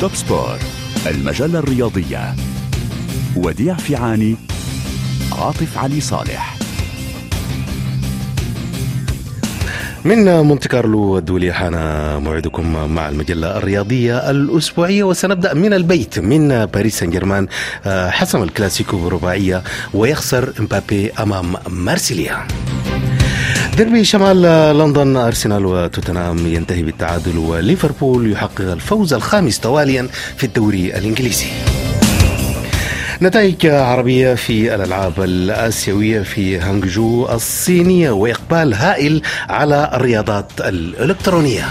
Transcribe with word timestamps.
Top 0.00 0.14
Sport 0.14 0.58
المجلة 1.06 1.58
الرياضية. 1.58 2.34
وديع 3.36 3.74
فيعاني 3.74 4.36
عاطف 5.32 5.78
علي 5.78 6.00
صالح. 6.00 6.56
من 10.04 10.42
مونتي 10.42 10.66
كارلو 10.68 11.18
الدولية 11.18 11.52
حان 11.52 11.72
موعدكم 12.22 12.94
مع 12.94 13.08
المجلة 13.08 13.56
الرياضية 13.56 14.30
الأسبوعية. 14.30 15.04
وسنبدأ 15.04 15.54
من 15.54 15.72
البيت 15.72 16.18
من 16.18 16.66
باريس 16.66 16.98
سان 16.98 17.10
جيرمان 17.10 17.48
حسم 17.86 18.42
الكلاسيكو 18.42 18.98
برباعية 18.98 19.62
ويخسر 19.94 20.52
إمبابي 20.60 21.10
أمام 21.10 21.54
مارسيليا. 21.68 22.46
ديربي 23.78 24.04
شمال 24.04 24.42
لندن 24.78 25.16
أرسنال 25.16 25.66
وتوتنهام 25.66 26.46
ينتهي 26.46 26.82
بالتعادل 26.82 27.38
وليفربول 27.38 28.32
يحقق 28.32 28.72
الفوز 28.72 29.14
الخامس 29.14 29.60
تواليا 29.60 30.08
في 30.36 30.44
الدوري 30.44 30.98
الإنجليزي. 30.98 31.46
نتائج 33.22 33.66
عربية 33.66 34.34
في 34.34 34.74
الألعاب 34.74 35.20
الآسيوية 35.20 36.22
في 36.22 36.58
هانججو 36.58 37.28
الصينية 37.28 38.10
وإقبال 38.10 38.74
هائل 38.74 39.22
على 39.48 39.90
الرياضات 39.94 40.52
الإلكترونية. 40.60 41.64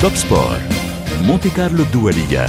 Top 0.00 0.12
Sport 0.14 0.58
مونتي 1.22 1.50
كارلو 1.50 1.82
الدولية. 1.82 2.48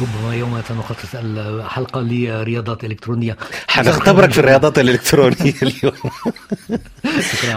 ربما 0.00 0.34
يوم 0.34 0.62
سنخصص 0.68 1.14
الحلقة 1.14 2.00
لرياضات 2.00 2.84
إلكترونية. 2.84 3.36
حنختبرك 3.68 4.30
في 4.32 4.38
الرياضات 4.38 4.78
الإلكترونية 4.78 5.54
اليوم. 5.62 5.92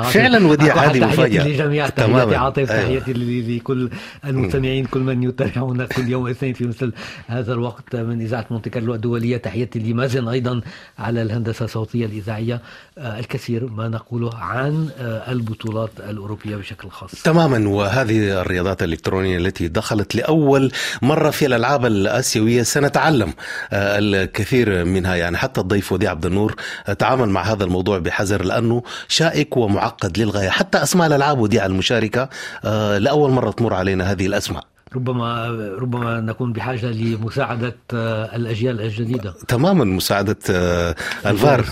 فعلا 0.04 0.48
وديع 0.48 0.76
هذه 0.76 1.00
مفاجأة. 1.06 1.48
لجميع 1.48 1.90
تحياتي 1.90 2.36
عاطف 2.36 2.70
تحياتي 2.70 3.14
لكل 3.14 3.90
المستمعين 4.26 4.86
كل 4.86 5.00
من 5.00 5.24
يتابعونا 5.24 5.86
كل 5.86 6.08
يوم 6.10 6.28
اثنين 6.28 6.54
في 6.54 6.68
مثل 6.68 6.94
هذا 7.28 7.54
الوقت 7.54 7.96
من 7.96 8.22
إذاعة 8.22 8.46
مونتي 8.52 8.70
كارلو 8.70 8.96
الدولية. 8.96 9.38
تحياتي 9.38 9.80
لمازن 9.80 10.28
أيضا 10.28 10.62
على 11.00 11.22
الهندسة 11.22 11.66
الصوتية 11.66 12.06
الإذاعية. 12.06 12.62
الكثير 12.98 13.66
ما 13.68 13.88
نقوله 13.88 14.36
عن 14.36 14.90
البطولات 15.28 15.90
الأوروبية 16.10 16.56
بشكل 16.56 16.90
خاص. 16.90 17.12
تماما. 17.12 17.70
وهذه 17.70 18.42
الرياضات 18.42 18.84
الإلكترونية 18.84 19.38
التي 19.38 19.68
دخلت 19.68 20.16
لأول 20.16 20.72
مرة 21.02 21.30
في 21.30 21.46
الألعاب 21.46 21.86
الآسيوية 22.30 22.64
سنتعلم 22.64 23.34
الكثير 23.74 24.86
منها. 24.86 25.16
يعني 25.16 25.38
حتى 25.38 25.62
الضيف 25.62 25.92
وديع 25.92 26.12
عبد 26.12 26.26
النور 26.26 26.56
تعامل 27.00 27.30
مع 27.30 27.42
هذا 27.42 27.64
الموضوع 27.64 28.00
بحذر 28.00 28.44
لأنه 28.44 28.84
شائك 29.08 29.58
ومعقد 29.58 30.18
للغاية. 30.18 30.50
حتى 30.50 30.84
أسماء 30.84 31.08
الألعاب 31.08 31.40
وديع 31.40 31.66
المشاركة 31.66 32.30
لأول 32.98 33.32
مرة 33.32 33.52
تمر 33.52 33.74
علينا 33.74 34.12
هذه 34.12 34.26
الأسماء. 34.26 34.64
ربما 34.96 35.48
ربما 35.80 36.22
نكون 36.22 36.54
بحاجة 36.54 36.86
لمساعدة 36.86 37.76
الأجيال 38.36 38.82
الجديدة. 38.82 39.34
تماما 39.48 39.86
مساعدة 39.86 40.36
الفار. 41.26 41.66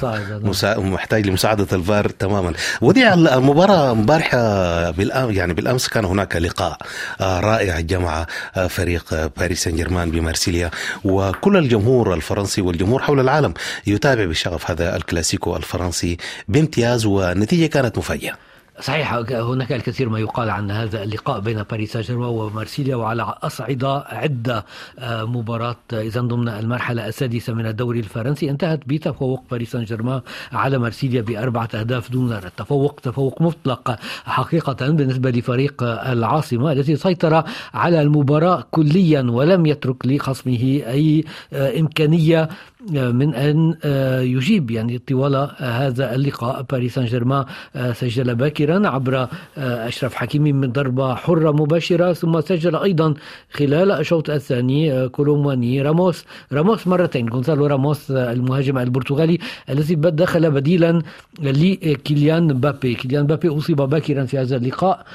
مسا... 0.44 0.80
محتاج 0.80 1.28
لمساعدة 1.28 1.68
الفار 1.73 2.10
تماما. 2.10 2.54
ودي 2.82 3.14
المباراه 3.14 3.92
امبارحه 3.92 4.92
بالأم... 4.92 5.32
يعني 5.32 5.54
بالأمس 5.54 5.88
كان 5.88 6.06
هناك 6.06 6.36
لقاء 6.36 6.78
رائع 7.22 7.80
جمع 7.80 8.26
فريق 8.70 9.32
باريس 9.38 9.64
سان 9.64 9.76
جيرمان 9.76 10.12
بمارسيليا. 10.12 10.72
وكل 11.04 11.58
الجمهور 11.58 12.14
الفرنسي 12.14 12.62
والجمهور 12.62 13.02
حول 13.02 13.20
العالم 13.20 13.54
يتابع 13.88 14.26
بشغف 14.26 14.72
هذا 14.72 14.95
الكلاسيكو 14.95 15.56
الفرنسي 15.56 16.18
بامتياز 16.48 17.06
والنتيجه 17.06 17.66
كانت 17.66 17.98
مفاجئة. 17.98 18.47
صحيح 18.81 19.14
هناك 19.31 19.72
الكثير 19.72 20.09
ما 20.09 20.20
يقال 20.20 20.50
عن 20.50 20.72
هذا 20.72 21.03
اللقاء 21.03 21.39
بين 21.39 21.64
باريس 21.64 21.94
سان 21.94 22.02
جيرمان 22.02 22.30
ومارسيليا 22.30 22.95
وعلى 22.95 23.36
أصعدة 23.44 23.97
عدة 24.08 24.66
مباراة 25.03 25.75
إذا 25.94 26.22
ضمن 26.22 26.49
المرحلة 26.49 27.08
السادسة 27.08 27.54
من 27.54 27.65
الدوري 27.65 27.99
الفرنسي. 27.99 28.49
انتهت 28.49 28.80
بتفوق 28.88 29.43
باريس 29.52 29.71
سان 29.71 29.83
جيرمان 29.83 30.21
على 30.54 30.77
مارسيليا 30.77 31.21
بأربعة 31.21 31.70
أهداف 31.73 32.11
دون 32.11 32.33
التفوق 32.33 32.99
تفوق 33.04 33.42
مطلق 33.42 33.99
حقيقة 34.26 34.88
بالنسبة 34.88 35.30
لفريق 35.30 35.83
العاصمة 35.83 36.71
الذي 36.71 36.95
سيطر 36.95 37.44
على 37.73 38.02
المباراة 38.02 38.67
كليا 38.71 39.21
ولم 39.21 39.65
يترك 39.65 40.08
لخصمه 40.08 40.82
أي 40.88 41.23
إمكانية 41.54 42.49
من 42.92 43.36
أن 43.36 43.76
يجيب 44.23 44.71
يعني 44.71 44.98
طوال 44.98 45.49
هذا 45.58 46.15
اللقاء. 46.15 46.61
باريس 46.61 46.95
سان 46.95 47.05
جيرمان 47.05 47.45
سجل 47.93 48.36
باكرا 48.36 48.88
عبر 48.88 49.27
أشرف 49.58 50.14
حكيمي 50.15 50.54
من 50.54 50.71
ضربة 50.71 51.15
حرة 51.15 51.52
مباشرة 51.52 52.14
ثم 52.14 52.42
سجل 52.42 52.76
أيضا 52.76 53.14
خلال 53.52 53.92
الشوط 53.92 54.30
الثاني 54.30 55.10
كولوماني 55.10 55.82
راموس. 55.82 56.26
راموس 56.54 56.88
مرتين 56.88 57.30
غونسالو 57.30 57.65
راموس 57.65 58.11
المهاجم 58.11 58.77
البرتغالي 58.77 59.38
الذي 59.70 59.95
دخل 59.95 60.52
بديلا 60.52 61.02
لكيليان 61.39 62.48
بابي 62.48 62.95
كيليان 62.95 63.27
بابي 63.27 63.58
أصيب 63.58 63.77
باكرا 63.77 64.26
في 64.26 64.38
هذا 64.38 64.55
اللقاء. 64.55 65.05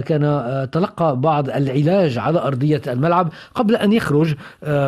كان 0.00 0.68
تلقى 0.72 1.16
بعض 1.16 1.50
العلاج 1.50 2.18
على 2.18 2.38
أرضية 2.38 2.82
الملعب 2.86 3.32
قبل 3.54 3.76
أن 3.76 3.92
يخرج 3.92 4.34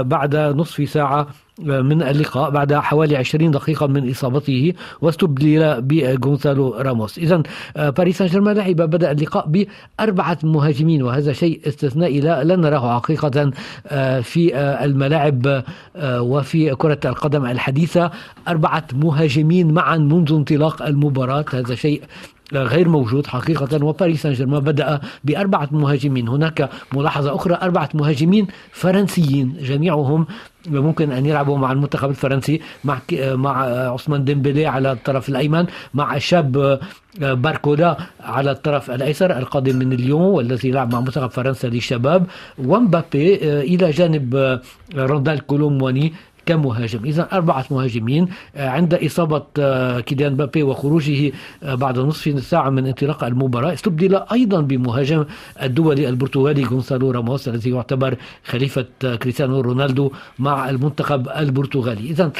بعد 0.00 0.36
نصف 0.36 0.90
ساعة. 0.90 1.26
من 1.62 2.02
اللقاء 2.02 2.50
بعد 2.50 2.74
حوالي 2.74 3.16
20 3.16 3.50
دقيقة 3.50 3.86
من 3.86 4.10
إصابته 4.10 4.72
واستبدل 5.00 5.82
بغونسالو 5.82 6.74
راموس. 6.74 7.18
إذا 7.18 7.42
باريس 7.76 8.18
سان 8.18 8.26
جيرمان 8.26 8.56
لعب 8.56 8.76
بدأ 8.76 9.10
اللقاء 9.10 9.66
بأربعة 10.00 10.38
مهاجمين 10.42 11.02
وهذا 11.02 11.32
شيء 11.32 11.60
استثنائي 11.68 12.20
لا, 12.20 12.44
لا 12.44 12.56
نراه 12.56 13.00
حقيقة 13.00 13.50
في 14.22 14.56
الملاعب 14.84 15.62
وفي 16.04 16.74
كرة 16.74 17.00
القدم 17.04 17.46
الحديثة. 17.46 18.10
أربعة 18.48 18.84
مهاجمين 18.92 19.74
معا 19.74 19.96
منذ 19.96 20.32
انطلاق 20.32 20.82
المباراة 20.82 21.44
هذا 21.52 21.74
شيء 21.74 22.02
غير 22.52 22.88
موجود 22.88 23.26
حقيقة 23.26 23.84
وباريس 23.84 24.22
سان 24.22 24.32
جيرمان 24.32 24.60
بدأ 24.60 25.00
بأربعة 25.24 25.68
مهاجمين. 25.72 26.28
هناك 26.28 26.70
ملاحظة 26.94 27.34
أخرى 27.34 27.58
أربعة 27.62 27.88
مهاجمين 27.94 28.46
فرنسيين 28.72 29.56
جميعهم 29.60 30.26
ممكن 30.66 31.12
أن 31.12 31.26
يلعبوا 31.26 31.58
مع 31.58 31.72
المنتخب 31.72 32.10
الفرنسي 32.10 32.60
مع 32.84 32.98
مع 33.20 33.62
عثمان 33.64 34.24
ديمبلي 34.24 34.66
على 34.66 34.92
الطرف 34.92 35.28
الأيمن 35.28 35.66
مع 35.94 36.16
الشاب 36.16 36.80
باركولا 37.20 37.96
على 38.20 38.50
الطرف 38.50 38.90
الأيسر 38.90 39.38
القادم 39.38 39.76
من 39.76 39.90
ليون 39.90 40.22
والذي 40.22 40.70
لعب 40.70 40.92
مع 40.92 41.00
منتخب 41.00 41.30
فرنسا 41.30 41.66
للشباب. 41.66 42.26
ومبابي 42.58 43.34
إلى 43.60 43.90
جانب 43.90 44.60
راندال 44.96 45.46
كولومواني 45.46 46.12
كمهاجم 46.50 47.04
إذا 47.04 47.28
أربعة 47.32 47.64
مهاجمين 47.70 48.28
عند 48.56 48.94
إصابة 48.94 49.42
كيليان 50.00 50.34
بابي 50.36 50.62
وخروجه 50.62 51.32
بعد 51.62 51.98
نصف 51.98 52.42
ساعة 52.42 52.70
من 52.70 52.86
انطلاق 52.86 53.24
المباراة. 53.24 53.72
استبدل 53.72 54.14
أيضا 54.32 54.60
بمهاجم 54.60 55.24
الدولي 55.62 56.08
البرتغالي 56.08 56.64
غونسالو 56.64 57.10
راموس 57.10 57.48
الذي 57.48 57.70
يعتبر 57.70 58.16
خليفة 58.44 58.86
كريستيانو 59.22 59.60
رونالدو 59.60 60.10
مع 60.38 60.70
المنتخب 60.70 61.28
البرتغالي. 61.28 62.10
إذا 62.10 62.30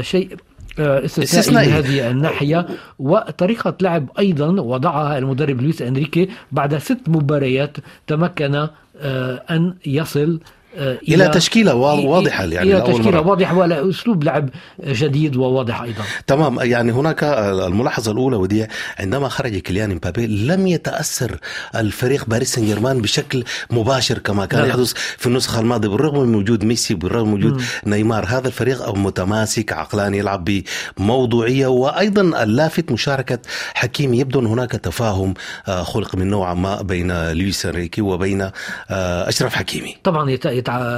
شيء 0.00 0.36
استثنائي 0.78 1.66
من 1.68 1.72
هذه 1.72 2.10
الناحية. 2.10 2.66
وطريقة 2.98 3.74
لعب 3.80 4.08
أيضا 4.18 4.60
وضعها 4.60 5.18
المدرب 5.18 5.60
لويس 5.60 5.82
أنريكي 5.82 6.28
بعد 6.52 6.78
ست 6.78 7.08
مباريات 7.08 7.76
تمكن 8.06 8.68
أن 9.50 9.74
يصل 9.86 10.40
إلى, 10.74 10.98
إلى 11.14 11.28
تشكيلة 11.28 11.74
واضحة 11.74 12.44
يعني 12.44 12.76
إلى 12.76 12.80
تشكيلة 12.80 13.10
مرة. 13.10 13.28
واضحة 13.28 13.56
ولا 13.56 13.90
أسلوب 13.90 14.24
لعب 14.24 14.48
جديد 14.84 15.36
وواضح 15.36 15.82
أيضا. 15.82 16.02
تمام 16.26 16.58
يعني 16.60 16.92
هناك 16.92 17.24
الملاحظة 17.24 18.12
الأولى 18.12 18.36
ودي 18.36 18.66
عندما 18.98 19.28
خرج 19.28 19.58
كيليان 19.58 19.90
امبابي 19.90 20.26
لم 20.26 20.66
يتأثر 20.66 21.38
الفريق 21.76 22.24
باريس 22.26 22.54
سان 22.54 22.64
جيرمان 22.64 23.00
بشكل 23.00 23.44
مباشر 23.70 24.18
كما 24.18 24.46
كان 24.46 24.68
يحدث 24.68 24.92
في 24.92 25.26
النسخة 25.26 25.60
الماضية 25.60 25.88
بالرغم 25.88 26.28
من 26.28 26.34
وجود 26.34 26.64
ميسي 26.64 26.94
بالرغم 26.94 27.28
من 27.28 27.34
وجود 27.34 27.62
نيمار. 27.86 28.24
هذا 28.28 28.48
الفريق 28.48 28.94
متماسك 28.94 29.72
عقلاني 29.72 30.18
يلعب 30.18 30.62
بموضوعية 30.98 31.66
وأيضا 31.66 32.42
اللافت 32.42 32.92
مشاركة 32.92 33.38
حكيم. 33.74 34.14
يبدو 34.14 34.40
أن 34.40 34.46
هناك 34.46 34.70
تفاهم 34.70 35.34
خلق 35.66 36.14
من 36.14 36.30
نوع 36.30 36.54
ما 36.54 36.82
بين 36.82 37.32
لويس 37.32 37.66
أنريكي 37.66 38.02
وبين 38.02 38.50
أشرف 38.90 39.54
حكيمي. 39.54 39.96
طبعا 40.04 40.30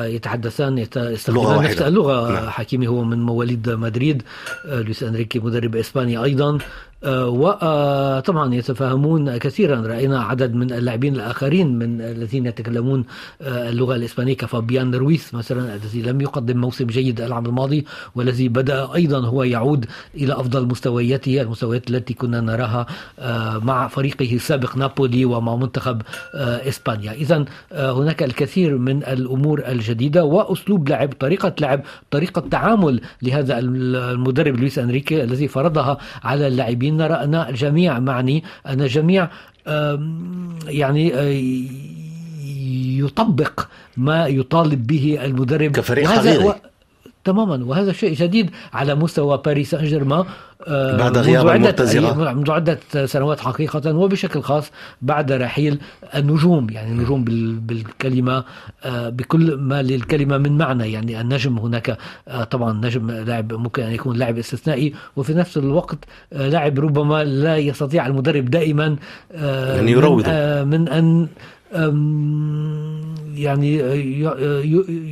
يتحدثان 0.07 0.79
يستخدمان 0.79 1.65
نفس 1.65 1.83
اللغة. 1.83 2.33
نعم. 2.33 2.51
حكيمي 2.51 2.89
هو 2.89 3.05
من 3.05 3.23
مواليد 3.23 3.71
مدريد. 3.71 4.23
لويس 4.65 5.03
أنريكي 5.03 5.39
مدرب 5.39 5.77
إسباني 5.77 6.17
أيضا. 6.25 6.51
آه، 6.55 6.59
وطبعا 7.05 8.55
يتفاهمون 8.55 9.37
كثيرا. 9.37 9.81
رأينا 9.81 10.23
عدد 10.23 10.55
من 10.55 10.73
اللاعبين 10.73 11.15
الآخرين 11.15 11.79
من 11.79 12.01
الذين 12.01 12.47
يتكلمون 12.47 13.05
آه، 13.43 13.69
اللغة 13.71 13.97
الإسبانية 13.97 14.37
كفابيان 14.37 14.95
رويس 14.95 15.35
مثلا 15.35 15.75
الذي 15.75 16.03
لم 16.03 16.21
يقدم 16.21 16.61
موسم 16.61 16.87
جيد 16.87 17.21
العام 17.21 17.47
الماضي 17.47 17.87
والذي 18.15 18.49
بدأ 18.49 18.95
أيضا 18.95 19.27
هو 19.27 19.43
يعود 19.43 19.87
إلى 20.15 20.33
أفضل 20.33 20.67
مستوياته 20.67 21.41
المستويات 21.41 21.91
التي 21.91 22.15
كنا 22.15 22.41
نراها 22.41 22.87
آه، 23.19 23.59
مع 23.59 23.89
فريقه 23.89 24.35
السابق 24.35 24.77
نابولي 24.77 25.25
ومع 25.25 25.57
منتخب 25.57 26.03
إسبانيا. 26.35 27.13
اذا 27.13 27.45
هناك 27.73 28.23
الكثير 28.23 28.79
من 28.79 29.05
الأمور 29.05 29.63
الجديدة 29.69 30.25
وأسلوب 30.25 30.89
لعب 30.89 31.13
طريقة 31.21 31.55
لعب 31.61 31.81
طريقة 32.11 32.41
تعامل 32.51 33.01
لهذا 33.23 33.59
المدرب 33.59 34.57
لويس 34.57 34.79
أنريكي 34.79 35.25
الذي 35.25 35.49
فرضها 35.49 35.99
على 36.25 36.47
اللاعبين 36.47 36.86
نرى 36.91 37.15
أن 37.15 37.35
الجميع 37.35 37.99
معني. 37.99 38.45
أن 38.67 38.81
الجميع 38.81 39.29
يعني 40.67 41.13
يطبق 42.99 43.67
ما 43.97 44.27
يطالب 44.27 44.87
به 44.87 45.19
المدرب. 45.25 45.73
كفريق 45.73 46.09
حقيقي. 46.09 46.61
تماما. 47.27 47.65
وهذا 47.65 47.93
شيء 47.93 48.15
جديد 48.15 48.51
على 48.73 48.95
مستوى 48.95 49.43
باريس 49.45 49.71
سان 49.71 49.85
جيرمان 49.85 50.25
آه، 50.69 50.97
بعد 50.97 51.19
غياب 51.19 51.49
المرتزقة 51.49 52.35
منذ 52.35 52.51
عدة 52.51 52.79
سنوات 53.07 53.41
حقيقة 53.41 53.97
وبشكل 53.97 54.43
خاص 54.43 54.71
بعد 55.03 55.33
رحيل 55.33 55.79
النجوم 56.15 56.71
يعني 56.71 56.93
النجوم 56.93 57.25
بالكلمة 57.67 58.45
آه، 58.85 59.09
بكل 59.09 59.57
ما 59.57 59.83
للكلمة 59.83 60.39
من 60.39 60.59
معنى. 60.59 60.93
يعني 60.93 61.21
النجم 61.21 61.59
هناك 61.59 61.99
آه، 62.29 62.45
طبعا 62.45 62.73
نجم 62.73 63.11
لاعب 63.11 63.53
ممكن 63.53 63.83
أن 63.83 63.93
يكون 63.93 64.17
لاعب 64.17 64.39
استثنائي 64.39 64.95
وفي 65.17 65.35
نفس 65.35 65.57
الوقت 65.57 65.99
لاعب 66.33 66.79
ربما 66.81 67.25
لا 67.25 67.57
يستطيع 67.57 68.07
المدرب 68.07 68.45
دائما 68.45 68.97
يعني 69.35 69.91
يروض 69.91 70.29
من 70.65 70.89
أن 70.89 71.29
يعني 73.39 73.77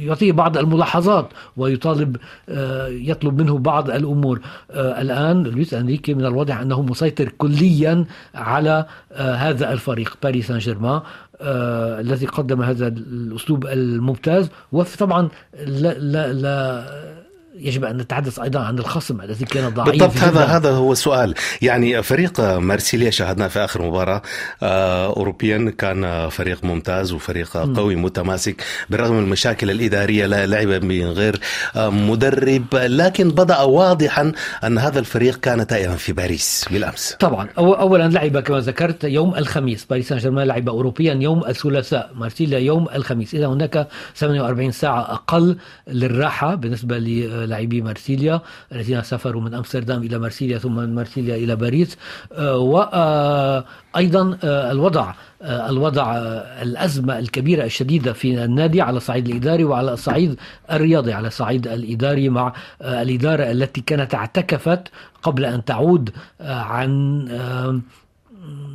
يعطيه 0.07 0.33
بعض 0.33 0.59
الملاحظات 0.59 1.29
ويطالب 1.57 2.17
آه، 2.49 2.89
يطلب 2.89 3.41
منه 3.41 3.59
بعض 3.59 3.91
الأمور. 3.91 4.41
آه، 4.71 5.01
الآن 5.01 5.43
لويس 5.43 5.75
أنريكي 5.75 6.15
من 6.15 6.25
الواضح 6.25 6.61
أنه 6.61 6.83
مسيطر 6.83 7.29
كليا 7.29 8.05
على 8.35 8.87
آه، 9.13 9.35
هذا 9.35 9.73
الفريق 9.73 10.17
باريس 10.23 10.47
سان 10.47 10.59
جيرمان 10.59 11.01
الذي 11.41 12.27
قدم 12.27 12.63
هذا 12.63 12.87
الأسلوب 12.89 13.67
الممتاز. 13.67 14.51
وطبعا 14.73 15.29
لا 15.67 15.95
لا, 15.99 16.33
لا 16.33 17.24
يجب 17.59 17.85
أن 17.85 17.97
نتحدث 17.97 18.39
أيضا 18.39 18.61
عن 18.61 18.79
الخصم 18.79 19.21
الذي 19.21 19.45
كان 19.45 19.69
ضعيف 19.69 19.91
بالضبط 19.91 20.17
هذا 20.17 20.45
هذا 20.45 20.71
هو 20.71 20.93
السؤال. 20.93 21.35
يعني 21.63 22.03
فريق 22.03 22.41
مارسيليا 22.41 23.11
شاهدناه 23.11 23.49
في 23.49 23.65
آخر 23.65 23.83
مباراة. 23.83 24.23
آه، 24.63 25.07
اوروبيا 25.07 25.75
كان 25.79 26.29
فريق 26.29 26.65
ممتاز 26.65 27.13
وفريق 27.13 27.57
قوي 27.57 27.97
متماسك. 27.97 28.63
بالرغم 28.91 29.15
من 29.15 29.23
المشاكل 29.23 29.71
الإدارية 29.71 30.27
لعب 30.27 30.85
من 30.85 31.05
غير 31.07 31.41
آه، 31.77 31.91
مدرب. 31.91 32.65
لكن 32.75 33.31
بدا 33.31 33.61
واضحا 33.61 34.33
أن 34.65 34.79
هذا 34.79 34.99
الفريق 34.99 35.41
كان 35.41 35.67
تائها 35.67 35.97
في 35.97 36.13
باريس 36.13 36.65
بالأمس. 36.71 37.17
طبعا. 37.21 37.49
اولا 37.59 38.09
لعب 38.09 38.39
كما 38.39 38.61
ذكرت 38.61 39.05
يوم 39.05 39.35
الخميس. 39.35 39.85
باريس 39.85 40.09
سان 40.09 40.19
جيرمان 40.19 40.47
لعب 40.47 40.69
اوروبيا 40.69 41.15
يوم 41.15 41.45
الثلاثاء. 41.45 42.11
مارسيليا 42.15 42.59
يوم 42.59 42.89
الخميس. 42.95 43.35
إذا 43.35 43.47
هناك 43.47 43.89
48 44.17 44.71
ساعة 44.71 45.01
أقل 45.01 45.57
للراحة 45.89 46.55
بالنسبة 46.55 46.99
لاعبي 47.47 47.81
مارسيليا 47.83 48.41
الذين 48.73 49.03
سافروا 49.03 49.43
من 49.43 49.55
أمستردام 49.55 50.03
إلى 50.03 50.19
مارسيليا 50.19 50.59
ثم 50.59 50.75
من 50.77 50.95
مارسيليا 50.95 51.37
إلى 51.37 51.57
باريس. 51.57 51.97
آه، 52.33 52.59
وأيضا 52.59 54.39
آه، 54.45 54.73
الوضع 54.73 55.15
آه، 55.43 55.71
الوضع 55.71 56.17
الأزمة 56.63 57.19
الكبيرة 57.19 57.65
الشديدة 57.65 58.13
في 58.13 58.45
النادي 58.45 58.81
على 58.81 58.97
الصعيد 58.97 59.29
الإداري 59.29 59.65
وعلى 59.65 59.93
الصعيد 59.93 60.37
الرياضي 60.73 61.13
على 61.13 61.29
الصعيد 61.29 61.69
الإداري 61.69 62.29
مع 62.29 62.53
الإدارة 62.83 63.51
التي 63.51 63.81
كانت 63.81 64.15
اعتكفت 64.15 64.89
قبل 65.23 65.45
أن 65.45 65.65
تعود 65.65 66.11
عن 66.41 67.25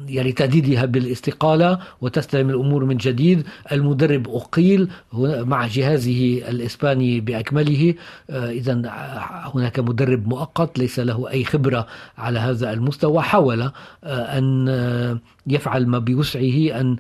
يعني 0.10 0.32
تهديدها 0.32 0.86
بالاستقالة 0.86 1.80
وتستلم 2.02 2.50
الأمور 2.50 2.86
من 2.86 2.98
جديد. 2.98 3.44
المدرب 3.72 4.30
أقيل 4.30 4.90
مع 5.24 5.68
جهازه 5.68 6.42
الإسباني 6.50 7.20
بأكمله. 7.20 7.94
آه، 8.30 8.50
إذا 8.52 8.82
هناك 9.56 9.80
مدرب 9.80 10.28
مؤقت 10.28 10.80
ليس 10.80 11.00
له 11.00 11.30
أي 11.30 11.44
خبرة 11.44 11.88
على 12.18 12.40
هذا 12.40 12.74
المستوى. 12.74 13.22
حاول 13.22 13.62
آه، 13.62 13.72
أن 14.38 14.70
آه، 14.70 15.20
يفعل 15.48 15.88
ما 15.88 16.00
بوسعه 16.00 16.80
أن 16.80 16.98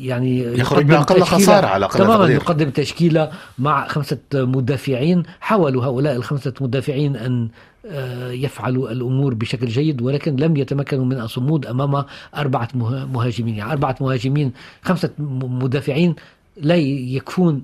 يعني 0.00 0.42
يخرج 0.42 0.84
بأقل 0.84 1.22
خسارة 1.22 1.66
على 1.66 1.84
أقل 1.84 1.98
تماما 1.98 2.28
يقدم 2.28 2.70
تشكيلة 2.70 3.30
مع 3.58 3.88
خمسة 3.88 4.18
مدافعين. 4.34 5.22
حاولوا 5.40 5.84
هؤلاء 5.84 6.16
الخمسة 6.16 6.52
مدافعين 6.60 7.16
أن 7.16 7.42
آه، 7.44 7.71
يفعلوا 8.30 8.90
الأمور 8.92 9.34
بشكل 9.34 9.66
جيد 9.66 10.02
ولكن 10.02 10.36
لم 10.36 10.56
يتمكنوا 10.56 11.04
من 11.04 11.20
الصمود 11.20 11.66
أمام 11.66 12.04
أربعة 12.36 12.68
مهاجمين. 13.12 13.54
يعني 13.54 13.72
أربعة 13.72 13.96
مهاجمين 14.00 14.52
خمسة 14.82 15.10
مدافعين 15.18 16.14
لا 16.56 16.76
يكفون 16.76 17.62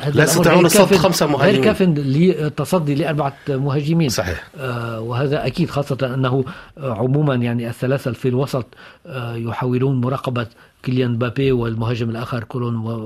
آه، 0.00 0.08
لا 0.08 0.24
يستطيعون 0.24 0.68
صد 0.68 0.94
خمسة 0.94 1.26
مهاجمين. 1.26 1.54
غير 1.54 1.64
كاف 1.64 1.82
للتصدي 1.82 2.94
لأربعة 2.94 3.36
مهاجمين. 3.48 4.08
صحيح. 4.08 4.44
آه 4.58 5.00
وهذا 5.00 5.46
أكيد 5.46 5.70
خاصة 5.70 6.14
أنه 6.14 6.44
عموما 6.78 7.34
يعني 7.34 7.68
الثلاثة 7.68 8.12
في 8.12 8.28
الوسط 8.28 8.66
آه 9.06 9.36
يحاولون 9.36 10.00
مراقبة 10.00 10.46
كيليان 10.82 11.18
مبابي 11.18 11.52
والمهاجم 11.52 12.10
الآخر 12.10 12.44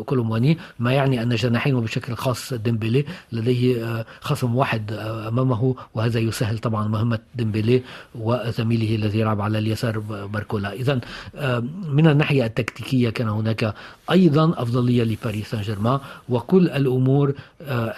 كولومواني 0.06 0.58
ما 0.78 0.92
يعني 0.92 1.22
أن 1.22 1.34
جناحين 1.34 1.74
وبشكل 1.74 2.14
خاص 2.14 2.52
ديمبلي 2.52 3.04
لديه 3.32 3.84
آه، 3.84 4.06
خصم 4.20 4.56
واحد 4.56 4.92
آه، 4.92 5.28
أمامه 5.28 5.74
وهذا 5.94 6.20
يسهل 6.20 6.58
طبعا 6.58 6.88
مهمة 6.88 7.18
ديمبلي 7.34 7.82
وزميله 8.14 8.94
الذي 8.94 9.18
يلعب 9.18 9.40
على 9.40 9.58
اليسار 9.58 9.98
باركولا. 9.98 10.72
إذا 10.72 11.00
آه، 11.36 11.64
من 11.88 12.06
الناحية 12.06 12.46
التكتيكية 12.46 13.10
كان 13.10 13.28
هناك 13.28 13.74
أيضا 14.10 14.62
أفضلية 14.62 15.02
لباريس 15.04 15.50
سان 15.50 15.60
جيرمان 15.60 16.00
وكل 16.28 16.68
الأمور 16.68 17.34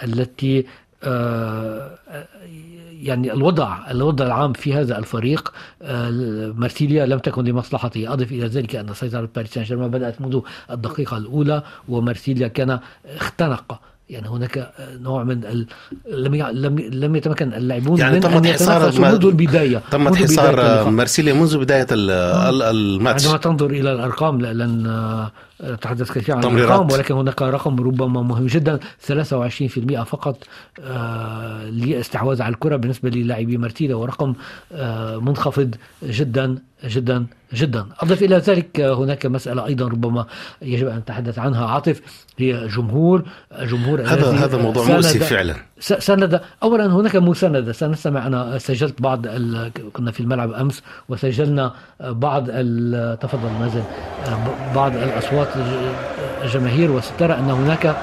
التي 0.03 0.65
يعني 3.03 3.33
الوضع 3.33 3.91
الوضع 3.91 4.25
العام 4.25 4.53
في 4.53 4.73
هذا 4.73 4.97
الفريق 4.97 5.53
آه، 5.81 6.53
مارسيليا 6.57 7.05
لم 7.05 7.19
تكن 7.19 7.43
لمصلحته. 7.43 8.13
أضف 8.13 8.31
إلى 8.31 8.47
ذلك 8.47 8.75
أن 8.75 8.93
سيطرة 8.93 9.29
باريس 9.35 9.53
سان 9.53 9.63
جيرمان 9.63 9.91
بدأت 9.91 10.21
منذ 10.21 10.39
الدقيقة 10.71 11.17
الأولى 11.17 11.63
ومارسيليا 11.89 12.47
كان 12.47 12.79
اختنق. 13.17 13.79
يعني 14.09 14.27
هناك 14.29 14.73
نوع 15.01 15.23
من 15.23 15.45
ال... 15.45 15.67
لم 16.11 16.35
ي... 16.35 16.43
لم 16.53 16.79
لم 16.79 17.15
يتمكن 17.15 17.53
اللاعبون 17.53 17.99
يعني 17.99 18.19
من 18.19 18.25
أن 18.25 18.45
يتنافسوا 18.45 19.05
منذ 19.05 19.25
البداية 19.25 19.81
تم 19.91 20.15
حصار 20.15 20.89
مارسيليا 20.89 21.33
منذ 21.33 21.57
بداية 21.57 21.87
الماتش. 21.91 23.25
عندما 23.25 23.37
تنظر 23.37 23.69
إلى 23.69 23.91
الأرقام 23.91 24.41
لن 24.41 24.87
تحدث 25.81 26.11
كثيرا 26.11 26.37
عن 26.37 26.57
الارقام 26.57 26.91
ولكن 26.91 27.13
هناك 27.13 27.41
رقم 27.41 27.79
ربما 27.79 28.21
مهم 28.21 28.45
جدا 28.45 28.79
23% 29.07 30.03
فقط 30.03 30.43
آه، 30.79 31.69
لاستحواذ 31.69 32.41
على 32.41 32.53
الكرة 32.53 32.75
بالنسبة 32.75 33.09
للاعبي 33.09 33.57
مارتيلا 33.57 33.95
ورقم 33.95 34.33
آه، 34.71 35.17
منخفض 35.17 35.75
جدا 36.03 36.57
جدا 36.85 37.25
جدا. 37.53 37.85
أضف 37.99 38.23
إلى 38.23 38.37
ذلك 38.37 38.79
هناك 38.79 39.25
مسألة 39.25 39.65
أيضا 39.65 39.87
ربما 39.87 40.25
يجب 40.61 40.87
أن 40.87 40.97
نتحدث 40.97 41.39
عنها. 41.39 41.65
عاطف 41.67 42.01
هي 42.37 42.67
جمهور 42.67 43.23
جمهور 43.61 44.01
هذا 44.01 44.31
هذا 44.31 44.57
موضوع 44.57 44.85
مؤسف 44.85 45.23
فعلا. 45.23 45.55
سند 45.83 46.41
أولا 46.63 46.85
هناك 46.85 47.15
مساندة 47.15 47.71
سنستمع 47.71 48.27
أنا 48.27 48.57
سجلت 48.57 49.01
بعض 49.01 49.27
كنا 49.93 50.11
في 50.11 50.19
الملعب 50.19 50.53
أمس 50.53 50.83
وسجلنا 51.09 51.73
بعض 51.99 52.43
تفضل 53.21 53.49
مازن. 53.59 53.83
بعض 54.75 54.95
الأصوات 54.95 55.47
الجماهير 56.43 56.91
وسترى 56.91 57.33
أن 57.33 57.49
هناك 57.49 57.95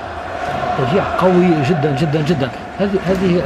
تشجيع 0.79 1.05
قوي 1.19 1.63
جدا 1.69 1.97
جدا 1.97 2.23
جدا. 2.23 2.51
هذه 2.79 2.99
هذه 3.07 3.43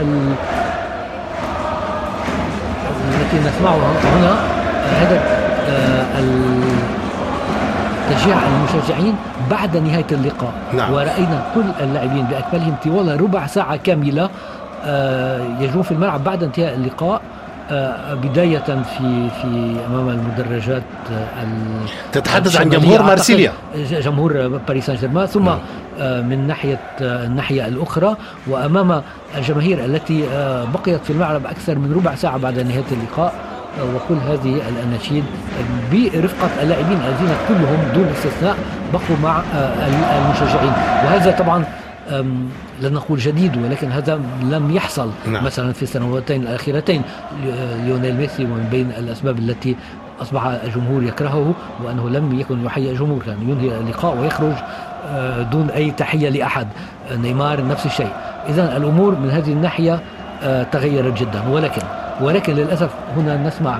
التي 3.20 3.48
نسمعها 3.48 3.92
هنا 4.16 4.32
هذا 5.00 5.44
آه، 5.68 6.04
تشجيع 8.11 8.37
المشجعين 8.49 9.16
بعد 9.50 9.76
نهاية 9.76 10.06
اللقاء 10.12 10.52
نعم. 10.73 10.92
ورأينا 10.92 11.42
كل 11.54 11.64
اللاعبين 11.80 12.25
بأكملهم 12.25 12.75
طوال 12.84 13.20
ربع 13.20 13.46
ساعة 13.46 13.76
كاملة 13.76 14.30
آه، 14.84 15.40
يجرون 15.61 15.82
في 15.82 15.92
الملعب 15.92 16.25
بعد 16.25 16.42
انتهاء 16.42 16.75
اللقاء 16.75 17.23
آه، 17.70 18.14
بداية 18.14 18.58
في 18.58 19.28
في 19.42 19.76
أمام 19.87 20.08
المدرجات 20.08 20.82
تتحدث 22.12 22.61
عن 22.61 22.68
جمهور 22.68 23.02
مارسيليا 23.02 23.52
جمهور 23.90 24.61
باريس 24.68 24.87
سان 24.87 24.96
جيرمان 24.96 25.26
ثم 25.26 25.44
نعم. 25.44 25.58
من 26.28 26.46
ناحية 26.46 26.80
الناحية 27.00 27.66
الأخرى 27.68 28.16
وأمام 28.46 29.02
الجماهير 29.37 29.84
التي 29.84 30.25
بقيت 30.75 31.04
في 31.04 31.11
الملعب 31.11 31.46
أكثر 31.46 31.78
من 31.78 31.92
ربع 31.92 32.14
ساعة 32.14 32.38
بعد 32.38 32.58
نهاية 32.58 32.84
اللقاء 32.92 33.34
وكل 33.83 34.14
هذه 34.14 34.61
الأناشيد 34.69 35.25
برفقة 35.93 36.62
اللاعبين 36.62 36.99
الذين 36.99 37.35
كلهم 37.49 37.78
دون 37.95 38.07
استثناء 38.07 38.57
بقوا 38.93 39.16
مع 39.23 39.43
المشجعين. 40.16 40.73
وهذا 41.04 41.31
طبعا 41.31 41.64
لن 42.83 42.93
نقول 42.93 43.19
جديد 43.19 43.57
ولكن 43.57 43.93
هذا 43.93 44.21
لم 44.43 44.71
يحصل. 44.71 45.11
نعم. 45.33 45.45
مثلا 45.45 45.73
في 45.73 45.83
السنواتين 45.83 46.43
الأخيرتين 46.43 47.02
ليونيل 47.85 48.16
ميسي 48.16 48.45
ومن 48.45 48.69
بين 48.71 48.90
الأسباب 48.90 49.38
التي 49.38 49.76
أصبح 50.23 50.47
الجمهور 50.47 51.02
يكرهه 51.02 51.54
وأنه 51.85 52.11
لم 52.11 52.40
يكن 52.40 52.64
يحيي 52.64 52.90
الجمهور 52.90 53.23
كان 53.26 53.37
ينهي 53.49 53.78
اللقاء 53.78 54.16
ويخرج 54.16 54.54
آه، 55.09 55.43
دون 55.43 55.71
أي 55.71 55.90
تحية 55.90 56.28
لأحد. 56.28 56.69
نيمار 57.12 57.66
نفس 57.66 57.87
الشيء. 57.87 58.12
اذا 58.49 58.76
الأمور 58.76 59.14
من 59.14 59.31
هذه 59.31 59.52
الناحية 59.52 60.00
آه، 60.43 60.62
تغيرت 60.62 61.21
جدا. 61.21 61.49
ولكن 61.49 61.83
ولكن 62.21 62.54
للأسف 62.54 62.90
هنا 63.16 63.37
نسمع 63.37 63.78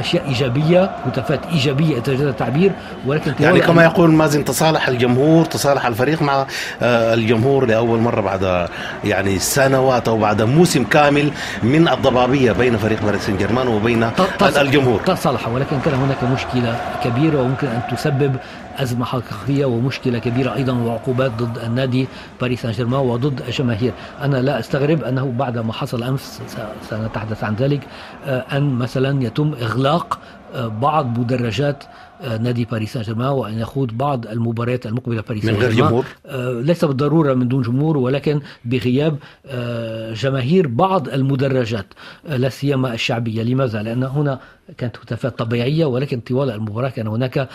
أشياء 0.00 0.28
إيجابية 0.28 0.90
هتافات 1.06 1.40
إيجابية 1.52 1.98
اذا 1.98 2.12
جاز 2.12 2.22
التعبير 2.22 2.72
ولكن 3.06 3.32
يعني 3.40 3.60
كما 3.60 3.84
يقول 3.84 4.10
مازن 4.10 4.44
تصالح 4.44 4.88
الجمهور 4.88 5.44
تصالح 5.44 5.86
الفريق 5.86 6.22
مع 6.22 6.46
آه، 6.82 7.14
الجمهور 7.14 7.66
لأول 7.66 7.98
مرة 7.98 8.20
بعد 8.20 8.68
يعني 9.04 9.38
سنوات 9.38 10.08
أو 10.08 10.18
بعد 10.18 10.42
موسم 10.42 10.84
كامل 10.84 11.30
من 11.62 11.88
الضبابية 11.88 12.52
بين 12.52 12.76
فريق 12.76 13.02
باريس 13.02 13.26
سان 13.26 13.36
جيرمان 13.36 13.68
وبين 13.68 14.10
الجمهور. 14.58 15.00
تصالح 15.06 15.48
ولكن 15.48 15.80
كان 15.84 15.94
هناك 15.94 16.24
مشكلة 16.24 16.80
كبيرة 17.04 17.42
وممكن 17.42 17.66
أن 17.66 17.80
تسبب 17.96 18.36
أزمة 18.78 19.04
حقيقية 19.04 19.64
ومشكلة 19.64 20.18
كبيرة 20.18 20.54
أيضا 20.54 20.72
وعقوبات 20.72 21.30
ضد 21.30 21.58
النادي 21.58 22.08
باريس 22.40 22.62
سان 22.62 22.72
جيرمان 22.72 23.00
وضد 23.00 23.42
الجماهير. 23.48 23.92
أنا 24.22 24.36
لا 24.36 24.58
أستغرب 24.58 25.02
أنه 25.02 25.32
بعد 25.38 25.58
ما 25.58 25.72
حصل 25.72 26.02
أمس 26.02 26.40
سنتحدث 26.90 27.44
عن 27.44 27.54
ذلك 27.54 27.80
آه، 28.26 28.44
أن 28.52 28.74
مثلا 28.74 29.22
يتم 29.22 29.54
إغلاق 29.60 30.18
آه، 30.54 30.66
بعض 30.66 31.18
مدرجات 31.18 31.84
آه، 32.22 32.36
نادي 32.36 32.64
باريس 32.64 32.92
سان 32.92 33.02
جيرمان 33.02 33.28
وأن 33.28 33.58
يخوض 33.58 33.92
بعض 33.92 34.26
المباريات 34.26 34.86
المقبلة 34.86 35.22
باريس 35.22 35.44
من 35.44 35.54
غير 35.54 35.72
جمهور؟ 35.72 36.04
ليس 36.62 36.84
بالضرورة 36.84 37.34
من 37.34 37.48
دون 37.48 37.62
جمهور 37.62 37.96
ولكن 37.96 38.40
بغياب 38.64 39.18
جماهير 40.14 40.66
بعض 40.68 41.08
المدرجات 41.08 41.86
لا 42.28 42.48
سيما 42.48 42.94
الشعبية. 42.94 43.42
لماذا؟ 43.42 43.82
لأن 43.82 44.02
هنا 44.02 44.40
كانت 44.78 44.96
هتافات 44.98 45.38
طبيعية 45.38 45.84
ولكن 45.84 46.20
طوال 46.20 46.50
المباراة 46.50 46.88
كان 46.88 47.06
هناك 47.06 47.48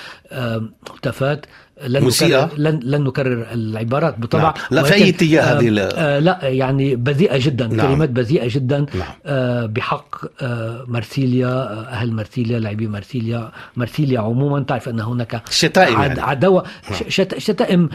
هتافات 0.98 1.46
لن 1.84 2.04
مسيئة 2.04 2.50
لن, 2.58 2.80
لن 2.84 3.04
نكرر 3.04 3.46
العبارات 3.54 4.20
بطبع 4.20 4.42
نعم. 4.42 4.54
لا 4.72 4.84
في 4.84 4.94
أي 4.94 5.10
اتجاه 5.10 5.42
هذه 5.42 5.82
آه 5.82 6.20
لا 6.20 6.40
يعني 6.44 6.96
بذيئة 6.96 7.38
جدا 7.46 7.68
نعم. 7.68 7.88
كلمات 7.88 8.10
بذيئة 8.10 8.48
جدا 8.50 8.78
نعم. 8.78 9.08
آه 9.26 9.66
بحق 9.66 10.16
آه 10.42 10.86
مرسيليا 10.88 11.48
آه 11.48 11.86
أهل 11.86 12.14
مرسيليا 12.14 12.60
لاعبي 12.60 12.88
مرسيليا 12.88 13.52
مرسيليا 13.76 14.20
عموما 14.20 14.64
تعرف 14.64 14.90
أن 14.90 15.00
هناك 15.00 15.42
شتائم 15.50 15.98
عد... 15.98 16.08
يعني. 16.08 16.22
عداوة 16.22 16.64
نعم. 16.92 17.00
شت... 17.08 17.38
شتائم 17.38 17.90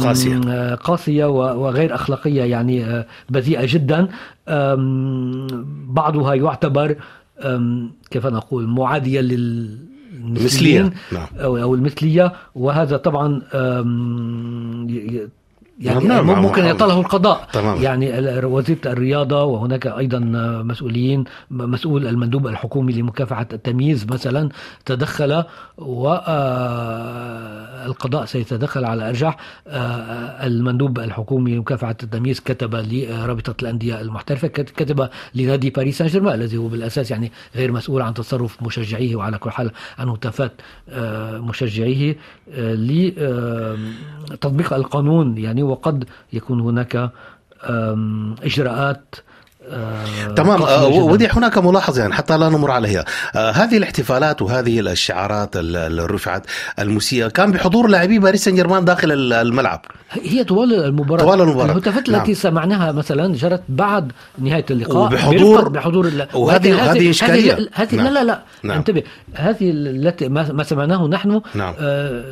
قاسية 0.00 0.40
آه 0.48 0.74
قاسيه 0.74 1.24
وغير 1.24 1.94
أخلاقية 1.94 2.42
يعني 2.42 2.84
آه 2.84 3.06
بذيئة 3.30 3.66
جدا 3.66 4.08
بعضها 5.88 6.34
يعتبر 6.34 6.96
كيف 8.10 8.26
نقول 8.26 8.66
معادية 8.66 9.20
للمثليين 10.24 10.90
نعم. 11.12 11.26
أو 11.40 11.74
المثلية 11.74 12.32
وهذا 12.54 12.96
طبعا 12.96 13.42
يعني 15.80 16.04
نعم 16.04 16.42
ممكن 16.42 16.64
يطاله 16.64 17.00
القضاء 17.00 17.48
تمام. 17.52 17.82
يعني 17.82 18.10
وزيرة 18.46 18.78
الرياضة 18.86 19.44
وهناك 19.44 19.86
أيضا 19.86 20.18
مسؤولين 20.62 21.24
مسؤول 21.50 22.06
المندوب 22.06 22.46
الحكومي 22.46 22.92
لمكافحة 22.92 23.46
التمييز 23.52 24.06
مثلا 24.06 24.48
تدخل 24.86 25.44
والقضاء 27.86 28.24
سيتدخل 28.24 28.84
على 28.84 29.08
أرجح. 29.08 29.36
المندوب 30.46 30.98
الحكومي 30.98 31.54
لمكافحة 31.54 31.96
التمييز 32.02 32.40
كتب 32.40 32.74
لرابطة 32.74 33.54
الأندية 33.62 34.00
المحترفة 34.00 34.48
كتب 34.48 35.08
لنادي 35.34 35.70
باريس 35.70 35.98
سان 35.98 36.06
جيرمان 36.06 36.34
الذي 36.34 36.56
هو 36.56 36.68
بالأساس 36.68 37.10
يعني 37.10 37.32
غير 37.56 37.72
مسؤول 37.72 38.02
عن 38.02 38.14
تصرف 38.14 38.62
مشجعيه 38.62 39.16
وعلى 39.16 39.38
كل 39.38 39.50
حال 39.50 39.70
عن 39.98 40.08
هتافات 40.08 40.52
مشجعيه 41.48 42.16
لتطبيق 44.30 44.72
القانون 44.72 45.38
يعني 45.38 45.62
وقد 45.62 46.04
يكون 46.32 46.60
هناك 46.60 47.10
إجراءات 48.44 49.14
آه 49.14 49.29
تمام 50.36 50.62
آه 50.62 50.86
ودي 50.86 51.28
هناك 51.28 51.58
ملاحظة 51.58 52.00
يعني 52.00 52.14
حتى 52.14 52.38
لا 52.38 52.48
نمر 52.48 52.70
عليها. 52.70 53.04
آه 53.36 53.50
هذه 53.50 53.76
الاحتفالات 53.76 54.42
وهذه 54.42 54.80
الشعارات 54.80 55.56
اللي 55.56 56.06
رفعت 56.06 56.46
الموسيقى 56.78 57.30
كان 57.30 57.52
بحضور 57.52 57.86
لاعبي 57.86 58.18
باريس 58.18 58.44
سان 58.44 58.54
جيرمان 58.54 58.84
داخل 58.84 59.32
الملعب. 59.32 59.84
هي 60.10 60.44
طوال 60.44 60.74
المباراة. 60.74 61.22
طوال 61.22 61.40
المباراة. 61.40 61.72
الهتافات 61.72 62.08
نعم. 62.08 62.20
التي 62.20 62.34
سمعناها 62.34 62.92
مثلا 62.92 63.34
جرت 63.34 63.62
بعد 63.68 64.12
نهاية 64.38 64.66
اللقاء. 64.70 65.06
وبحضور 65.06 65.68
بحضور 65.68 66.12
وهذه 66.34 66.92
هذه 66.92 67.10
إشكالية. 67.10 67.68
هذه 67.72 67.94
نعم. 67.96 68.06
لا 68.06 68.10
لا 68.10 68.24
لا 68.24 68.42
نعم. 68.62 68.76
انتبه. 68.76 69.02
هذه 69.34 69.70
التي 69.70 70.28
ما 70.28 70.62
سمعناه 70.62 71.06
نحن 71.06 71.40
نعم. 71.54 71.74
آه 71.80 72.22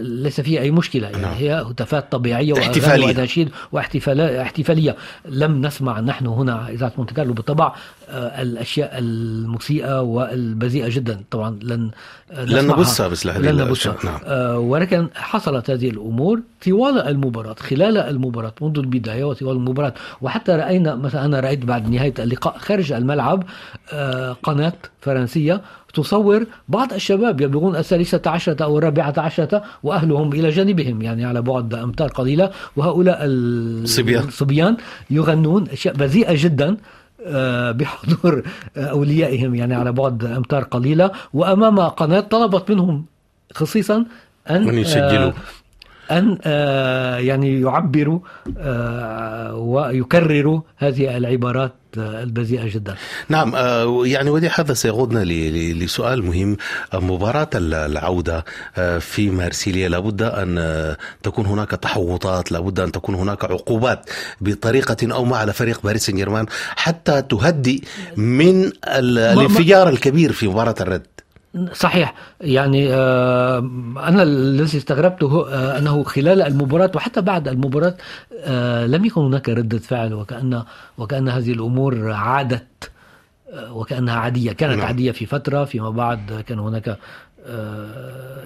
ليس 0.00 0.40
فيها 0.40 0.60
أي 0.60 0.70
مشكلة. 0.70 1.08
يعني 1.08 1.22
نعم. 1.22 1.34
هي 1.34 1.64
هتافات 1.70 2.12
طبيعية 2.12 2.58
احتفالية. 2.58 3.06
وأناشيد 3.06 3.50
واحتفالية 3.72 4.96
لم 5.28 5.66
نسمع 5.66 6.00
نحن 6.00 6.26
هنا 6.26 6.66
إذاعة 6.82 6.92
مونte 6.98 7.12
كارلو 7.12 7.32
بالطبع 7.34 7.74
آه، 8.10 8.42
الأشياء 8.42 8.98
المسيئة 8.98 10.00
والبذيئة 10.00 10.88
جدا. 10.88 11.24
طبعا 11.30 11.58
لن 11.62 11.90
لن 12.32 12.66
نبصها 12.66 13.08
مثل 13.08 13.30
هذه 13.30 13.38
لن 13.38 13.64
نبصها 13.64 13.96
نعم. 14.04 14.20
آه 14.24 14.58
ولكن 14.58 15.08
حصلت 15.14 15.70
هذه 15.70 15.90
الأمور 15.90 16.40
طوال 16.66 16.98
المباراة 16.98 17.54
خلال 17.54 17.96
المباراة 17.96 18.52
منذ 18.62 18.78
البداية 18.78 19.24
وطوال 19.24 19.56
المباراة. 19.56 19.94
وحتى 20.20 20.52
رأينا 20.52 20.94
مثلا 20.94 21.24
أنا 21.24 21.40
رأيت 21.40 21.64
بعد 21.64 21.88
نهاية 21.88 22.14
اللقاء 22.18 22.58
خارج 22.58 22.92
الملعب 22.92 23.44
آه 23.92 24.32
قناة 24.32 24.72
فرنسية 25.00 25.62
تصور 25.94 26.46
بعض 26.68 26.92
الشباب 26.92 27.40
يبلغون 27.40 27.76
الثالثة 27.76 28.30
عشرة 28.30 28.64
أو 28.64 28.78
الرابعة 28.78 29.14
عشرة 29.16 29.62
وأهلهم 29.82 30.32
إلى 30.32 30.50
جانبهم 30.50 31.02
يعني 31.02 31.24
على 31.24 31.42
بعد 31.42 31.74
أمتار 31.74 32.08
قليلة. 32.08 32.50
وهؤلاء 32.76 33.18
الصبيان 33.22 34.76
يغنون 35.10 35.68
أشياء 35.68 35.94
بذيئة 35.94 36.34
جدا 36.44 36.76
آه، 37.26 37.70
بحضور 37.70 38.42
أوليائهم 38.76 39.54
يعني 39.54 39.74
على 39.74 39.92
بعد 39.92 40.24
أمتار 40.24 40.62
قليلة. 40.62 41.10
وأمام 41.34 41.80
قناة 41.80 42.20
طلبت 42.20 42.70
منهم 42.70 43.04
خصيصا 43.54 44.04
أن 44.50 44.66
من 44.66 44.78
يسجلوا. 44.78 45.32
آه، 45.32 45.34
أن 46.10 46.38
آه، 46.44 47.16
يعني 47.16 47.60
يعبروا 47.60 48.20
ويكرروا 49.52 50.60
هذه 50.76 51.16
العبارات 51.16 51.72
البذيئة 51.96 52.74
جدا. 52.74 52.94
نعم 53.28 53.52
يعني 54.04 54.30
ودي 54.30 54.48
هذا 54.48 54.74
سيقودنا 54.74 55.24
لسؤال 55.72 56.24
مهم. 56.24 56.56
مباراة 56.94 57.50
العودة 57.54 58.44
في 59.00 59.30
مارسيليا 59.30 59.88
لابد 59.88 60.22
أن 60.22 60.96
تكون 61.22 61.46
هناك 61.46 61.70
تحوطات 61.70 62.52
لابد 62.52 62.80
أن 62.80 62.92
تكون 62.92 63.14
هناك 63.14 63.44
عقوبات 63.44 64.10
بطريقة 64.40 64.96
أو 65.02 65.24
ما 65.24 65.36
على 65.36 65.52
فريق 65.52 65.80
باريس 65.84 66.06
سان 66.06 66.16
جيرمان 66.16 66.46
حتى 66.76 67.22
تهدي 67.22 67.84
من 68.16 68.72
الانفجار 68.86 69.88
الكبير 69.88 70.32
في 70.32 70.48
مباراة 70.48 70.74
الرد 70.80 71.06
صحيح 71.72 72.14
يعني 72.40 72.94
آه، 72.94 73.58
أنا 73.96 74.22
الذي 74.22 74.78
استغربته 74.78 75.48
آه، 75.48 75.78
أنه 75.78 76.02
خلال 76.02 76.42
المباراة 76.42 76.90
وحتى 76.94 77.20
بعد 77.20 77.48
المباراة 77.48 77.94
آه، 78.44 78.86
لم 78.86 79.04
يكن 79.04 79.20
هناك 79.20 79.48
ردة 79.48 79.78
فعل 79.78 80.14
وكأن 80.14 80.62
وكأن 80.98 81.28
هذه 81.28 81.52
الأمور 81.52 82.12
عادت 82.12 82.90
وكأنها 83.70 84.14
عادية 84.14 84.52
كانت 84.52 84.76
نعم. 84.76 84.86
عادية 84.86 85.10
في 85.10 85.26
فترة 85.26 85.64
فيما 85.64 85.90
بعد 85.90 86.44
كان 86.46 86.58
هناك 86.58 86.98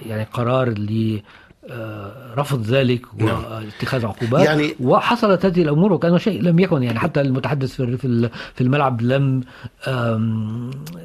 يعني 0.07 0.27
قرار 0.33 0.69
ل 0.69 1.21
رفض 2.39 2.63
ذلك 2.63 3.01
نعم. 3.19 3.45
واتخاذ 3.45 4.07
عقوبات. 4.07 4.47
يعني 4.47 4.75
وحصلت 4.81 5.47
هذه 5.47 5.63
الأمور 5.63 5.93
وكان 5.93 6.19
شيء 6.19 6.43
لم 6.43 6.59
يكن 6.59 6.83
يعني 6.83 6.99
حتى 6.99 7.21
المتحدث 7.21 7.73
في 7.73 8.29
في 8.55 8.61
الملعب 8.61 9.03
لم 9.03 9.41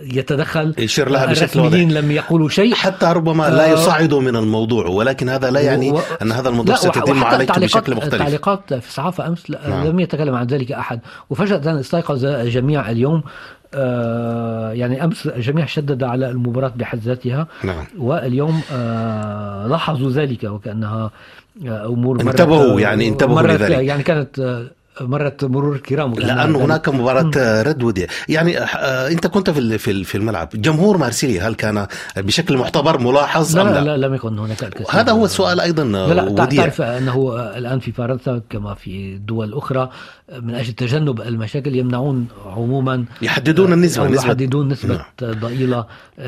يتدخل. 0.02 0.74
يشير 0.78 1.10
لها 1.10 1.26
بشكل 1.26 1.60
واضح. 1.60 1.78
لم 1.78 2.12
يقولوا 2.12 2.50
شيء. 2.50 2.74
حتى 2.74 3.06
ربما 3.06 3.50
لا 3.50 3.72
آه، 3.72 3.74
يصعدوا 3.74 4.22
من 4.22 4.36
الموضوع 4.36 4.88
ولكن 4.88 5.30
هذا 5.30 5.52
لا 5.52 5.60
يعني 5.60 5.92
و... 5.92 6.00
أن 6.22 6.32
هذا 6.32 6.50
الموضوع 6.50 6.76
سيتم 6.76 7.20
معالجته 7.20 7.62
بشكل 7.62 7.96
مختلف. 7.96 8.14
التعليقات 8.14 8.74
في 8.74 8.88
الصحافه 8.88 9.28
أمس 9.28 9.52
نعم. 9.52 9.88
لم 9.88 10.00
يتكلم 10.00 10.36
عن 10.36 10.46
ذلك 10.48 10.72
أحد. 10.72 11.00
وفجأة 11.30 11.80
استيقظ 11.80 12.26
الجميع 12.26 12.92
اليوم 12.92 13.24
يعني 14.74 15.04
أمس 15.04 15.28
الجميع 15.28 15.66
شدد 15.66 16.04
على 16.04 16.30
المباراة 16.30 16.74
بحد 16.76 17.00
ذاتها 17.00 17.48
نعم. 17.64 17.86
واليوم 17.98 18.62
آه، 18.74 19.68
لاحظوا 19.68 20.12
ذلك 20.12 20.44
وكأنها 20.44 21.12
آه، 21.68 21.86
أمور 21.86 22.22
انتبهوا 22.22 22.82
يعني 22.82 23.08
انتبهوا 23.08 23.42
لذلك 23.42 23.88
يعني 23.88 24.04
كانت 24.04 24.68
مرت 25.02 25.46
مرور 25.46 25.76
الكرام 25.76 26.14
لأنه 26.14 26.66
هناك 26.66 26.90
مباراة 26.90 27.62
رد 27.62 27.84
ودي 27.84 28.08
يعني 28.30 28.60
آه، 28.60 29.08
أنت 29.08 29.28
كنت 29.28 29.50
في 29.50 30.04
في 30.04 30.16
الملعب. 30.16 30.50
جمهور 30.54 30.98
مارسيليا 30.98 31.48
هل 31.48 31.54
كان 31.56 31.88
بشكل 32.18 32.58
معتبر 32.58 33.00
ملاحظ 33.00 33.56
لا 33.56 33.62
أم 33.62 33.68
لا, 33.86 33.98
لا, 33.98 34.08
لم 34.08 34.14
يكن 34.14 34.40
هناك 34.40 34.64
الكثير. 34.64 34.88
هذا 34.90 35.12
هو 35.12 35.26
السؤال 35.26 35.60
أيضا 35.60 35.84
لا 35.84 36.14
لا 36.14 36.24
وديع 36.24 36.46
تعرف 36.62 36.82
أنه 36.82 37.36
الآن 37.58 37.80
في 37.80 37.92
فرنسا 37.92 38.42
كما 38.50 38.74
في 38.74 39.18
دول 39.18 39.54
أخرى 39.54 39.90
من 40.42 40.56
أجل 40.56 40.74
تجنب 40.74 41.22
المشاكل 41.22 41.76
يمنعون 41.76 42.28
عموما 42.46 43.06
يحددون 43.22 43.82
نسبة. 43.82 44.08
يحددون 44.16 44.68
نسبة 44.68 45.06
ضئيلة 45.24 45.86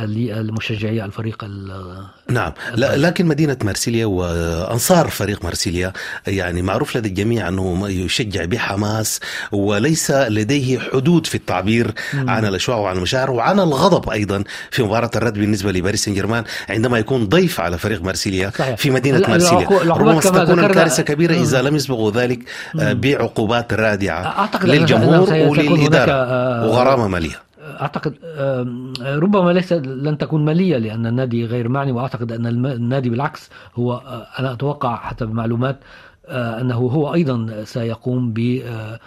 لمشجعي 0.07 1.05
الفريق 1.05 1.43
ال- 1.43 2.03
نعم. 2.29 2.51
لكن 2.77 3.25
مدينة 3.25 3.57
مارسيليا 3.63 4.05
وأنصار 4.05 5.07
فريق 5.07 5.43
مارسيليا 5.43 5.93
يعني 6.27 6.61
معروف 6.61 6.97
لدى 6.97 7.09
الجميع 7.09 7.47
أنه 7.47 7.89
يشجع 7.89 8.45
بحماس 8.53 9.19
وليس 9.51 10.11
لديه 10.11 10.79
حدود 10.79 11.27
في 11.27 11.35
التعبير 11.35 11.91
عن 12.13 12.45
الأشواق 12.45 12.77
وعن 12.77 12.97
المشاعر 12.97 13.31
وعن 13.31 13.59
الغضب 13.59 14.09
أيضا 14.09 14.43
في 14.71 14.83
مباراة 14.83 15.11
الرد 15.15 15.33
بالنسبة 15.33 15.71
لباريس 15.71 16.03
سان 16.05 16.13
جيرمان 16.13 16.43
عندما 16.69 16.97
يكون 16.99 17.27
ضيف 17.27 17.59
على 17.59 17.77
فريق 17.77 18.01
مارسيليا 18.03 18.49
صحيح. 18.49 18.77
في 18.77 18.89
مدينة 18.89 19.17
ال- 19.17 19.29
مارسيليا. 19.29 19.67
ربما 19.69 20.21
ستكون 20.21 20.59
الكارثة 20.59 21.03
كبيرة 21.03 21.33
إذا 21.33 21.61
لم 21.61 21.75
يسبقوا 21.75 22.11
ذلك 22.11 22.39
آه، 22.79 22.93
بعقوبات 22.93 23.73
أعتقد 23.73 24.61
أنها- 24.61 24.69
للجمهور 24.73 25.33
وللإدارة 25.33 26.11
آه، 26.11 26.67
وغرامة 26.67 27.07
مالية. 27.07 27.35
أعتقد 27.81 28.13
ربما 29.01 29.51
ليس 29.51 29.73
لن 29.73 30.17
تكون 30.17 30.45
مالية 30.45 30.77
لأن 30.77 31.05
النادي 31.05 31.45
غير 31.45 31.69
معني 31.69 31.91
وأعتقد 31.91 32.31
أن 32.31 32.45
النادي 32.47 33.09
بالعكس 33.09 33.49
هو 33.75 33.93
آه، 33.93 34.27
أنا 34.39 34.53
أتوقع 34.53 34.95
حسب 34.95 35.31
معلومات 35.33 35.79
آه، 36.27 36.61
أنه 36.61 36.75
هو 36.75 37.13
أيضا 37.13 37.63
سيقوم 37.65 38.33
ب 38.33 38.61
آه، 38.65 38.99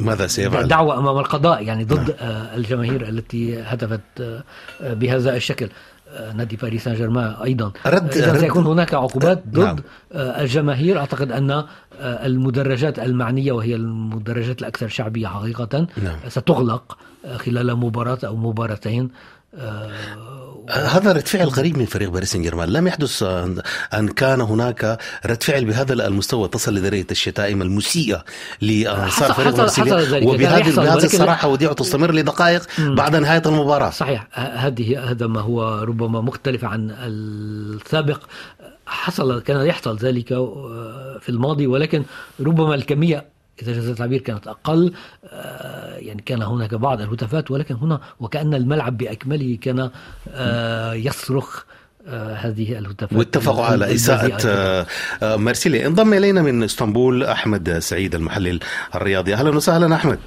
ماذا 0.00 0.26
سيفعل؟ 0.26 0.68
دعوة 0.68 0.98
أمام 0.98 1.18
القضاء 1.18 1.62
يعني 1.62 1.84
ضد 1.84 2.14
آه، 2.20 2.54
الجماهير 2.56 3.08
التي 3.08 3.60
هتفت 3.62 4.00
آه، 4.20 4.42
آه، 4.82 4.94
بهذا 4.94 5.36
الشكل 5.36 5.68
آه، 6.08 6.32
نادي 6.32 6.56
باريس 6.56 6.84
سان 6.84 6.94
جيرمان 6.94 7.34
أيضا 7.44 7.72
رد- 7.86 8.10
اذا 8.16 8.32
رد- 8.32 8.38
سيكون 8.40 8.66
هناك 8.66 8.94
عقوبات 8.94 9.42
ضد 9.48 9.58
نعم. 9.58 9.76
آه، 10.12 10.40
الجماهير 10.42 10.98
أعتقد 10.98 11.32
أن 11.32 11.50
آه، 11.50 11.66
المدرجات 12.00 12.98
المعنية 12.98 13.52
وهي 13.52 13.74
المدرجات 13.74 14.60
الأكثر 14.60 14.88
شعبية 14.88 15.26
حقيقه 15.26 15.86
نعم. 16.02 16.16
ستغلق 16.28 16.98
آه، 17.24 17.36
خلال 17.36 17.76
مباراة 17.76 18.18
أو 18.24 18.36
مباراتين 18.36 19.04
آه، 19.04 19.08
هذا 20.70 21.12
رد 21.12 21.26
فعل 21.28 21.48
غريب 21.48 21.78
من 21.78 21.84
فريق 21.86 22.10
باريس 22.10 22.32
سان 22.32 22.42
جيرمان 22.42 22.68
لم 22.68 22.86
يحدث 22.86 23.22
ان 23.94 24.08
كان 24.16 24.40
هناك 24.40 24.98
رد 25.26 25.42
فعل 25.42 25.64
بهذا 25.64 25.92
المستوى. 25.92 26.48
تصل 26.48 26.74
لدرجه 26.74 27.06
الشتائم 27.10 27.62
المسيئة 27.62 28.24
لانصار 28.60 29.32
فريق 29.32 29.48
حصل- 29.48 29.58
مارسيليا 29.58 29.94
حصل 29.96 30.04
ذلك. 30.14 30.20
كان 30.24 30.28
وبهذه 30.34 30.76
بهذه 30.76 31.04
الصراحة 31.04 31.48
وديعه 31.48 31.72
تستمر 31.72 32.12
لدقائق 32.14 32.62
بعد 32.78 33.16
نهاية 33.16 33.42
المباراة. 33.46 33.90
صحيح. 33.90 34.28
هذه 34.32 35.10
هذا 35.10 35.26
ما 35.26 35.40
هو 35.40 35.82
ربما 35.82 36.20
مختلف 36.20 36.64
عن 36.64 36.90
السابق. 36.90 38.20
حصل 38.86 39.40
كان 39.40 39.66
يحصل 39.66 39.96
ذلك 39.96 40.32
آه، 40.32 41.18
في 41.20 41.28
الماضي 41.28 41.66
ولكن 41.66 42.04
ربما 42.40 42.74
الكمية 42.74 43.24
إذا 43.62 43.72
جاز 43.72 43.88
التعبير 43.88 44.20
كانت 44.20 44.48
أقل 44.48 44.92
آه، 45.24 45.96
يعني 45.96 46.22
كان 46.22 46.42
هناك 46.42 46.74
بعض 46.74 47.00
الهتافات 47.00 47.50
ولكن 47.50 47.74
هنا 47.74 48.00
وكأن 48.20 48.54
الملعب 48.54 48.96
بأكمله 48.96 49.58
كان 49.62 49.90
آه، 50.28 50.92
يصرخ 50.94 51.64
آه، 52.06 52.34
هذه 52.34 52.78
الهتافات. 52.78 53.18
واتفقوا 53.18 53.64
على 53.64 53.92
آه، 55.22 55.36
مارسيليا 55.36 55.86
انضم 55.86 56.14
إلينا 56.14 56.42
من 56.42 56.62
إسطنبول 56.62 57.24
أحمد 57.24 57.78
سعيد 57.78 58.14
المحلل 58.14 58.60
الرياضي. 58.94 59.34
أهلا 59.34 59.56
وسهلا 59.56 59.94
أحمد. 59.94 60.18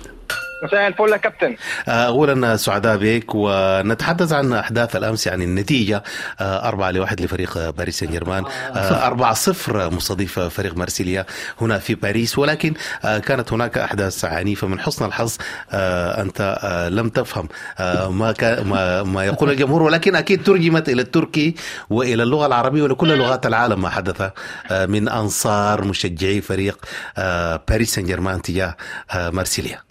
مساء 0.63 0.87
الفل 0.87 1.11
يا 1.11 1.17
كابتن. 1.17 1.55
اولا 1.87 2.55
سعداء 2.57 2.97
بك 2.97 3.35
ونتحدث 3.35 4.33
عن 4.33 4.53
أحداث 4.53 4.95
الأمس 4.95 5.27
يعني 5.27 5.43
النتيجة 5.43 6.03
آه، 6.41 6.67
أربعة 6.67 6.91
لواحد 6.91 7.21
لفريق 7.21 7.69
باريس 7.69 7.99
سان 7.99 8.09
جيرمان 8.09 8.43
آه، 8.75 9.07
أربعة 9.07 9.33
صفر 9.33 9.89
مستضيف 9.93 10.39
فريق 10.39 10.77
مارسيليا 10.77 11.25
هنا 11.61 11.77
في 11.79 11.95
باريس 11.95 12.37
ولكن 12.37 12.73
آه، 13.05 13.17
كانت 13.17 13.53
هناك 13.53 13.77
أحداث 13.77 14.25
عنيفة 14.25 14.67
من 14.67 14.79
حسن 14.79 15.05
الحظ 15.05 15.35
آه، 15.71 16.21
أنت 16.21 16.57
آه، 16.63 16.89
لم 16.89 17.09
تفهم 17.09 17.47
آه، 17.79 18.09
ما 18.11 18.33
ما, 18.63 19.03
ما 19.03 19.25
يقول 19.25 19.49
الجمهور 19.51 19.83
ولكن 19.83 20.15
أكيد 20.15 20.43
ترجمت 20.43 20.89
إلى 20.89 21.01
التركي 21.01 21.55
وإلى 21.89 22.23
اللغة 22.23 22.45
العربية 22.45 22.83
ولكل 22.83 23.17
لغات 23.17 23.45
العالم 23.45 23.81
ما 23.81 23.89
حدث 23.89 24.29
آه، 24.71 24.85
من 24.85 25.09
أنصار 25.09 25.83
مشجعي 25.85 26.41
فريق 26.41 26.77
آه، 27.17 27.61
باريس 27.69 27.95
سان 27.95 28.05
جيرمان 28.05 28.41
تجاه 28.41 28.75
آه، 29.11 29.29
مارسيليا. 29.29 29.86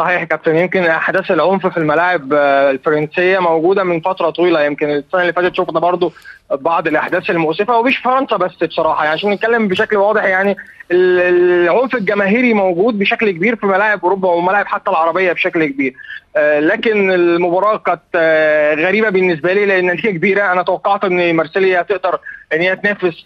صحيح 0.00 0.24
كابتن. 0.24 0.56
يمكن 0.56 0.82
أحداث 0.84 1.30
العنف 1.30 1.66
في 1.66 1.76
الملاعب 1.76 2.32
آه، 2.32 2.70
الفرنسية 2.70 3.38
موجودة 3.38 3.84
من 3.84 4.00
فترة 4.00 4.30
طويلة. 4.30 4.64
يمكن 4.64 4.90
السنة 4.90 5.20
اللي 5.20 5.32
فاتت 5.32 5.54
شفنا 5.54 5.80
برضو 5.80 6.12
بعض 6.50 6.86
الأحداث 6.86 7.30
المؤسفة 7.30 7.78
ومش 7.78 7.98
فرنسا 7.98 8.36
بس 8.36 8.64
بصراحة. 8.64 9.04
يعني 9.04 9.16
عشان 9.16 9.30
نتكلم 9.30 9.68
بشكل 9.68 9.96
واضح 9.96 10.24
يعني 10.24 10.56
ال- 10.90 11.20
العنف 11.64 11.94
الجماهيري 11.94 12.54
موجود 12.54 12.98
بشكل 12.98 13.30
كبير 13.30 13.56
في 13.56 13.66
ملاعب 13.66 14.00
أوروبا 14.04 14.28
وملاعب 14.28 14.66
حتى 14.66 14.90
العربية 14.90 15.32
بشكل 15.32 15.64
كبير. 15.66 15.94
آه، 16.36 16.60
لكن 16.60 17.10
المباراة 17.10 17.76
كانت 17.76 18.00
آه، 18.14 18.74
غريبة 18.74 19.08
بالنسبة 19.08 19.52
لي 19.52 19.66
لأن 19.66 19.90
النتيجه 19.90 20.10
كبيرة. 20.10 20.52
أنا 20.52 20.62
توقعت 20.62 21.04
إن 21.04 21.34
مارسيليا 21.34 21.82
تقدر 21.82 22.18
إن 22.52 22.60
هي 22.60 22.76
تنافس 22.76 23.24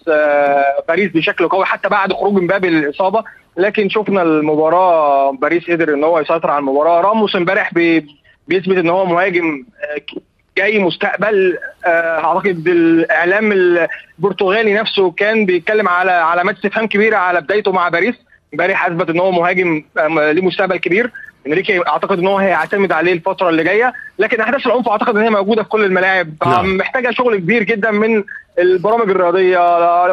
باريس 0.89 1.13
بشكل 1.13 1.49
قوي 1.49 1.65
حتى 1.65 1.89
بعد 1.89 2.13
خروج 2.13 2.43
مبابي 2.43 2.69
الإصابة. 2.69 3.25
لكن 3.57 3.89
شفنا 3.89 4.23
المباراة 4.23 5.31
باريس 5.33 5.71
قدر 5.71 5.95
إن 5.95 6.05
هو 6.05 6.19
يسيطر 6.21 6.51
على 6.51 6.59
المباراة. 6.59 7.01
راموس 7.01 7.37
امبارح 7.37 7.75
بي- 7.75 8.07
بيثبت 8.49 8.77
إن 8.77 8.91
هو 8.91 9.05
مهاجم 9.07 9.65
آه، 9.97 10.21
جاي 10.59 10.79
مستقبل 10.79 11.59
آه، 11.87 12.25
أعتقد 12.25 12.69
الاعلام 12.69 13.53
البرتغالي 13.53 14.75
نفسه 14.75 15.11
كان 15.11 15.47
بيتكلم 15.47 15.89
على 15.89 16.11
علامات 16.13 16.55
استفهام 16.57 16.87
كبيره 16.87 17.17
على 17.17 17.41
بدايته 17.41 17.73
مع 17.73 17.89
باريس. 17.89 18.15
امبارح 18.55 18.87
أثبت 18.87 19.11
إن 19.11 19.21
هو 19.21 19.31
مهاجم 19.31 19.85
آه، 19.99 20.33
ليه 20.33 20.43
مستقبل 20.43 20.77
كبير. 20.77 21.11
إنريكي 21.47 21.89
أعتقد 21.89 22.19
إن 22.19 22.27
هو 22.27 22.39
هيعتمد 22.39 22.93
عليه 22.93 23.13
الفترة 23.13 23.49
اللي 23.49 23.65
جاية. 23.65 23.93
لكن 24.19 24.41
أحداث 24.41 24.67
العنف 24.67 24.89
أعتقد 24.89 25.17
إن 25.17 25.23
هي 25.23 25.31
موجودة 25.31 25.63
في 25.63 25.69
كل 25.69 25.85
الملاعب. 25.85 26.29
نعم. 26.47 26.77
محتاجة 26.77 27.11
شغل 27.11 27.37
كبير 27.37 27.63
جدا 27.63 27.91
من 27.91 28.25
البرامج 28.59 29.11
الرياضية. 29.11 29.59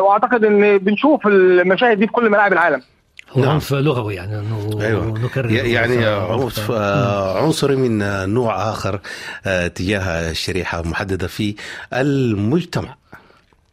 وأعتقد 0.02 0.46
إن 0.46 0.78
بنشوف 0.78 1.28
المشاهد 1.28 2.00
دي 2.00 2.08
في 2.08 2.14
كل 2.14 2.30
ملاعب 2.30 2.54
العالم. 2.54 2.82
هو 3.32 3.42
نعم. 3.42 3.50
عنف 3.50 3.74
لغوي 3.74 4.16
يعني 4.16 4.40
أنه 4.40 4.82
أيوه. 4.82 5.20
نكرر 5.20 5.52
يعني 5.52 6.06
عنف. 6.06 6.72
عنص 6.72 6.72
عنصري 7.38 7.76
من 7.76 8.30
نوع 8.34 8.72
آخر 8.72 9.00
آه، 9.46 9.68
تجاه 9.68 10.32
الشريحة 10.32 10.82
محددة 10.82 11.28
في 11.28 11.56
المجتمع. 11.94 12.96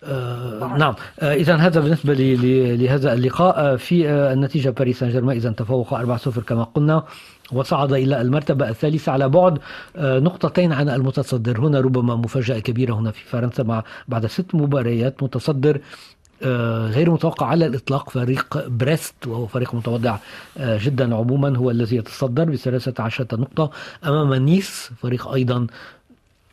آه 0.05 0.77
نعم. 0.79 0.95
آه 1.21 1.35
اذا 1.35 1.57
هذا 1.57 1.81
بالنسبة 1.81 2.15
لهذا 2.15 3.13
اللقاء. 3.13 3.59
آه 3.59 3.77
في 3.77 4.09
آه 4.09 4.33
النتيجة 4.33 4.71
باريس 4.71 4.99
سان 4.99 5.11
جيرمان 5.11 5.37
اذا 5.37 5.51
تفوق 5.51 5.95
4-0 5.95 6.41
كما 6.41 6.65
قلنا 6.65 7.05
وصعد 7.53 7.93
إلى 7.93 8.21
المرتبة 8.21 8.69
الثالثة 8.69 9.13
على 9.13 9.29
بعد. 9.29 9.59
آه 9.97 10.19
نقطتين 10.19 10.73
عن 10.73 10.89
المتصدر. 10.89 11.61
هنا 11.61 11.81
ربما 11.81 12.17
مفاجأة 12.17 12.59
كبيرة 12.59 12.95
هنا 12.95 13.11
في 13.11 13.25
فرنسا 13.25 13.63
مع 13.63 13.85
بعد 14.09 14.27
ست 14.27 14.55
مباريات 14.55 15.23
متصدر. 15.23 15.81
غير 16.87 17.11
متوقع 17.11 17.47
على 17.47 17.67
الإطلاق 17.67 18.11
فريق 18.11 18.69
بريست 18.69 19.27
وهو 19.27 19.47
فريق 19.47 19.75
متواضع 19.75 20.17
آه، 20.59 20.79
جدا 20.83 21.15
عموما 21.17 21.57
هو 21.57 21.71
الذي 21.71 21.97
يتصدر 21.97 22.45
بثلاثة 22.45 23.03
عشرة 23.03 23.37
نقطة 23.37 23.71
أمام 24.05 24.35
نيس 24.35 24.91
فريق 25.03 25.29
أيضا 25.29 25.67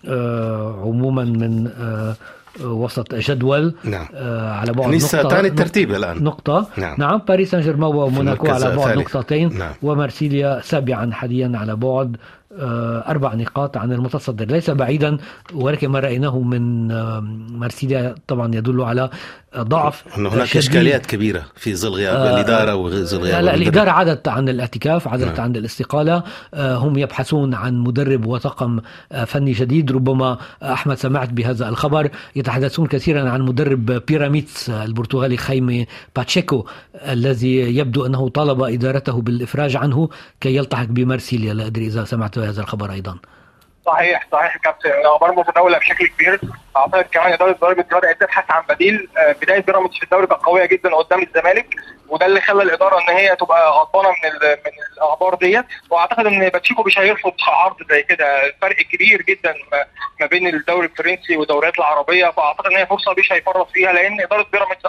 آه، 0.08 0.82
عموما 0.82 1.24
من 1.24 1.68
آه، 1.68 2.16
وسط 2.64 3.16
جدول 3.16 3.74
نعم. 3.84 4.08
آه، 4.14 4.52
على 4.52 4.74
بعد 4.74 4.90
نيس 4.90 5.16
نقطة 5.16 5.30
ثاني 5.30 5.48
الترتيب 5.48 5.92
الآن 5.92 6.24
نقطة 6.24 6.68
نعم. 6.78 6.96
نعم 7.00 7.22
باريس 7.28 7.52
سان 7.52 7.62
جيرمان 7.62 7.96
وموناكو 7.96 8.48
على 8.48 8.76
بعد 8.76 8.78
الثالث. 8.78 9.16
نقطتين 9.16 9.58
نعم. 9.58 9.74
ومارسيليا 9.84 10.62
سابعا 10.62 11.12
حاليا 11.12 11.52
على 11.56 11.76
بعد 11.76 12.16
آه، 12.16 12.20
أربع 12.60 13.34
نقاط 13.34 13.78
عن 13.78 13.92
المتصدر 13.92 14.46
ليس 14.46 14.70
بعيدا 14.70 15.18
ولكن 15.54 15.90
ما 15.90 16.00
رأيناه 16.00 16.40
من 16.40 16.92
آه، 16.92 17.20
مارسيليا 17.52 18.16
طبعا 18.28 18.56
يدل 18.56 18.82
على 18.82 19.10
آه، 19.54 19.62
ضعف 19.64 20.04
انه 20.18 20.30
هناك 20.30 20.48
شديد. 20.48 20.58
إشكاليات 20.64 21.06
كبيرة 21.06 21.44
في 21.56 21.76
ظل 21.76 21.90
غياب 21.90 22.16
آه، 22.16 22.34
الإدارة 22.34 22.76
وظل 22.76 23.18
غياب 23.22 23.44
لا. 23.44 23.56
الإدارة 23.56 23.90
عادت 23.92 24.28
عن 24.28 24.50
الاعتكاف 24.50 25.08
عادت 25.08 25.26
نعم. 25.26 25.42
عن 25.42 25.56
الاستقالة 25.56 26.24
آه، 26.54 26.76
هم 26.76 26.98
يبحثون 26.98 27.54
عن 27.54 27.78
مدرب 27.78 28.26
وطاقم 28.26 28.80
آه، 29.12 29.24
فني 29.24 29.52
جديد 29.52 29.92
ربما 29.92 30.38
آه، 30.62 30.74
أحمد 30.74 30.98
سمعت 30.98 31.30
بهذا 31.30 31.70
الخبر 31.70 32.10
يتحدثون 32.36 32.88
كثيرا 32.88 33.30
عن 33.30 33.42
مدرب 33.42 33.86
بيراميدز 34.08 34.70
آه، 34.70 34.86
البرتغالي 34.86 35.38
خيمي 35.38 35.86
باتشيكو 36.16 36.66
الذي 36.96 37.58
يبدو 37.78 38.06
أنه 38.06 38.30
طالب 38.30 38.62
إدارته 38.62 39.22
بالإفراج 39.22 39.76
عنه 39.76 40.10
كي 40.42 40.56
يلتحق 40.56 40.86
بمارسيليا 40.86 41.54
لا 41.54 41.66
أدري 41.66 41.88
إذا 41.88 42.04
سمعت 42.04 42.38
هذا 42.46 42.62
الخبر 42.62 42.92
أيضا. 42.92 43.20
صحيح 43.86 44.28
صحيح 44.32 44.58
كابتن. 44.58 44.90
أخبار 45.06 45.32
متداوله 45.32 45.78
بشكل 45.78 46.08
كبير. 46.08 46.40
أعتقد 46.78 47.06
كمان 47.12 47.34
إدارة 47.34 47.52
بيراميدز 47.52 47.88
بدات 47.94 48.22
تبحث 48.22 48.52
عن 48.52 48.64
بديل 48.70 49.10
آه، 49.18 49.32
بداية 49.42 49.60
بيراميدز 49.60 49.98
في 49.98 50.04
الدوري 50.04 50.28
كانت 50.28 50.42
قوية 50.42 50.66
جدا 50.66 50.96
قدام 50.96 51.22
الزمالك 51.24 51.76
وده 52.10 52.26
اللي 52.26 52.42
خلى 52.42 52.64
الإدارة 52.64 52.98
إن 53.00 53.16
هي 53.16 53.36
تبقى 53.36 53.72
غضبانة 53.72 54.10
من 54.10 54.32
من 54.66 54.72
الأخبار 54.98 55.36
ديت. 55.36 55.66
وأعتقد 55.90 56.26
إن 56.26 56.50
باتشيكو 56.50 56.84
مش 56.84 57.00
هيرفض 57.00 57.34
عرض 57.48 57.76
زي 57.90 58.04
كده. 58.04 58.46
الفرق 58.46 58.76
كبير 58.76 59.22
جدا 59.22 59.54
ما 60.20 60.26
بين 60.26 60.48
الدوري 60.48 60.88
الفرنسي 60.88 61.38
والدوريات 61.38 61.80
العربية. 61.80 62.30
فأعتقد 62.32 62.66
إن 62.72 62.78
هي 62.78 62.86
فرصة 62.86 63.14
مش 63.18 63.32
هيفرط 63.32 63.70
فيها 63.72 63.94
لأن 63.94 64.22
إدارة 64.22 64.46
بيراميدز 64.52 64.82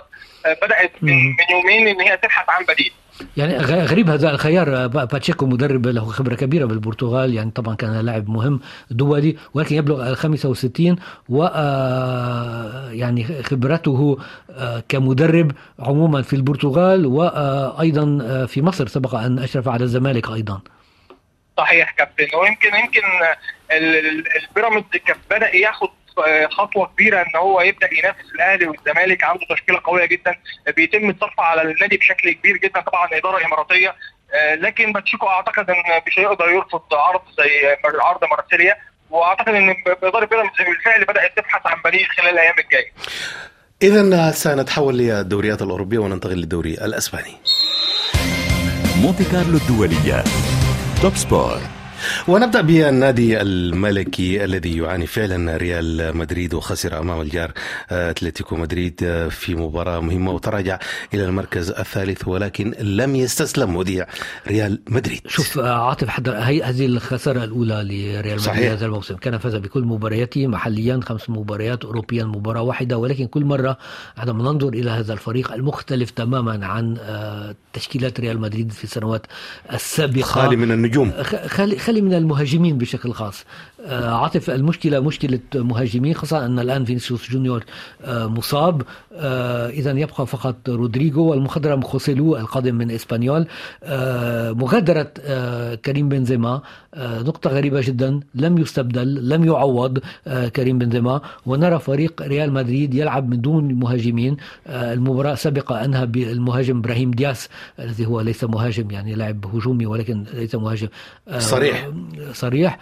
بدأت 0.63 0.93
من 1.03 1.37
يومين 1.51 1.89
إن 1.89 2.01
هي 2.01 2.17
تبحث 2.17 2.51
عن 2.51 2.65
بديل. 2.65 2.93
يعني 3.37 3.57
غريب 3.59 4.11
هذا 4.11 4.31
الخيار 4.31 4.87
باتشيكو 4.87 5.47
مدرب 5.47 5.87
له 5.87 6.05
خبرة 6.05 6.35
كبيرة 6.35 6.65
بالبرتغال 6.65 7.35
يعني 7.35 7.51
طبعا 7.51 7.75
كان 7.75 8.01
لاعب 8.01 8.29
مهم 8.29 8.61
دولي 8.91 9.37
ولكن 9.55 9.77
يبلغ 9.77 10.11
ال 10.11 10.17
65 10.17 10.97
و 11.29 11.45
يعني 12.93 13.43
خبرته 13.43 14.19
كمدرب 14.89 15.53
عموما 15.79 16.23
في 16.23 16.37
البرتغال 16.37 17.07
وأيضا 17.07 18.47
في 18.47 18.63
مصر. 18.63 18.87
سبق 18.87 19.15
أن 19.15 19.39
أشرف 19.39 19.69
على 19.69 19.85
الزمالك 19.85 20.31
أيضا. 20.31 20.61
صحيح 21.59 21.91
كابتن. 21.91 22.27
ويمكن 22.39 22.69
يمكن 22.85 23.03
البيراميدز 24.51 24.87
بدأ 25.31 25.57
ياخد 25.57 25.89
خطوة 26.51 26.87
كبيرة 26.87 27.23
إن 27.23 27.37
هو 27.37 27.61
يبدأ 27.61 27.89
ينافس 27.93 28.25
الأهلي 28.35 28.67
والزمالك 28.67 29.25
عنده 29.25 29.41
تشكيله 29.51 29.81
قوية 29.85 30.05
جدا. 30.05 30.35
بيتم 30.77 31.11
الصرف 31.11 31.41
على 31.41 31.63
النادي 31.63 31.97
بشكل 31.97 32.33
كبير 32.33 32.57
جدا 32.57 32.81
طبعا 32.81 33.09
إدارة 33.13 33.47
إماراتية. 33.47 33.95
لكن 34.55 34.93
باتشيكو 34.93 35.27
أعتقد 35.27 35.71
إن 35.71 35.77
مش 36.07 36.19
هيقدر 36.19 36.49
يرفض 36.49 36.95
عرض 36.95 37.21
زي 37.39 37.77
عرض 37.85 38.25
مارسيليا. 38.25 38.77
وأعتقد 39.11 39.55
إن 39.55 39.75
إدارة 39.87 40.25
بيراميدز 40.25 40.57
بالفعل 40.59 41.05
بدأت 41.05 41.37
تبحث 41.37 41.67
عن 41.67 41.83
بديل 41.85 42.07
خلال 42.07 42.29
الأيام 42.29 42.55
الجاية. 42.59 42.93
اذا 43.83 44.31
سنتحول 44.31 44.99
للدوريات 44.99 45.63
الأوروبية 45.63 45.99
وننتقل 45.99 46.37
للدوري 46.37 46.75
الأسباني. 46.75 47.37
مونتي 49.03 49.25
كارلو 49.25 49.57
الدولية. 49.57 50.25
Top 51.03 51.17
Sport. 51.17 51.59
ونبدأ 52.29 52.61
بالنادي 52.61 53.41
الملكي 53.41 54.45
الذي 54.45 54.77
يعاني 54.77 55.07
فعلا 55.07 55.57
ريال 55.57 56.17
مدريد 56.17 56.55
وخسر 56.55 56.99
أمام 56.99 57.21
الجار 57.21 57.53
أتلتيكو 57.91 58.57
مدريد 58.57 59.27
في 59.31 59.55
مباراة 59.55 60.01
مهمة 60.01 60.33
وتراجع 60.33 60.79
إلى 61.15 61.25
المركز 61.25 61.71
الثالث 61.71 62.29
ولكن 62.29 62.75
لم 62.81 63.17
يستسلم 63.17 63.77
وديع 63.77 64.07
ريال 64.49 64.81
مدريد. 64.89 65.21
شوف 65.29 65.59
عاطف 65.59 66.09
حد 66.09 66.29
هي 66.29 66.63
هذه 66.63 66.87
الخسارة 66.87 67.45
الأولى 67.45 67.83
لريال 67.85 68.41
مدريد 68.41 68.71
هذا 68.71 68.87
الموسم. 68.87 69.17
كان 69.17 69.39
فاز 69.39 69.55
بكل 69.55 69.83
مبارياته 69.83 70.47
محليا 70.47 71.01
خمس 71.03 71.31
مباريات 71.31 71.85
اوروبيا 71.85 72.25
مباراة 72.25 72.63
واحدة 72.63 72.99
ولكن 72.99 73.27
كل 73.27 73.45
مرة 73.45 73.79
عندما 74.17 74.43
ننظر 74.43 74.69
إلى 74.69 74.91
هذا 74.91 75.13
الفريق 75.13 75.53
المختلف 75.53 76.11
تماما 76.11 76.67
عن 76.67 76.97
تشكيلات 77.73 78.21
ريال 78.21 78.41
مدريد 78.41 78.73
في 78.73 78.85
السنوات 78.85 79.27
السابقة. 79.73 80.23
خالي 80.23 80.57
من 80.57 80.73
النجوم. 80.73 81.13
خالي 81.47 81.79
خالي 81.79 81.96
من 82.01 82.15
المهاجمين 82.15 82.79
بشكل 82.79 83.13
خاص. 83.13 83.45
عاطف 83.91 84.51
المشكلة 84.51 85.01
مشكلة 85.01 85.41
مهاجمين 85.55 86.15
خاصة 86.15 86.47
أن 86.47 86.59
الآن 86.59 86.85
فينيسيوس 86.85 87.31
جونيور 87.31 87.65
مصاب. 88.09 88.83
إذا 89.71 89.91
يبقى 89.91 90.27
فقط 90.27 90.69
رودريجو 90.69 91.25
والمخضرم 91.25 91.83
خوسيلو 91.83 92.37
القادم 92.37 92.75
من 92.75 92.91
إسبانيول. 92.91 93.47
مغادرة 94.57 95.13
كريم 95.75 96.09
بنزيما 96.09 96.61
نقطة 96.99 97.51
غريبة 97.51 97.81
جدا 97.81 98.21
لم 98.35 98.59
يستبدل 98.59 99.29
لم 99.29 99.45
يعوض 99.45 99.99
كريم 100.57 100.79
بنزيما. 100.79 101.21
ونرى 101.47 101.79
فريق 101.79 102.23
ريال 102.23 102.53
مدريد 102.53 102.95
يلعب 102.95 103.29
من 103.29 103.41
دون 103.41 103.75
مهاجمين. 103.75 104.37
المباراة 104.67 105.33
السابقة 105.33 105.85
أنهى 105.85 106.07
بالمهاجم 106.07 106.79
إبراهيم 106.79 107.11
دياس 107.11 107.49
الذي 107.81 108.07
هو 108.07 108.21
ليس 108.21 108.45
مهاجم 108.45 108.91
يعني 108.91 109.15
لاعب 109.15 109.47
هجومي 109.47 109.87
ولكن 109.87 110.25
ليس 110.35 110.55
مهاجم. 110.55 110.89
صريح. 111.39 111.89
صريح. 112.33 112.79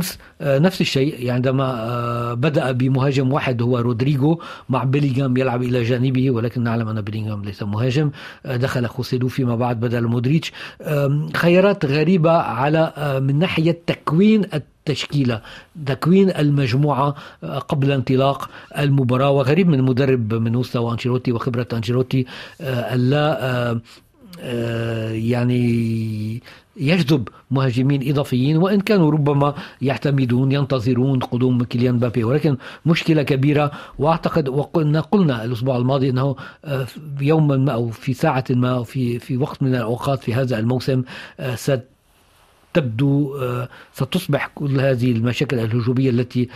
وأمس 0.00 0.18
نفس 0.42 0.80
الشيء. 0.80 1.30
عندما 1.30 2.34
بدأ 2.34 2.72
بمهاجم 2.72 3.32
واحد 3.32 3.62
هو 3.62 3.78
رودريجو 3.78 4.40
مع 4.68 4.84
بيليغام 4.84 5.36
يلعب 5.36 5.62
إلى 5.62 5.82
جانبه 5.82 6.30
ولكن 6.30 6.62
نعلم 6.62 6.88
أن 6.88 7.00
بيليغام 7.00 7.44
ليس 7.44 7.62
مهاجم. 7.62 8.10
دخل 8.44 8.86
خوسيلو 8.86 9.28
فيما 9.28 9.56
بعد 9.56 9.80
بدل 9.80 10.06
مودريتش. 10.06 10.52
خيارات 11.36 11.84
غريبة 11.84 12.30
على 12.30 12.92
من 13.22 13.38
ناحية 13.38 13.78
تكوين 13.86 14.44
التشكيلة 14.54 15.40
تكوين 15.86 16.30
المجموعة 16.30 17.14
قبل 17.68 17.92
انطلاق 17.92 18.50
المباراة. 18.78 19.30
وغريب 19.30 19.68
من 19.68 19.82
مدرب 19.82 20.34
من 20.34 20.52
مستوى 20.52 20.92
أنشيلوتي 20.92 21.32
وخبرة 21.32 21.66
أنشيلوتي 21.72 22.26
الا 22.60 23.80
يعني 25.12 26.42
يجذب 26.76 27.28
مهاجمين 27.50 28.08
إضافيين 28.10 28.56
وإن 28.56 28.80
كانوا 28.80 29.10
ربما 29.10 29.54
يعتمدون 29.82 30.52
ينتظرون 30.52 31.18
قدوم 31.18 31.64
كيليان 31.64 31.98
بابي 31.98 32.24
ولكن 32.24 32.56
مشكلة 32.86 33.22
كبيرة 33.22 33.70
وأعتقد 33.98 34.48
وقلنا 34.48 35.00
قلنا 35.00 35.44
الأسبوع 35.44 35.76
الماضي 35.76 36.10
إنه 36.10 36.36
يوما 37.20 37.56
ما 37.56 37.72
أو 37.72 37.88
في 37.88 38.12
ساعة 38.12 38.44
ما 38.50 38.70
أو 38.74 38.84
في 38.84 39.18
في 39.18 39.36
وقت 39.36 39.62
من 39.62 39.74
الأوقات 39.74 40.22
في 40.22 40.34
هذا 40.34 40.58
الموسم 40.58 41.02
ست 41.54 41.84
تبدو 42.74 43.36
ستصبح 43.94 44.50
كل 44.54 44.80
هذه 44.80 45.12
المشاكل 45.12 45.58
الهجومية 45.58 46.10
التي 46.10 46.48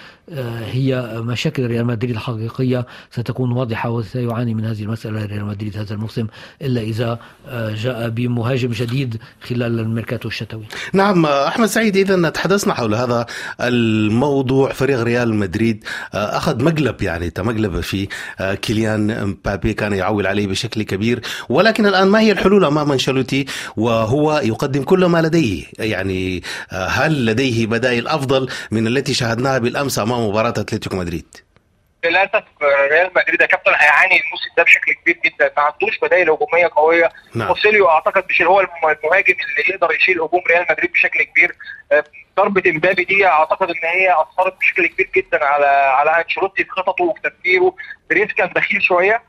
هي 0.72 1.12
مشاكل 1.16 1.66
ريال 1.66 1.87
مدريد 1.87 2.11
الحقيقية 2.11 2.87
ستكون 3.11 3.53
واضحة 3.53 3.90
وسيعاني 3.90 4.55
من 4.55 4.64
هذه 4.64 4.83
المسألة. 4.83 5.27
ريال 5.27 5.44
مدريد 5.44 5.77
هذا 5.77 5.94
الموسم 5.94 6.27
إلا 6.62 6.81
إذا 6.81 7.18
جاء 7.53 8.09
بمهاجم 8.09 8.70
جديد 8.70 9.16
خلال 9.48 9.81
الميركاتو 9.81 10.29
الشتوي. 10.29 10.64
نعم 10.92 11.27
أحمد 11.27 11.66
سعيد 11.66 11.96
إذا 11.96 12.29
تحدثنا 12.29 12.74
حول 12.74 12.94
هذا 12.94 13.27
الموضوع. 13.61 14.72
فريق 14.72 15.03
ريال 15.03 15.35
مدريد 15.35 15.85
أخذ 16.14 16.64
مقلب 16.64 17.03
يعني 17.03 17.31
تمقلب 17.31 17.81
في 17.81 18.09
كيليان 18.40 19.27
مبابي 19.27 19.74
كان 19.74 19.92
يعول 19.92 20.27
عليه 20.27 20.46
بشكل 20.46 20.83
كبير. 20.83 21.20
ولكن 21.48 21.87
الآن 21.87 22.09
ما 22.09 22.20
هي 22.20 22.33
الحلول 22.33 22.64
أمام 22.64 22.92
أنشيلوتي؟ 22.92 23.46
وهو 23.77 24.40
يقدم 24.44 24.83
كل 24.83 25.05
ما 25.05 25.22
لديه 25.22 25.64
يعني 25.79 26.04
يعني 26.05 26.43
هل 26.71 27.27
لديه 27.27 27.67
بدائل 27.67 28.09
أفضل 28.09 28.49
من 28.71 28.87
التي 28.87 29.14
شاهدناها 29.14 29.59
بالأمس 29.59 29.99
أمام 29.99 30.29
مباراة 30.29 30.49
أتلتيكو 30.49 30.97
مدريد؟ 30.97 31.27
للأسف 32.05 32.45
ريال 32.90 33.11
مدريد 33.17 33.40
يا 33.40 33.47
كابتن 33.47 33.73
هيعاني 33.75 34.21
الموسم 34.21 34.51
ده 34.57 34.62
بشكل 34.62 34.93
كبير 34.93 35.21
جدا. 35.25 35.53
ما 35.57 35.62
عندوش 35.62 35.99
بدائل 36.03 36.31
هجومية 36.31 36.71
قوية. 36.77 37.12
نعم. 37.35 37.55
أعتقد 37.88 38.25
مش 38.31 38.43
هو 38.43 38.61
المهاجم 38.61 39.35
اللي 39.35 39.75
يقدر 39.75 39.95
يشيل 39.95 40.21
هجوم 40.21 40.43
ريال 40.51 40.67
مدريد 40.71 40.93
بشكل 40.93 41.23
كبير. 41.23 41.57
ضربة 42.37 42.71
إمبابي 42.71 43.05
دي 43.05 43.27
أعتقد 43.27 43.69
إن 43.69 43.85
هي 43.85 44.12
أثرت 44.12 44.59
بشكل 44.61 44.87
كبير 44.87 45.11
جدا 45.17 45.45
على 45.45 45.67
على 45.67 46.11
أنشيلوتي 46.25 46.64
في 46.64 46.71
خططه 46.71 47.05
وفي 47.05 47.21
تفكيره. 47.21 47.75
بيريز 48.11 48.29
كان 48.37 48.49
بخيل 48.49 48.83
شوية. 48.83 49.23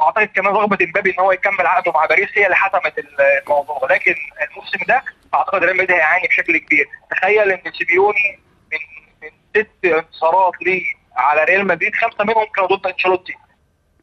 واعتقد 0.00 0.26
كمان 0.36 0.54
رغبة 0.54 0.78
امبابي 0.84 1.10
إن 1.10 1.20
هو 1.20 1.32
يكمل 1.32 1.66
عقده 1.66 1.92
مع 1.92 2.06
باريس 2.06 2.28
هي 2.34 2.44
اللي 2.44 2.56
حسمت 2.56 2.94
الموضوع. 3.42 3.78
ولكن 3.82 4.14
الموسم 4.50 4.78
ده 4.88 5.02
أعتقد 5.34 5.64
ريال 5.64 5.76
مدريد 5.76 5.90
هيعاني 5.90 6.28
بشكل 6.28 6.58
كبير. 6.58 6.88
تخيل 7.10 7.50
إن 7.50 7.72
سيبيوني 7.78 8.38
من 8.72 8.78
من 9.22 9.30
ست 9.62 9.84
انتصارات 9.84 10.52
ليه 10.62 10.82
على 11.16 11.44
ريال 11.44 11.66
مدريد 11.66 11.94
خمسة 11.94 12.24
منهم 12.24 12.44
كانوا 12.44 12.68
ضد 12.68 12.86
أنشيلوتي. 12.86 13.34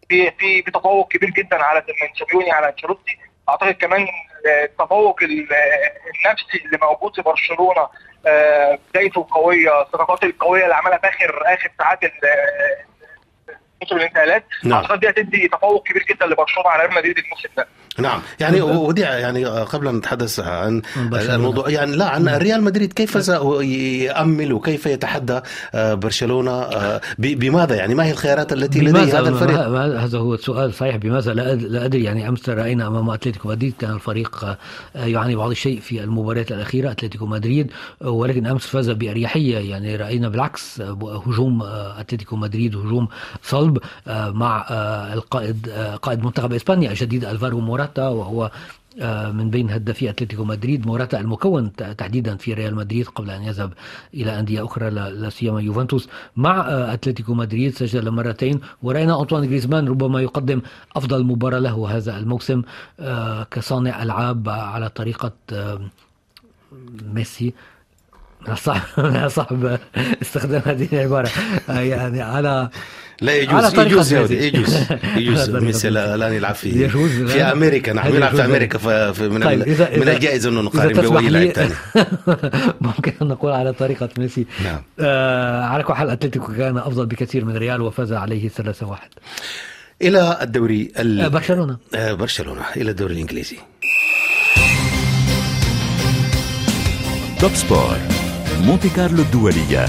في 0.09 0.31
في 0.31 0.63
في 0.63 0.71
تفوق 0.71 1.11
كبير 1.11 1.29
جدا 1.29 1.63
على 1.63 1.83
من 2.01 2.15
سيبيوني 2.17 2.51
على 2.51 2.69
أنشيلوتي. 2.69 3.17
أعتقد 3.49 3.73
كمان 3.73 4.07
التفوق 4.63 5.19
النفسي 5.23 6.57
اللي 6.65 6.77
موجود 6.81 7.15
في 7.15 7.21
برشلونة 7.21 7.89
بدايته 8.89 9.21
القويه 9.21 9.81
الصفقات 9.81 10.23
القوية 10.23 10.63
اللي 10.63 10.75
عملها 10.75 10.97
في 10.97 11.09
اخر 11.09 11.41
آخر 11.45 11.71
ساعات 11.77 11.99
موسم 13.81 13.95
الانتقالات 13.95 14.45
نعم. 14.63 14.73
أعتقد 14.73 14.99
دي 14.99 15.09
هتدي 15.09 15.47
تفوق 15.47 15.87
كبير 15.87 16.05
جدا 16.09 16.25
لبرشلونة 16.25 16.69
على 16.69 16.83
ريال 16.83 16.95
مدريد 16.95 17.17
الموسم 17.17 17.49
ده. 17.57 17.67
نعم. 17.99 18.21
يعني 18.39 18.61
وديع 18.61 19.13
يعني 19.13 19.45
قبل 19.45 19.87
أن 19.87 19.95
نتحدث 19.95 20.39
عن 20.39 20.81
الموضوع 21.13 21.69
يعني 21.69 21.95
لا 21.95 22.09
عن 22.09 22.29
ريال 22.29 22.63
مدريد 22.63 22.93
كيف 22.93 23.23
سيأمل 23.23 24.53
وكيف 24.53 24.85
يتحدى 24.85 25.39
برشلونة 25.73 26.69
بماذا 27.17 27.75
يعني؟ 27.75 27.95
ما 27.95 28.05
هي 28.05 28.11
الخيارات 28.11 28.53
التي 28.53 28.81
لديه 28.81 29.19
هذا 29.19 29.29
الفريق؟ 29.29 29.59
هذا 29.99 30.17
هو 30.17 30.33
السؤال 30.33 30.73
صحيح. 30.73 30.95
بماذا؟ 30.95 31.33
لا 31.33 31.85
أدري. 31.85 32.03
يعني 32.03 32.29
أمس 32.29 32.49
رأينا 32.49 32.87
أمام 32.87 33.09
أتلتيكو 33.09 33.47
مدريد 33.49 33.73
كان 33.79 33.93
الفريق 33.93 34.57
يعاني 34.95 35.35
بعض 35.35 35.49
الشيء 35.49 35.79
في 35.79 36.03
المباريات 36.03 36.51
الأخيرة 36.51 36.91
أتلتيكو 36.91 37.25
مدريد. 37.25 37.71
ولكن 38.01 38.47
أمس 38.47 38.65
فاز 38.67 38.89
بأريحية. 38.89 39.71
يعني 39.71 39.95
رأينا 39.95 40.29
بالعكس 40.29 40.81
هجوم 41.27 41.63
أتلتيكو 41.99 42.35
مدريد 42.35 42.75
هجوم 42.75 43.07
صلب. 43.43 43.64
القلب 43.65 44.35
مع 44.35 44.65
القائد 45.13 45.69
قائد 46.01 46.23
منتخب 46.23 46.53
إسبانيا 46.53 46.89
الجديد 46.91 47.25
ألفارو 47.25 47.59
موراتا 47.59 48.07
وهو 48.07 48.51
آه، 49.01 49.31
من 49.31 49.49
بين 49.49 49.71
هدافي 49.71 50.09
أتلتيكو 50.09 50.43
مدريد. 50.43 50.87
موراتا 50.87 51.19
المكون 51.19 51.75
تحديدا 51.97 52.35
في 52.35 52.53
ريال 52.53 52.75
مدريد 52.75 53.07
قبل 53.07 53.29
أن 53.29 53.43
يذهب 53.43 53.73
إلى 54.13 54.39
أندية 54.39 54.65
أخرى 54.65 54.89
لا 54.89 55.29
سيما 55.29 55.61
يوفنتوس. 55.61 56.09
مع 56.35 56.59
آه، 56.59 56.93
أتلتيكو 56.93 57.33
مدريد 57.33 57.75
سجل 57.75 58.11
مرتين 58.11 58.59
وراينا 58.83 59.21
أنطوان 59.21 59.43
غريزمان 59.43 59.87
ربما 59.87 60.21
يقدم 60.21 60.61
أفضل 60.95 61.23
مباراة 61.23 61.59
له 61.59 61.97
هذا 61.97 62.17
الموسم 62.17 62.61
آه، 62.99 63.43
كصانع 63.43 64.03
ألعاب 64.03 64.49
على 64.49 64.89
طريقة 64.89 65.31
ميسي. 67.13 67.53
من 68.47 68.53
الصعب 69.25 69.79
استخدام 70.21 70.61
هذه 70.65 70.87
العبارة. 70.93 71.29
يعني 71.69 72.21
على 72.21 72.69
لا 73.21 73.35
يجوز 73.35 73.79
يجوز 73.79 74.13
يا 74.13 74.19
يجوز 74.31 74.75
يجوز. 75.17 75.49
ميسي 75.49 75.87
الان 75.87 76.33
يلعب 76.33 76.55
في 76.55 76.69
يجوز 76.69 77.11
في 77.11 77.41
أمريكا 77.41 77.93
نعم 77.93 78.15
يلعب 78.15 78.35
في 78.35 78.45
أمريكا 78.45 78.77
من 79.27 79.43
طيب 79.43 79.61
إذا 79.61 79.97
من 79.97 80.09
الجائز 80.09 80.45
أنه 80.45 80.61
نقارن 80.61 80.93
بوي 81.01 81.29
لاعب 81.29 81.51
ثاني 81.51 81.73
ممكن 82.81 83.13
أن 83.21 83.27
نقول 83.27 83.51
على 83.51 83.73
طريقة 83.73 84.09
ميسي. 84.17 84.45
نعم. 84.63 84.81
آه 84.99 85.63
على 85.65 85.83
كل 85.83 85.93
حال 85.93 86.09
أتلتيكو 86.09 86.53
كان 86.53 86.77
أفضل 86.77 87.05
بكثير 87.05 87.45
من 87.45 87.57
ريال 87.57 87.81
وفاز 87.81 88.13
عليه 88.13 88.49
3-1 88.49 88.53
إلى 90.01 90.37
الدوري 90.41 90.91
ال... 90.99 91.21
آه 91.21 91.27
برشلونة. 91.27 91.77
آه 91.95 92.13
برشلونة. 92.13 92.61
إلى 92.77 92.91
الدوري 92.91 93.13
الإنجليزي. 93.13 93.57
توب 97.39 97.53
سبور 97.53 97.97
مونتي 98.61 98.89
كارلو 98.89 99.21
الدولية. 99.21 99.85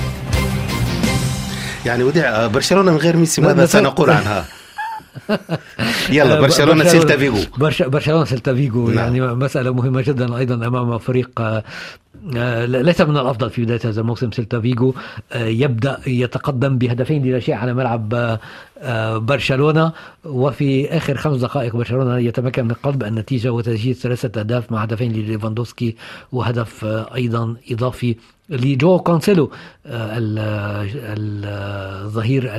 يعني 1.87 2.05
ودع 2.05 2.47
برشلونة 2.47 2.93
من 2.93 2.99
غير 2.99 3.17
ميسي 3.17 3.41
ماذا 3.41 3.67
سنقول 3.67 4.11
عنها؟ 4.11 4.45
يلا 6.11 6.41
برشلونة 6.41 6.85
سيلتا 6.85 7.17
فيجو 7.17 7.39
برشلونة 7.87 8.25
سيلتا 8.25 8.55
فيجو 8.55 8.89
نعم. 8.89 8.99
يعني 8.99 9.35
مسألة 9.35 9.73
مهمة 9.73 10.03
جدا 10.03 10.37
أيضا 10.37 10.67
أمام 10.67 10.99
فريق 10.99 11.31
آه، 11.41 11.65
ليس 12.67 13.01
من 13.01 13.17
الأفضل 13.17 13.51
في 13.51 13.65
بداية 13.65 13.81
هذا 13.85 14.01
الموسم 14.01 14.31
سيلتا 14.31 14.61
فيجو. 14.61 14.95
آه، 15.33 15.47
يبدأ 15.47 16.01
يتقدم 16.07 16.79
بهدفين 16.79 17.33
لا 17.33 17.41
شيء 17.41 17.55
على 17.55 17.75
ملعب 17.75 18.39
آه، 18.79 19.19
برشلونة. 19.19 19.93
وفي 20.25 20.97
آخر 20.97 21.17
خمس 21.17 21.41
دقائق 21.41 21.77
برشلونة 21.77 22.19
يتمكن 22.19 22.65
من 22.65 22.73
قلب 22.73 23.05
النتيجة 23.05 23.53
وتسجيل 23.53 23.95
ثلاثة 23.95 24.41
أهداف 24.41 24.73
مع 24.73 24.83
هدفين 24.83 25.13
لليفاندوسكي 25.13 25.97
وهدف 26.33 26.85
أيضا 27.15 27.57
إضافي 27.71 28.17
لجواو 28.49 28.99
كانسيلو 28.99 29.51
الظهير 32.07 32.57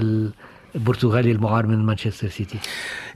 البرتغالي 0.77 1.31
المعار 1.31 1.65
من 1.65 1.85
مانشستر 1.85 2.29
سيتي. 2.29 2.57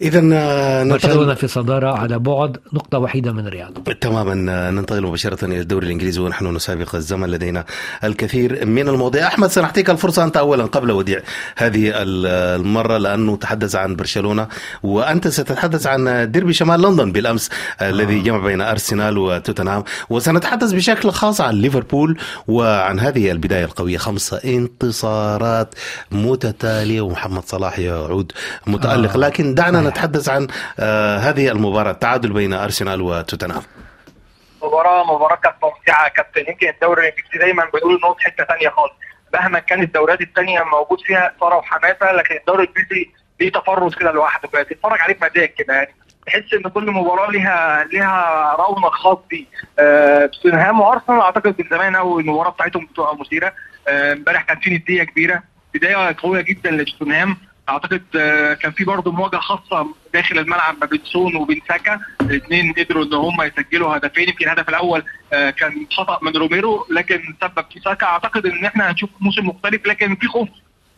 اذا 0.02 0.30
آه، 0.34 0.84
برشلونة 0.84 1.34
في 1.34 1.48
صدارة 1.48 1.92
على 1.92 2.20
بعد 2.20 2.58
نقطة 2.74 2.98
وحيدة 2.98 3.32
من 3.32 3.48
الرياض. 3.48 3.74
تماما 4.02 4.52
آه، 4.52 4.72
ننتقل 4.72 5.02
مباشرة 5.02 5.46
إلى 5.46 5.60
الدوري 5.60 5.86
الإنجليزي 5.86 6.22
ونحن 6.22 6.56
نسابق 6.56 6.96
الزمن 6.96 7.30
لدينا 7.30 7.66
الكثير 8.04 8.66
من 8.66 8.90
المواضيع. 8.90 9.28
أحمد 9.28 9.50
سنعطيك 9.50 9.90
الفرصة 9.90 10.24
أنت 10.24 10.38
اولا 10.38 10.66
قبل 10.66 10.92
وديع 10.92 11.20
هذه 11.58 11.92
المرة 11.96 12.98
لأنه 12.98 13.36
تحدث 13.36 13.76
عن 13.76 13.96
برشلونة 13.96 14.48
وأنت 14.84 15.28
ستتحدث 15.28 15.88
عن 15.88 16.32
ديربي 16.32 16.54
شمال 16.54 16.82
لندن 16.82 17.12
بالأمس 17.12 17.50
آه. 17.80 17.90
الذي 17.90 18.20
جمع 18.20 18.38
بين 18.38 18.62
أرسنال 18.62 19.18
وتوتنهام. 19.18 19.84
وسنتحدث 20.10 20.72
بشكل 20.72 21.12
خاص 21.12 21.42
عن 21.42 21.54
ليفربول 21.54 22.18
وعن 22.48 23.00
هذه 23.00 23.32
البداية 23.32 23.66
القوية. 23.66 23.98
خمسه 23.98 24.38
انتصارات 24.38 25.76
متتالية 26.12 27.02
ومحمد 27.02 27.44
صلاح 27.52 27.80
يعود 27.80 28.32
متألق. 28.68 29.12
آه. 29.14 29.18
لكن 29.18 29.56
دعنا 29.56 29.82
نتحدث 29.90 30.30
عن 30.30 30.48
آه 30.80 31.18
هذه 31.18 31.52
المباراة 31.52 31.92
التعادل 31.92 32.34
بين 32.34 32.54
أرسنال 32.54 33.02
وتوتنهام. 33.02 33.62
مباراة 34.64 35.04
مباراة 35.16 35.36
كانت 35.36 35.56
ممتعة. 35.64 36.08
كابتن 36.10 36.42
يمكن 36.52 36.68
الدوري 36.70 37.02
الإنجليزي 37.02 37.38
دايما 37.40 37.66
بيقول 37.74 38.00
في 38.00 38.24
حتة 38.26 38.44
ثانية 38.46 38.70
خالص. 38.70 38.94
مهما 39.34 39.60
كانت 39.60 39.84
الدوريات 39.84 40.22
الثانية 40.22 40.64
موجود 40.64 41.00
فيها 41.02 41.34
إثارة 41.38 41.56
وحماسة 41.56 42.12
لكن 42.12 42.36
الدوري 42.36 42.64
الإنجليزي 42.64 43.10
ليه 43.40 43.52
تفرد 43.52 43.94
كده 43.94 44.12
لوحده. 44.12 44.48
كده 44.48 44.64
تتفرج 44.64 45.02
عليه 45.02 45.14
بمزاج 45.14 45.50
كده 45.58 45.74
يعني. 45.74 45.96
تحس 46.28 46.54
إن 46.54 46.70
كل 46.72 46.92
مباراة 46.92 47.32
ليها 47.32 47.84
ليها 47.94 48.56
رونق 48.60 48.94
خاص 48.94 49.18
بيه. 49.30 49.46
آه 49.80 50.26
توتنهام 50.26 50.80
وأرسنال 50.80 51.22
أعتقد 51.22 51.56
من 51.60 51.66
زمان 51.72 51.96
قوي 51.96 52.22
المباراة 52.22 52.50
بتاعتهم 52.52 52.86
بتبقى 52.86 53.18
مثيرة. 53.18 53.54
آه، 53.88 54.14
امبارح 54.14 54.42
آه 54.42 54.46
كان 54.46 54.60
في 54.60 54.70
ندية 54.70 55.04
كبيرة. 55.04 55.44
بداية 55.74 56.16
قوية 56.20 56.42
جدا 56.42 56.72
لتوتنهام. 56.72 57.38
أعتقد 57.70 58.04
آه، 58.16 58.54
كان 58.54 58.72
في 58.72 58.84
برضه 58.84 59.12
مواجهة 59.12 59.40
خاصة 59.40 59.88
داخل 60.14 60.40
الملعب 60.40 60.76
ما 60.82 60.86
بين 60.86 61.02
سون 61.04 61.36
وبين 61.36 61.62
ساكا. 61.68 62.00
الاثنين 62.22 62.74
قدروا 62.74 63.06
إن 63.06 63.14
هم 63.14 63.42
يسجلوا 63.42 63.98
هدفين. 63.98 64.30
يمكن 64.30 64.46
الهدف 64.46 64.70
الأول 64.70 65.04
آه، 65.34 65.50
كان 65.50 65.88
خطأ 65.98 66.20
من 66.22 66.32
روميرو 66.38 66.88
لكن 66.92 67.36
سبب 67.42 67.66
في 67.74 67.80
ساكا. 67.80 68.06
أعتقد 68.06 68.46
إن 68.46 68.66
إحنا 68.66 68.92
هنشوف 68.92 69.10
موسم 69.20 69.48
مختلف 69.48 69.88
لكن 69.88 70.16
في 70.16 70.28
خوف 70.28 70.50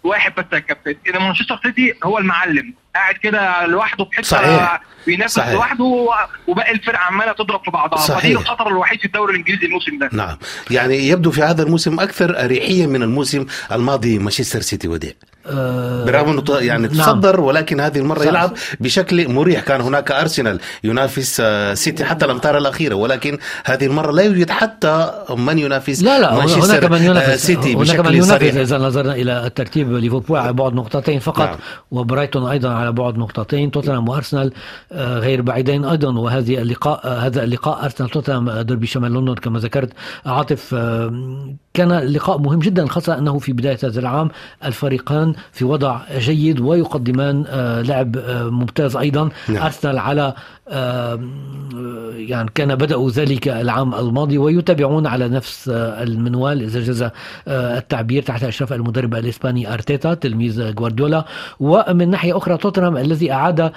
واحد 0.04 0.34
بس 0.38 0.46
يا 0.54 0.60
كابتن 0.60 0.96
إن 1.16 1.22
مانشستر 1.22 1.60
سيتي 1.64 1.94
هو 2.04 2.18
المعلم. 2.18 2.74
قاعد 2.96 3.16
كده 3.16 3.66
لوحده 3.66 4.06
في 4.06 4.16
حتة 4.18 4.28
صحيح. 4.28 4.82
بينافس. 5.08 5.40
لوحده 5.40 6.10
وباقي 6.48 6.72
الفرقة 6.72 7.00
عمالة 7.00 7.32
تضرب 7.32 7.64
في 7.66 7.72
بعضها 7.72 8.00
صحيح. 8.00 8.20
فدي 8.24 8.34
الخطر 8.34 8.68
الوحيد 8.68 9.00
في 9.00 9.06
الدوري 9.06 9.32
الإنجليزي 9.34 9.66
الموسم 9.66 9.98
ده 10.00 10.10
نعم 10.12 10.38
يعني 10.72 11.08
يبدو 11.08 11.32
في 11.32 11.42
هذا 11.42 11.64
الموسم 11.64 12.00
أكثر 12.00 12.44
أريحية 12.46 12.86
من 12.86 13.04
الموسم 13.04 13.46
الماضي 13.72 14.20
مانشستر 14.20 14.62
سيتي 14.62 14.88
وديع 14.88 15.12
آه 15.46 16.06
برغم 16.06 16.30
إنه 16.30 16.60
يعني 16.60 16.88
نعم. 16.88 16.98
تصدر 16.98 17.42
ولكن 17.42 17.80
هذه 17.80 17.98
المرة 17.98 18.20
صح. 18.20 18.26
يلعب 18.26 18.54
بشكل 18.80 19.30
مريح 19.30 19.62
كان 19.62 19.82
هناك 19.82 20.12
أرسنال 20.12 20.60
ينافس 20.84 21.42
آه، 21.46 21.74
سيتي 21.74 22.06
حتى 22.06 22.26
الامتار 22.26 22.58
الأخيرة 22.58 22.96
ولكن 22.96 23.38
هذه 23.66 23.86
المرة 23.86 24.12
لا 24.12 24.24
يوجد 24.24 24.50
حتى 24.50 25.12
من 25.30 25.60
ينافس 25.60 26.04
لا 26.04 26.20
لا 26.20 26.34
مانشستر 26.36 26.66
هناك 26.66 26.84
من 26.92 27.04
ينافس 27.04 27.46
سيتي 27.46 27.74
هناك 27.74 27.78
بشكل 27.78 28.04
من 28.04 28.14
ينافس 28.14 28.30
صريح. 28.30 28.56
إذا 28.56 28.78
نظرنا 28.78 29.14
إلى 29.14 29.46
الترتيب 29.46 29.92
ليفربول 29.92 30.40
على 30.40 30.54
بعد 30.54 30.74
نقطتين 30.74 31.20
فقط 31.20 31.48
نعم. 31.48 31.58
وبرايتون 31.92 32.50
أيضا 32.52 32.70
على 32.84 32.92
بعد 32.92 33.18
نقطتين. 33.18 33.72
توتنهام 33.72 34.10
وأرسنال 34.10 34.54
آه، 34.92 35.20
غير 35.20 35.42
بعيدين 35.42 35.86
أيضا. 35.86 36.20
وهذه 36.20 36.62
اللقاء 36.62 37.02
آه، 37.06 37.20
هذا 37.20 37.44
اللقاء 37.44 37.86
أرسنال 37.86 38.10
توتنهام 38.10 38.50
دربي 38.50 38.88
شمال 38.88 39.14
لندن 39.14 39.34
كما 39.34 39.60
ذكرت. 39.60 39.94
عاطف 40.26 40.76
كان 41.74 41.92
لقاء 41.94 42.38
مهم 42.38 42.60
جدا 42.60 42.88
خاصة 42.88 43.18
أنه 43.18 43.40
في 43.40 43.54
بداية 43.54 43.78
هذا 43.84 44.00
العام 44.00 44.30
الفريقان 44.66 45.34
في 45.52 45.66
وضع 45.66 46.00
جيد 46.18 46.60
ويقدمان 46.60 47.46
آه، 47.48 47.82
لعب 47.82 48.18
آه، 48.18 48.44
ممتاز 48.50 48.96
أيضا. 48.96 49.30
نعم. 49.50 49.64
أرسنال 49.64 49.98
على 49.98 50.34
يعني 52.16 52.50
كان 52.56 52.76
بدأوا 52.76 53.10
ذلك 53.10 53.48
العام 53.48 53.96
الماضي 53.96 54.38
ويتابعون 54.38 55.08
على 55.08 55.28
نفس 55.28 55.70
آه، 55.70 56.04
المنوال. 56.04 56.62
إذا 56.62 56.80
جاز 56.80 57.10
التعبير 57.48 58.24
تحت 58.24 58.44
إشراف 58.44 58.74
المدرب 58.74 59.16
الإسباني 59.16 59.74
أرتيتا 59.74 60.14
تلميذ 60.14 60.74
جوارديولا. 60.74 61.26
ومن 61.60 62.10
ناحية 62.10 62.38
أخرى 62.38 62.58
توتنهام 62.74 62.98
الذي 62.98 63.32
أعاد 63.32 63.72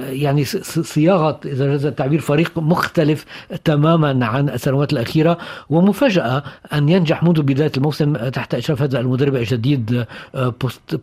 يعني 0.00 0.44
صياغة 0.44 1.40
إذا 1.44 1.66
جاز 1.66 1.86
التعبير 1.86 2.20
فريق 2.20 2.58
مختلف 2.58 3.24
تماما 3.64 4.26
عن 4.26 4.48
السنوات 4.48 4.92
الأخيرة 4.92 5.38
ومفاجأة 5.70 6.42
أن 6.72 6.88
ينجح 6.88 7.22
منذ 7.22 7.42
بداية 7.42 7.72
الموسم 7.76 8.16
تحت 8.16 8.54
إشراف 8.54 8.82
هذا 8.82 9.00
المدرب 9.00 9.36
الجديد 9.36 10.06
آه، 10.34 10.54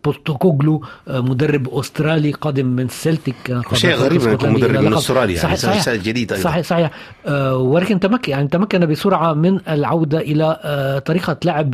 بوستوكوغلو 0.06 0.84
آه، 1.08 1.20
مدرب 1.20 1.70
أسترالي 1.70 2.32
قادم 2.32 2.66
من 2.66 2.88
سيلتيك 2.88 3.62
شيء 3.74 3.96
غريب 3.96 4.22
يكون 4.22 4.50
مدرب 4.50 4.80
من 4.80 4.94
أستراليا 4.94 5.44
يعني 5.44 5.56
صحيح 5.56 5.82
صحيح. 5.82 6.02
جديد 6.02 6.34
أيضا. 6.34 6.44
صحيح 6.44 6.66
صحيح. 6.66 6.92
آه، 7.26 7.56
ولكن 7.56 8.00
تمكن 8.00 8.32
يعني 8.32 8.48
تمكن 8.48 8.86
بسرعة 8.86 9.34
من 9.34 9.60
العودة 9.70 10.18
إلى 10.18 11.02
طريقة 11.06 11.38
لعب 11.46 11.74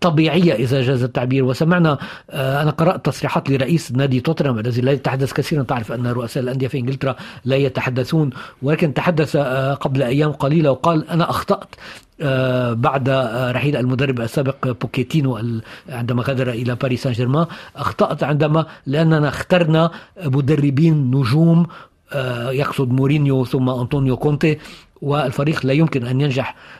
طبيعية 0.00 0.52
إذا 0.52 0.82
جاز 0.82 1.02
التعبير. 1.02 1.44
وسمعنا 1.44 1.98
أنا 2.32 2.70
قرأت 2.70 3.06
تصريحات 3.06 3.50
لرئيس 3.50 3.92
نادي 3.92 4.20
توتنهام 4.20 4.58
الذي 4.58 4.80
لا 4.80 4.92
يتحدث 4.92 5.32
كثيرا. 5.32 5.62
تعرف 5.62 5.92
أن 5.92 6.06
رؤساء 6.06 6.42
الأندية 6.42 6.68
في 6.68 6.78
إنجلترا 6.78 7.16
لا 7.44 7.56
يتحدثون 7.56 8.30
ولكن 8.62 8.94
تحدث 8.94 9.36
قبل 9.80 10.02
أيام 10.02 10.32
قليلة 10.32 10.70
وقال 10.70 11.08
أنا 11.08 11.30
أخطأت 11.30 11.74
آه، 12.22 12.72
بعد 12.72 13.08
آه، 13.08 13.52
رحيل 13.52 13.76
المدرب 13.76 14.20
السابق 14.20 14.68
بوتشيتينو 14.68 15.60
عندما 15.88 16.22
غادر 16.22 16.50
إلى 16.50 16.74
باريس 16.74 17.02
سان 17.02 17.12
جيرمان 17.12 17.46
أخطأت 17.76 18.22
عندما 18.22 18.66
لأننا 18.86 19.28
اخترنا 19.28 19.90
مدربين 20.24 21.10
نجوم 21.10 21.66
آه، 22.12 22.50
يقصد 22.50 22.90
مورينيو 22.90 23.44
ثم 23.44 23.68
أنطونيو 23.68 24.16
كونتي 24.16 24.58
والفريق 25.02 25.66
لا 25.66 25.72
يمكن 25.72 26.06
أن 26.06 26.20
ينجح. 26.20 26.48
آه، 26.50 26.79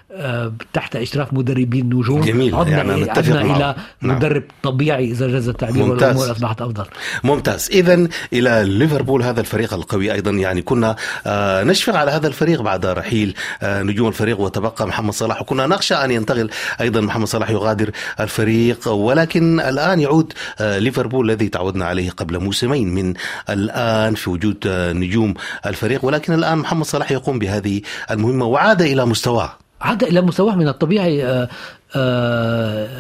تحت 0.73 0.97
اشراف 0.97 1.33
مدربين 1.33 1.87
نجوم. 1.87 2.21
جميل 2.21 2.55
عدنا, 2.55 2.77
يعني 2.77 3.03
نتفق 3.03 3.19
عدنا 3.19 3.45
معه. 3.45 3.57
إلى 3.57 3.75
نعم. 4.01 4.17
مدرب 4.17 4.43
طبيعي 4.63 5.05
إذا 5.05 5.29
جاز 5.29 5.49
التعبير. 5.49 5.83
والأمور 5.83 6.31
أصبحت 6.31 6.63
أفضل. 6.63 6.85
ممتاز. 7.25 7.69
إذا 7.73 8.09
إلى 8.33 8.65
ليفربول 8.67 9.23
هذا 9.23 9.41
الفريق 9.41 9.75
القوي 9.75 10.13
أيضا. 10.13 10.31
يعني 10.31 10.63
كنا 10.63 10.97
آه، 11.27 11.65
نشفق 11.65 11.97
على 11.97 12.11
هذا 12.11 12.27
الفريق 12.27 12.63
بعد 12.63 12.87
رحيل 12.87 13.35
آه، 13.63 13.83
نجوم 13.83 14.09
الفريق 14.09 14.41
وتبقى 14.41 14.87
محمد 14.87 15.13
صلاح. 15.13 15.43
وكنا 15.43 15.67
نخشى 15.67 15.95
أن 15.95 16.11
ينتقل 16.11 16.51
أيضا 16.81 17.01
محمد 17.01 17.27
صلاح 17.27 17.51
يغادر 17.51 17.91
الفريق. 18.21 18.89
ولكن 18.89 19.61
الآن 19.61 20.01
يعود 20.01 20.33
آه، 20.61 20.79
ليفربول 20.79 21.31
الذي 21.31 21.49
تعودنا 21.49 21.85
عليه 21.85 22.11
قبل 22.11 22.39
موسمين 22.39 22.95
من 22.95 23.15
الآن 23.51 24.15
في 24.15 24.31
وجود 24.31 24.57
آه، 24.67 24.93
نجوم 24.93 25.35
الفريق. 25.67 26.05
ولكن 26.05 26.33
الآن 26.33 26.59
محمد 26.59 26.85
صلاح 26.85 27.13
يقوم 27.13 27.39
بهذه 27.39 27.81
المهمة 28.11 28.45
وعاد 28.45 28.83
إلى 28.83 29.07
مستواه. 29.07 29.70
عاد 29.81 30.03
إلى 30.03 30.21
مستواه 30.21 30.55
من 30.57 30.69
الطبيعي 30.69 31.25
آه، 31.25 31.49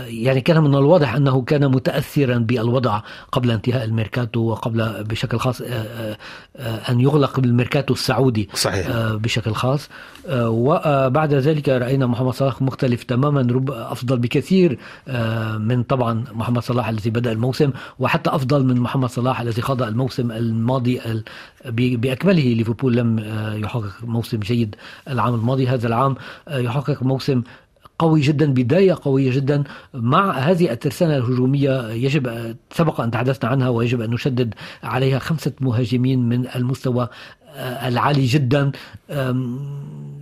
يعني 0.07 0.40
كان 0.40 0.62
من 0.62 0.74
الواضح 0.74 1.14
أنه 1.14 1.42
كان 1.42 1.68
متاثرا 1.70 2.38
بالوضع 2.38 3.00
قبل 3.33 3.50
انتهاء 3.50 3.85
الميركاتو 3.85 4.40
وقبل 4.40 5.05
بشكل 5.05 5.38
خاص 5.38 5.61
آه، 5.61 5.66
آه، 5.66 6.16
آه، 6.57 6.90
أن 6.90 7.00
يغلق 7.00 7.38
الميركاتو 7.38 7.94
السعودي 7.94 8.48
صحيح. 8.55 8.87
آه، 8.90 9.14
بشكل 9.14 9.53
خاص 9.53 9.88
آه، 10.29 10.48
وبعد 10.50 11.35
ذلك 11.35 11.68
رأينا 11.68 12.07
محمد 12.07 12.33
صلاح 12.33 12.62
مختلف 12.62 13.03
تماما 13.03 13.40
رب 13.40 13.70
أفضل 13.70 14.18
بكثير 14.18 14.79
آه، 15.09 15.57
من 15.59 15.83
طبعا 15.83 16.24
محمد 16.33 16.62
صلاح 16.62 16.88
الذي 16.88 17.11
بدأ 17.11 17.33
الموسم 17.33 17.70
وحتى 17.98 18.31
أفضل 18.31 18.64
من 18.64 18.81
محمد 18.81 19.09
صلاح 19.09 19.40
الذي 19.40 19.62
خاض 19.62 19.83
الموسم 19.83 20.33
الماضي 20.33 21.00
بأكمله 21.74 22.42
ليفربول 22.42 22.96
لم 22.96 23.18
آه، 23.18 23.55
يحقق 23.55 23.92
موسم 24.05 24.38
جيد 24.40 24.74
العام 25.09 25.35
الماضي 25.35 25.66
هذا 25.68 25.87
العام 25.88 26.16
آه، 26.48 26.59
يحقق 26.59 27.03
موسم 27.03 27.42
قوي 28.01 28.21
جدا 28.21 28.47
بداية 28.53 28.97
قوية 29.03 29.31
جدا. 29.31 29.65
مع 29.95 30.31
هذه 30.33 30.73
الترسانة 30.73 31.17
الهجومية 31.17 31.91
يجب 31.91 32.57
سبق 32.73 33.01
أن 33.01 33.11
تحدثنا 33.11 33.51
عنها 33.51 33.69
ويجب 33.69 34.01
أن 34.01 34.11
نشدد 34.11 34.55
عليها 34.83 35.19
خمسة 35.19 35.53
مهاجمين 35.61 36.29
من 36.29 36.47
المستوى 36.57 37.09
آه، 37.57 37.89
العالي 37.89 38.27
جدا. 38.27 38.73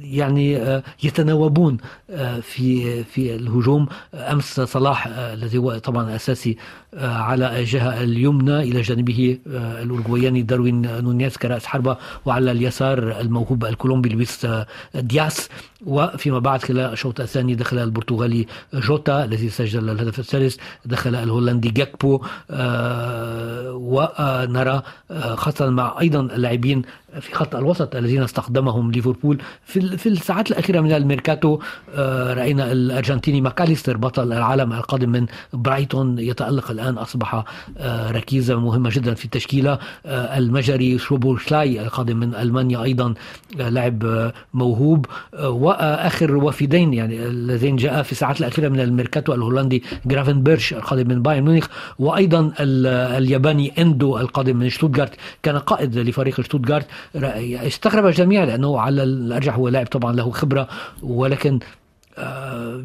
يعني 0.09 0.57
آه، 0.57 0.83
يتناوبون 1.03 1.77
آه، 2.11 2.41
في 2.41 3.05
في 3.05 3.35
الهجوم. 3.35 3.87
أمس 4.15 4.61
صلاح 4.61 5.07
الذي 5.07 5.59
هو 5.59 5.79
طبعا 5.79 6.17
أساسي 6.17 6.57
على 6.95 7.59
الجهه 7.61 8.03
اليمنى 8.03 8.63
إلى 8.63 8.81
جانبه 8.81 9.39
آه، 9.47 9.83
الاورجواياني 9.83 10.43
داروين 10.43 11.01
نونيز 11.05 11.37
كرأس 11.37 11.67
حربة 11.67 11.97
وعلى 12.25 12.51
اليسار 12.51 13.21
الموهوب 13.21 13.65
الكولومبي 13.65 14.09
لويس 14.09 14.45
آه، 14.45 14.67
دياس. 14.95 15.49
وفيما 15.87 16.39
بعد 16.39 16.63
خلال 16.63 16.93
الشوط 16.93 17.21
الثاني 17.21 17.55
دخل 17.55 17.79
البرتغالي 17.79 18.47
جوتا 18.75 19.25
الذي 19.25 19.49
سجل 19.49 19.91
الهدف 19.91 20.19
الثالث 20.19 20.57
دخل 20.85 21.15
الهولندي 21.15 21.71
جاكبو 21.71 22.23
آه، 22.51 23.73
ونرى 23.73 24.83
آه، 25.11 25.35
خاصة 25.35 25.71
مع 25.71 25.97
أيضا 26.01 26.21
اللاعبين 26.21 26.83
في 27.21 27.35
خط 27.35 27.57
الوسط 27.57 27.97
الذين 27.97 28.23
استخدمهم 28.23 28.91
ليفربول. 28.91 29.39
في 29.65 29.97
في 29.97 30.09
الساعات 30.09 30.51
الأخيرة 30.51 30.81
من 30.81 30.93
الميركاتو 30.93 31.59
آه، 31.95 32.35
رأينا 32.35 32.73
الأرجنتيني 32.73 33.41
ماكاليستر 33.41 33.97
بطل 33.97 34.33
العالم 34.33 34.73
القادم 34.73 35.11
من 35.11 35.27
برايتون 35.53 36.19
يتألق 36.19 36.71
الآن 36.81 36.99
أصبح 36.99 37.45
آه، 37.79 38.11
ركيزة 38.11 38.61
مهمة 38.61 38.91
جدا 38.93 39.15
في 39.15 39.25
التشكيلة. 39.25 39.79
آه، 40.07 40.39
المجري 40.39 40.99
سوبوسلاي 40.99 41.83
القادم 41.83 42.17
من 42.17 42.35
ألمانيا 42.35 42.83
أيضا 42.83 43.15
آه، 43.61 43.69
لاعب 43.69 44.31
موهوب. 44.55 45.07
وآخر 45.43 46.37
وفدين 46.37 46.95
يعني 46.95 47.27
اللذين 47.27 47.77
جاء 47.77 48.03
في 48.03 48.13
الساعات 48.13 48.41
الأخيرة 48.41 48.69
من 48.69 48.81
الميركاتو 48.81 49.35
الهولندي 49.35 49.83
جرافنبيرش 50.07 50.73
القادم 50.75 51.09
من 51.09 51.23
بايرن 51.23 51.45
ميونخ 51.45 51.67
وأيضا 51.99 52.41
ال- 52.61 52.87
الياباني 53.23 53.73
إندو 53.83 54.19
القادم 54.19 54.57
من 54.57 54.69
شتوتغارت. 54.69 55.13
كان 55.43 55.59
قائد 55.59 55.99
لفريق 55.99 56.41
شتوتغارت. 56.41 56.87
استغرب 57.15 58.07
الجميع 58.07 58.45
لأنه 58.45 58.81
على 58.81 59.03
الأرجح 59.03 59.55
هو 59.57 59.69
لاعب 59.69 59.87
طبعا 59.87 60.13
له 60.13 60.31
خبرة 60.31 60.69
ولكن 61.03 61.59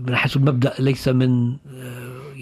من 0.07 0.15
حيث 0.15 0.37
المبدأ 0.37 0.73
ليس 0.79 1.07
من 1.07 1.55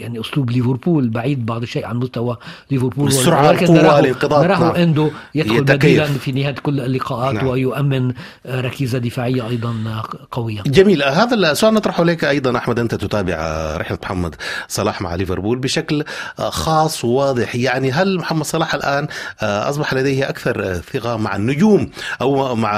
يعني 0.01 0.19
أسلوب 0.21 0.51
ليفربول 0.51 1.09
بعيد 1.09 1.45
بعض 1.45 1.61
الشيء 1.61 1.85
عن 1.85 1.97
مستوى 1.97 2.37
ليفربول. 2.71 3.07
السرعة، 3.07 3.47
ولكن 3.47 3.73
نراه- 3.73 4.01
نراه. 4.23 4.77
أندو 4.77 5.11
يدخل 5.35 5.55
يتكيف. 5.55 5.75
بديلا 5.75 6.05
في 6.05 6.31
نهاية 6.31 6.55
كل 6.55 6.79
اللقاءات 6.79 7.33
نعم. 7.35 7.47
ويؤمن 7.47 8.13
ركيزة 8.47 8.97
دفاعية 8.97 9.47
أيضا 9.47 10.01
قوية. 10.31 10.61
جميل. 10.65 11.03
هذا 11.03 11.35
السؤال 11.35 11.73
نطرحه 11.73 12.03
لك 12.03 12.23
أيضا 12.25 12.57
أحمد. 12.57 12.79
أنت 12.79 12.95
تتابع 12.95 13.35
رحلة 13.77 13.97
محمد 14.03 14.35
صلاح 14.67 15.01
مع 15.01 15.15
ليفربول 15.15 15.59
بشكل 15.59 16.03
خاص 16.37 17.05
وواضح. 17.05 17.55
يعني 17.55 17.91
هل 17.91 18.17
محمد 18.17 18.45
صلاح 18.45 18.73
الآن 18.75 19.07
أصبح 19.41 19.93
لديه 19.93 20.29
أكثر 20.29 20.73
ثقة 20.93 21.17
مع 21.17 21.35
النجوم 21.35 21.89
أو 22.21 22.55
مع 22.55 22.73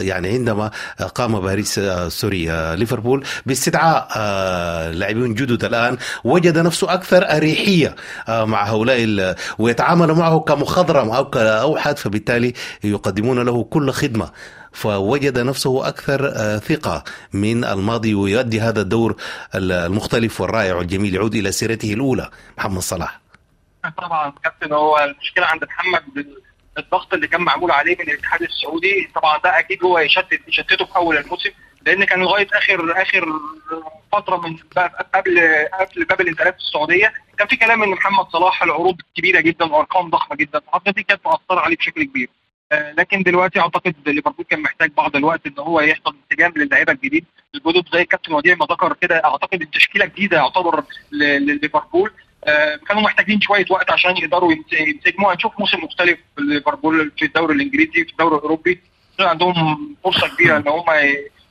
يعني 0.00 0.28
عندما 0.28 0.70
قام 1.14 1.40
باريس 1.40 1.80
سوري 2.08 2.74
ليفربول 2.76 3.24
باستدعاء 3.46 4.08
لاعبين 4.92 5.34
جدد 5.34 5.64
الآن. 5.64 5.96
وجد 6.24 6.43
نفسه 6.48 6.94
أكثر 6.94 7.36
أريحية 7.36 7.96
مع 8.28 8.64
هؤلاء 8.64 9.36
ويتعامل 9.58 10.12
معه 10.12 10.40
كمخضرم 10.40 11.10
أو 11.10 11.30
كأوحد 11.30 11.98
فبالتالي 11.98 12.52
يقدمون 12.84 13.38
له 13.44 13.64
كل 13.64 13.90
خدمة. 13.90 14.30
فوجد 14.72 15.38
نفسه 15.38 15.88
أكثر 15.88 16.32
آه، 16.36 16.58
ثقة 16.58 17.04
من 17.32 17.64
الماضي 17.64 18.14
ويؤدي 18.14 18.60
هذا 18.60 18.80
الدور 18.80 19.16
ال- 19.54 19.72
المختلف 19.72 20.40
والرائع 20.40 20.74
والجميل. 20.74 21.14
يعود 21.14 21.34
إلى 21.34 21.52
سيرته 21.52 21.92
الأولى 21.94 22.30
محمد 22.58 22.80
صلاح. 22.82 23.20
طبعا 23.98 24.32
كابتن 24.44 24.72
هو 24.72 24.98
المشكلة 24.98 25.46
عند 25.46 25.64
محمد 25.64 26.26
الضغط 26.78 27.14
اللي 27.14 27.26
كان 27.28 27.40
معمول 27.40 27.70
عليه 27.70 27.96
من 28.00 28.08
الاتحاد 28.10 28.42
السعودي 28.42 29.08
طبعا 29.14 29.38
ده 29.44 29.58
أكيد 29.58 29.84
هو 29.84 29.98
يشتت 29.98 30.40
يشتته 30.48 30.84
في 30.84 30.96
أول 30.96 31.16
الموسم. 31.18 31.50
لأن 31.86 32.04
كان 32.04 32.20
لغايه 32.20 32.46
اخر 32.52 33.02
اخر 33.02 33.32
فتره 34.12 34.36
من 34.36 34.56
قبل 35.14 35.40
قبل 35.80 36.04
باب 36.04 36.20
الانتقالات 36.20 36.56
السعوديه 36.56 37.12
كان 37.38 37.46
في 37.48 37.56
كلام 37.56 37.82
ان 37.82 37.88
محمد 37.90 38.26
صلاح 38.32 38.62
العروض 38.62 38.96
كبيره 39.16 39.40
جدا 39.40 39.64
وارقام 39.64 40.10
ضخمه 40.10 40.36
جدا 40.36 40.60
اعتقد 40.74 40.94
دي 40.94 41.02
كانت 41.02 41.20
مؤثره 41.26 41.60
عليه 41.60 41.76
بشكل 41.76 42.04
كبير. 42.04 42.28
آه، 42.72 42.92
لكن 42.92 43.22
دلوقتي 43.22 43.60
اعتقد 43.60 43.94
ليفربول 44.06 44.44
كان 44.50 44.60
محتاج 44.60 44.90
بعض 44.96 45.16
الوقت 45.16 45.46
ان 45.46 45.54
هو 45.58 45.80
يحصل 45.80 46.16
انسجام 46.30 46.52
للعيبه 46.56 46.92
الجديد 46.92 47.24
الجدد 47.54 47.84
زي 47.92 48.04
كابتن 48.04 48.32
وديع 48.32 48.54
ما 48.54 48.66
ذكر 48.70 48.92
كده 49.00 49.24
اعتقد 49.24 49.62
التشكيله 49.62 50.04
الجديده 50.04 50.36
يعتبر 50.36 50.84
لليفربول. 51.12 52.10
آه، 52.44 52.76
كانوا 52.88 53.02
محتاجين 53.02 53.40
شوية 53.40 53.64
وقت 53.70 53.90
عشان 53.90 54.16
يقدروا 54.16 54.52
ينس- 54.52 54.72
ينسجموا. 54.72 55.32
هنشوف 55.34 55.52
موسم 55.60 55.84
مختلف 55.84 56.18
ليفربول 56.38 57.12
في 57.18 57.24
الدوري 57.24 57.54
الانجليزي 57.54 58.04
في 58.04 58.10
الدوري 58.12 58.36
الاوروبي. 58.36 58.80
عندهم 59.20 59.96
فرصه 60.04 60.28
كبيره 60.34 60.56
ان 60.56 60.68
هم 60.68 60.84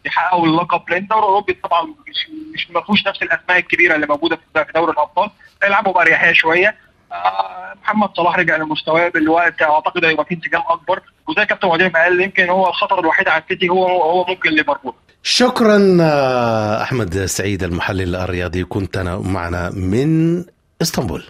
يحققوا 0.06 0.48
اللقب 0.48 0.90
لأن 0.90 1.02
الدوري 1.02 1.20
الاوروبي 1.22 1.54
طبعا 1.54 1.82
مش 1.84 2.30
مش 2.54 2.72
ما 2.72 2.82
فيهوش 2.82 3.08
نفس 3.08 3.22
الأسماء 3.24 3.58
الكبيرة 3.58 3.96
اللي 3.96 4.08
موجودة 4.08 4.36
في 4.54 4.66
دوري 4.76 4.92
الأبطال. 4.92 5.30
يلعبوا 5.64 5.94
باريحيه 5.94 6.34
شوية. 6.34 6.76
آه، 7.12 7.74
محمد 7.84 8.10
صلاح 8.18 8.40
رجع 8.40 8.58
لمستواه 8.58 9.10
بالوقت. 9.10 9.62
أعتقد 9.62 10.06
هيبقى 10.06 10.26
في 10.26 10.36
انسجام 10.36 10.62
أكبر. 10.68 11.02
وزي 11.28 11.46
كابتن 11.46 11.68
وديع 11.68 11.90
ما 11.94 12.04
قال 12.04 12.22
يمكن 12.22 12.50
هو 12.50 12.70
الخطر 12.70 13.00
الوحيد 13.00 13.28
على 13.28 13.44
السيتي 13.44 13.70
هو 13.70 13.88
هو 13.88 14.26
ممكن 14.26 14.50
ليفربول. 14.50 14.94
شكرا 15.24 15.98
آه، 16.02 16.84
أحمد 16.84 17.26
سعيد 17.26 17.64
المحلل 17.64 18.16
الرياضي. 18.16 18.64
كنت 18.64 18.98
أنا 18.98 19.18
معنا 19.18 19.70
من 19.70 20.44
إسطنبول. 20.82 21.24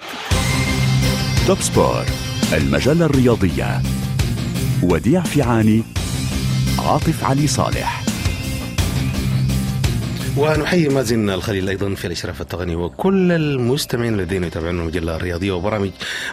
توب 1.48 1.58
سبور 1.58 2.06
المجلة 2.54 3.06
الرياضية. 3.06 3.82
وديع 4.84 5.22
فيعاني 5.22 5.84
عاطف 6.80 7.24
علي 7.24 7.48
صالح. 7.48 8.03
ونحيي 10.38 10.90
مازن 10.90 11.30
الخليل 11.30 11.70
أيضا 11.70 11.94
في 11.96 12.06
الإشراف 12.08 12.42
التقني 12.42 12.76
وكل 12.76 13.32
المستمعين 13.32 14.14
الذين 14.14 14.44
يتابعون 14.44 14.80
المجله 14.80 15.16
الرياضيه 15.16 15.52
وبرامج 15.52 15.90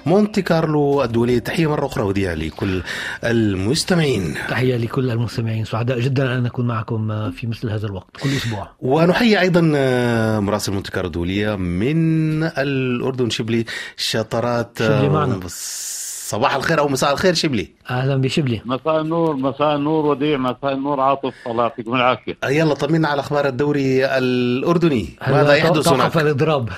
مونتي 0.06 0.42
كارلو 0.42 1.02
الدوليه 1.04 1.38
تحية 1.38 1.70
مرة 1.70 1.86
أخرى 1.86 2.04
وديع 2.04 2.32
لكل 2.32 2.82
المستمعين. 3.24 4.34
تحية 4.48 4.76
لكل 4.76 5.10
المستمعين. 5.10 5.64
سعداء 5.64 6.00
جدا 6.00 6.34
أن 6.38 6.42
نكون 6.42 6.66
معكم 6.66 7.30
في 7.30 7.46
مثل 7.46 7.70
هذا 7.70 7.86
الوقت 7.86 8.16
كل 8.22 8.28
أسبوع. 8.36 8.70
ونحيي 8.80 9.40
أيضا 9.40 9.60
مراسل 10.40 10.72
مونتي 10.72 10.90
كارلو 10.92 11.06
الدولية 11.06 11.56
من 11.56 12.42
الأردن 12.42 13.30
شبلي 13.30 13.64
شطرات. 13.96 14.78
شبلي 14.78 15.08
معنا. 15.08 15.36
بس- 15.36 15.99
صباح 16.30 16.54
الخير 16.54 16.78
أو 16.78 16.88
مساء 16.88 17.12
الخير 17.12 17.34
شبلي 17.34 17.68
أهلا 17.90 18.16
بشبلي 18.16 18.62
مساء 18.64 19.00
النور 19.00 19.36
مساء 19.36 19.76
النور 19.76 20.06
وديع 20.06 20.38
مساء 20.38 20.72
النور 20.72 21.00
عاطف 21.00 21.34
الله 21.46 21.62
يعطيكم 21.62 21.94
العافية. 21.94 22.36
يلا 22.48 22.74
طمنا 22.74 23.08
على 23.08 23.20
أخبار 23.20 23.46
الدوري 23.46 24.06
الأردني. 24.06 25.08
ماذا 25.28 25.54
يحدث 25.54 25.84
توقف 25.84 26.00
هناك؟ 26.00 26.16
الإضراب. 26.16 26.68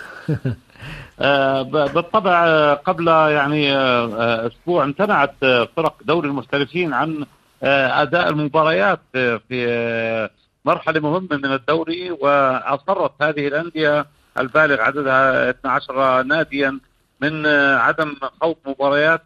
آه، 1.20 1.62
ب- 1.62 1.92
بالطبع 1.94 2.44
آه، 2.46 2.74
قبل 2.74 3.08
يعني 3.08 3.76
آه، 3.76 4.04
آه، 4.06 4.46
أسبوع 4.46 4.84
امتنعت 4.84 5.34
فرق 5.76 5.94
دوري 6.04 6.28
المحترفين 6.28 6.92
عن 6.94 7.24
أداء 7.62 8.28
المباريات 8.28 9.00
في 9.48 10.28
مرحلة 10.64 11.00
مهمة 11.00 11.28
من 11.36 11.52
الدوري 11.52 12.10
وأصرت 12.10 13.12
هذه 13.22 13.48
الأندية 13.48 14.06
البالغ 14.38 14.80
عددها 14.80 15.50
12 15.50 16.22
ناديا 16.22 16.78
من 17.20 17.46
عدم 17.76 18.14
خوض 18.40 18.56
مباريات 18.66 19.22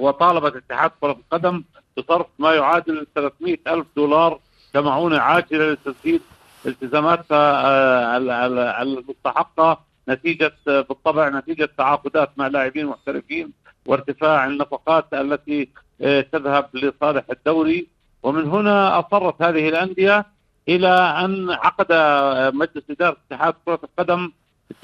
وطالبت 0.00 0.56
اتحاد 0.56 0.90
كرة 1.00 1.12
القدم 1.12 1.64
بصرف 1.98 2.26
ما 2.38 2.54
يعادل 2.54 3.06
300 3.14 3.56
ألف 3.66 3.86
دولار 3.96 4.40
كمعونة 4.74 5.18
عاجلة 5.18 5.72
لتسديد 5.72 6.20
التزاماتها 6.66 7.66
آه، 7.66 8.82
المستحقة 8.82 9.80
نتيجة 10.08 10.52
بالطبع 10.66 11.28
نتيجة 11.28 11.68
تعاقدات 11.78 12.30
مع 12.36 12.46
لاعبين 12.46 12.86
محترفين 12.86 13.52
وارتفاع 13.86 14.46
النفقات 14.46 15.14
التي 15.14 15.68
آه، 16.00 16.20
تذهب 16.20 16.68
لصالح 16.74 17.24
الدوري. 17.30 17.86
ومن 18.22 18.46
هنا 18.48 18.98
أصرت 18.98 19.42
هذه 19.42 19.68
الأندية 19.68 20.26
إلى 20.68 20.88
أن 21.24 21.50
عقد 21.50 21.86
آه، 21.90 22.50
مجلس 22.50 22.82
إدارة 22.90 23.16
اتحاد 23.30 23.54
كرة 23.66 23.80
القدم 23.84 24.32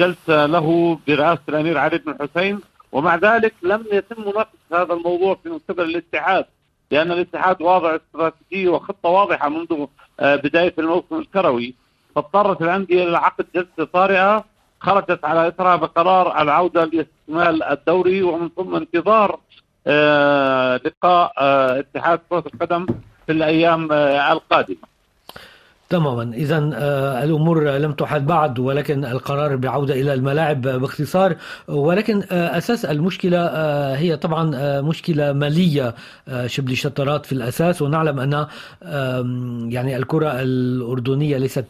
جلسة 0.01 0.47
له 0.47 0.99
برئاسة 1.09 1.43
الأمير 1.49 1.79
علي 1.79 1.99
بن 1.99 2.13
الحسين. 2.13 2.61
ومع 2.93 3.17
ذلك 3.17 3.55
لم 3.63 3.85
يتم 3.93 4.21
مناقشة 4.23 4.59
هذا 4.73 4.93
الموضوع 4.95 5.35
في 5.43 5.61
قبل 5.69 5.85
الاتحاد 5.85 6.45
لأن 6.91 7.13
الاتحاد 7.13 7.63
واضع 7.63 7.97
استراتيجية 7.97 8.69
وخطة 8.69 9.09
واضحة 9.09 9.49
منذ 9.49 9.87
آه، 10.21 10.37
بداية 10.37 10.75
الموسم 10.79 11.17
الكروي. 11.19 11.75
فاضطرت 12.15 12.63
الأندية 12.63 13.05
إلى 13.05 13.19
عقد 13.19 13.47
جلسة 13.55 13.85
طارئة 13.93 14.45
خرجت 14.81 15.25
على 15.25 15.49
إثرها 15.49 15.77
بقرار 15.77 16.43
العودة 16.43 16.85
لاستكمال 16.85 17.63
الدوري 17.63 18.23
ومن 18.23 18.49
ثم 18.57 18.75
انتظار 18.75 19.41
آه، 19.87 20.81
لقاء 20.85 21.33
آه، 21.39 21.79
اتحاد 21.79 22.21
كرة 22.31 22.45
القدم 22.55 22.87
في 23.27 23.33
الأيام 23.33 23.93
القادمة. 23.93 24.92
تماما. 25.93 26.35
اذا 26.35 26.71
آه، 26.75 27.25
الأمور 27.25 27.71
لم 27.71 27.93
تحد 27.93 28.27
بعد 28.27 28.59
ولكن 28.59 29.05
القرار 29.05 29.57
بعودة 29.57 29.95
إلى 29.95 30.15
الملاعب 30.15 30.63
باختصار. 30.63 31.37
ولكن 31.69 32.23
آه، 32.33 32.59
أساس 32.59 32.85
المشكلة 32.85 33.39
آه، 33.39 33.97
هي 33.97 34.17
طبعا 34.17 34.81
مشكلة 34.81 35.33
مالية 35.33 35.95
شبه 36.47 36.75
شطرات 36.75 37.27
في 37.27 37.33
الأساس. 37.33 37.83
ونعلم 37.83 38.21
أن 38.21 38.47
يعني 39.73 39.97
الكرة 39.97 40.43
الأردنية 40.43 41.37
ليست 41.39 41.67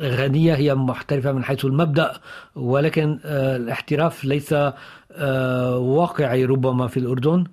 غنية 0.00 0.54
هي 0.54 0.74
محترفة 0.74 1.32
من 1.32 1.44
حيث 1.44 1.64
المبدأ. 1.64 2.12
ولكن 2.56 3.18
الاحتراف 3.24 4.24
ليس 4.24 4.54
واقعي 5.98 6.44
ربما 6.44 6.86
في 6.86 6.96
الأردن. 6.96 7.44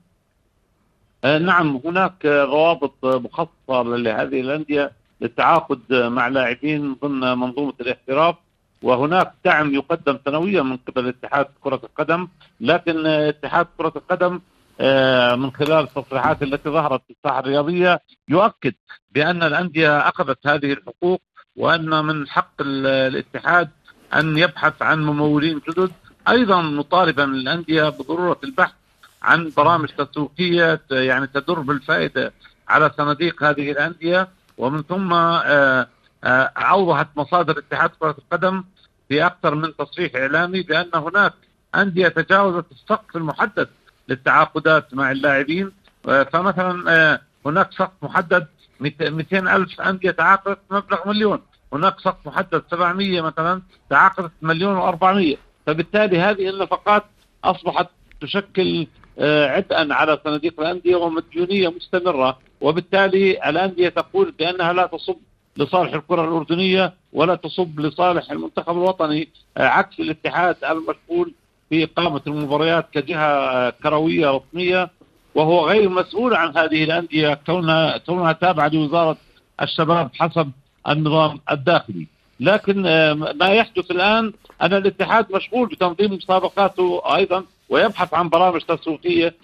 نعم 1.24 1.82
هناك 1.86 2.26
روابط 2.26 2.94
مخصصة 3.04 3.84
لهذه 3.84 4.42
الأندية. 4.42 5.01
للتعاقد 5.22 5.94
مع 5.94 6.28
لاعبين 6.28 6.94
ضمن 6.94 7.20
منظومة 7.20 7.74
الاحتراف. 7.82 8.36
وهناك 8.82 9.34
دعم 9.46 9.74
يقدم 9.74 10.20
سنويا 10.26 10.62
من 10.62 10.78
قبل 10.78 11.08
اتحاد 11.08 11.46
كرة 11.62 11.82
القدم 11.84 12.28
لكن 12.62 13.06
اتحاد 13.08 13.68
كرة 13.78 13.94
القدم 13.96 14.40
آه، 14.82 15.36
من 15.36 15.52
خلال 15.52 15.84
التصريحات 15.84 16.44
التي 16.44 16.70
ظهرت 16.70 17.02
في 17.08 17.14
الساحه 17.14 17.40
الرياضية 17.40 18.00
يؤكد 18.30 18.74
بأن 19.12 19.44
الأندية 19.44 20.00
أخذت 20.00 20.48
هذه 20.48 20.74
الحقوق 20.74 21.22
وأن 21.56 22.06
من 22.06 22.28
حق 22.28 22.54
الاتحاد 22.62 23.70
أن 24.14 24.38
يبحث 24.38 24.82
عن 24.82 25.06
ممولين 25.06 25.62
جدد. 25.70 25.92
أيضا 26.30 26.62
مطالبا 26.62 27.24
الأندية 27.24 27.90
بضرورة 27.90 28.40
البحث 28.44 28.74
عن 29.22 29.52
برامج 29.58 29.90
تسويقية 29.90 30.82
يعني 30.92 31.28
تدر 31.28 31.60
بالفائدة 31.60 32.34
على 32.68 32.92
صناديق 32.98 33.44
هذه 33.44 33.72
الأندية. 33.72 34.28
ومن 34.58 34.84
ثم 34.84 35.14
آه، 35.14 35.88
آه، 36.24 36.52
اوضحت 36.58 37.08
مصادر 37.16 37.58
اتحاد 37.60 37.90
كرة 38.00 38.16
القدم 38.18 38.64
في 39.10 39.26
أكثر 39.26 39.56
من 39.56 39.76
تصريح 39.76 40.16
إعلامي 40.16 40.62
بأن 40.62 40.90
هناك 40.96 41.34
أندية 41.76 42.08
تجاوزت 42.08 42.66
السقف 42.72 43.16
المحدد 43.16 43.70
للتعاقدات 44.10 44.94
مع 44.94 45.12
اللاعبين. 45.12 45.72
آه، 46.10 46.24
فمثلا 46.24 47.20
هناك 47.46 47.74
سقف 47.74 47.94
محدد 48.02 48.48
200 48.80 49.56
ألف 49.56 49.82
أندية 49.82 50.12
تعاقدت 50.12 50.60
مبلغ 50.72 51.08
مليون. 51.08 51.42
هناك 51.74 52.00
سقف 52.00 52.28
محدد 52.28 52.64
700 52.72 53.22
مثلا 53.22 53.62
تعاقدت 53.90 54.32
مليون 54.42 54.92
و400 54.92 55.38
فبالتالي 55.66 56.20
هذه 56.20 56.50
النفقات 56.50 57.04
أصبحت 57.44 57.88
تشكل 58.22 58.88
عبئا 59.26 59.94
على 59.94 60.20
صناديق 60.24 60.60
الأندية 60.60 60.96
ومديونية 60.96 61.70
مستمرة. 61.70 62.40
وبالتالي 62.62 63.50
الأندية 63.50 63.90
تقول 63.90 64.34
بأنها 64.40 64.74
لا 64.74 64.86
تصب 64.86 65.16
لصالح 65.58 65.94
الكرة 65.94 66.24
الأردنية 66.24 66.94
ولا 67.14 67.36
تصب 67.36 67.80
لصالح 67.80 68.32
المنتخب 68.32 68.72
الوطني 68.72 69.28
عكس 69.58 70.00
الاتحاد 70.00 70.56
المشغول 70.64 71.34
إقامة 71.74 72.22
المباريات 72.28 72.88
كجهة 72.94 73.26
آه، 73.26 73.70
كروية 73.84 74.32
رسمية. 74.32 74.90
وهو 75.36 75.68
غير 75.70 75.90
مسؤول 75.90 76.34
عن 76.34 76.58
هذه 76.58 76.84
الأندية 76.84 77.34
كونها 77.34 77.98
كونها 77.98 78.32
تابعة 78.32 78.68
لوزارة 78.68 79.18
الشباب 79.62 80.10
حسب 80.20 80.52
النظام 80.90 81.40
الداخلي. 81.52 82.08
لكن 82.40 82.86
آه، 82.86 83.14
ما 83.14 83.48
يحدث 83.48 83.92
الآن 83.92 84.34
أن 84.62 84.74
الاتحاد 84.74 85.32
مشغول 85.32 85.68
بتنظيم 85.68 86.14
مسابقاته 86.14 87.02
أيضا 87.16 87.44
ويبحث 87.72 88.14
عن 88.14 88.30
برامج 88.30 88.62
تسويقية 88.62 89.36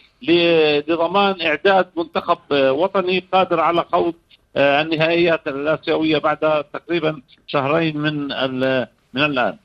لضمان 0.88 1.42
إعداد 1.42 1.88
منتخب 1.98 2.38
وطني 2.52 3.24
قادر 3.34 3.60
على 3.60 3.86
خوض 3.92 4.14
آه، 4.56 4.82
النهائيات 4.82 5.48
الآسيوية 5.48 6.18
بعد 6.18 6.64
تقريبا 6.74 7.22
شهرين 7.48 7.98
من 7.98 8.28
من 9.14 9.24
الآن. 9.26 9.56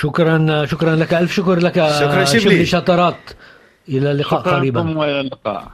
شكرا 0.00 0.66
شكرا 0.66 0.96
لك 0.96 1.14
ألف 1.14 1.32
شكر 1.32 1.58
لك 1.58 1.74
شكرا 1.74 2.24
شبلي. 2.24 2.66
شطرات. 2.66 3.22
إلى 3.88 4.10
اللقاء 4.12 4.40
شكرا 4.40 4.56
قريبا. 4.56 4.98
وإلى 4.98 5.20
اللقاء. 5.20 5.68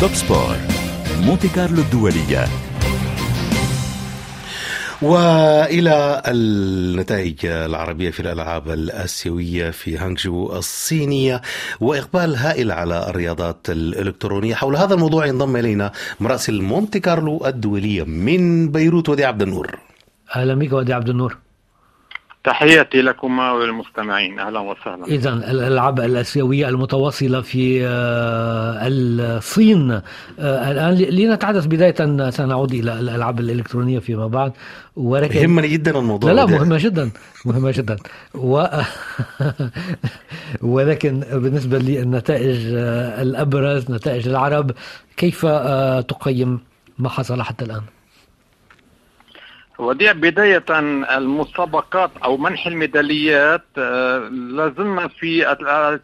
توب 0.00 0.10
سبور 0.10 0.56
مونتي 1.26 1.48
كارلو 1.48 1.82
الدوليه 1.82 2.44
وإلى 5.02 6.22
النتائج 6.28 7.46
العربية 7.46 8.10
في 8.10 8.20
الألعاب 8.20 8.70
الآسيوية 8.70 9.70
في 9.70 9.98
هانجتشو 9.98 10.52
الصينية 10.52 11.40
وإقبال 11.80 12.36
هائل 12.36 12.72
على 12.72 13.08
الرياضات 13.08 13.70
الإلكترونية. 13.70 14.54
حول 14.54 14.76
هذا 14.76 14.94
الموضوع 14.94 15.26
ينضم 15.26 15.56
إلينا 15.56 15.92
مراسل 16.20 16.62
مونتي 16.62 17.00
كارلو 17.00 17.46
الدولية 17.46 18.02
من 18.02 18.72
بيروت 18.72 19.08
ودي 19.08 19.24
عبد 19.24 19.42
النور. 19.42 19.78
أهلا 20.36 20.54
بك 20.54 20.72
ودي 20.72 20.92
عبد 20.92 21.08
النور. 21.08 21.36
تحياتي 22.46 23.02
لكما 23.02 23.52
وللمستمعين. 23.52 24.38
أهلا 24.38 24.60
وسهلا. 24.60 25.04
اذا 25.06 25.30
الألعاب 25.30 26.00
الآسيوية 26.00 26.68
المتواصلة 26.68 27.40
في 27.40 27.86
آه، 27.86 28.78
الصين. 28.82 29.90
آه، 29.90 30.70
الآن 30.70 30.94
لنتحدث 30.94 31.66
بداية 31.66 32.30
سنعود 32.30 32.74
إلى 32.74 33.00
الألعاب 33.00 33.40
الإلكترونية 33.40 33.98
فيما 33.98 34.26
بعد. 34.26 34.52
ولكن 34.96 35.40
يهمني 35.40 35.68
جدا 35.68 35.98
الموضوع 35.98 36.32
لا 36.32 36.36
لا 36.36 36.46
مهمة 36.46 36.78
جدا 36.78 37.10
مهمة 37.44 37.70
جدا. 37.70 37.96
و... 38.34 38.64
ولكن 40.74 41.20
بالنسبة 41.32 41.78
للنتائج 41.78 42.74
آه، 42.74 43.22
الأبرز 43.22 43.90
نتائج 43.90 44.28
العرب 44.28 44.70
كيف 45.16 45.46
تقيم 46.08 46.60
ما 46.98 47.08
حصل 47.08 47.42
حتى 47.42 47.64
الآن؟ 47.64 47.82
وديع 49.78 50.12
بداية 50.12 50.64
المسابقات 51.16 52.10
أو 52.24 52.36
منح 52.36 52.66
الميداليات 52.66 53.64
آه، 53.78 54.18
لازلنا 54.28 55.08
في 55.08 55.56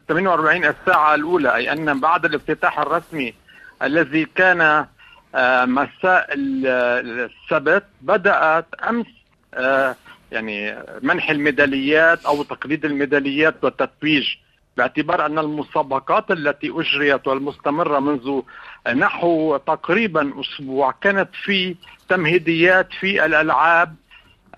48 0.09 0.65
الساعة 0.65 1.15
الأولى 1.15 1.55
أي 1.55 1.73
أن 1.73 2.01
بعد 2.01 2.25
الافتتاح 2.25 2.79
الرسمي 2.79 3.35
الذي 3.83 4.25
كان 4.35 4.87
آه، 5.35 5.65
مساء 5.65 6.27
السبت 6.35 7.85
بدأت 8.01 8.67
أمس 8.89 9.07
آه، 9.55 9.97
يعني 10.33 10.77
منح 11.03 11.31
الميداليات 11.31 12.25
أو 12.25 12.43
تقليد 12.43 12.85
الميداليات 12.85 13.65
والتتويج 13.65 14.29
باعتبار 14.77 15.27
أن 15.27 15.39
المسابقات 15.39 16.31
التي 16.31 16.71
أجريت 16.71 17.29
والمستمرة 17.29 17.99
منذ 17.99 18.43
نحو 18.89 19.57
تقريبا 19.57 20.33
أسبوع 20.41 20.95
كانت 21.01 21.29
في 21.45 21.77
تمهيديات 22.09 22.89
في 23.01 23.25
الألعاب 23.25 23.95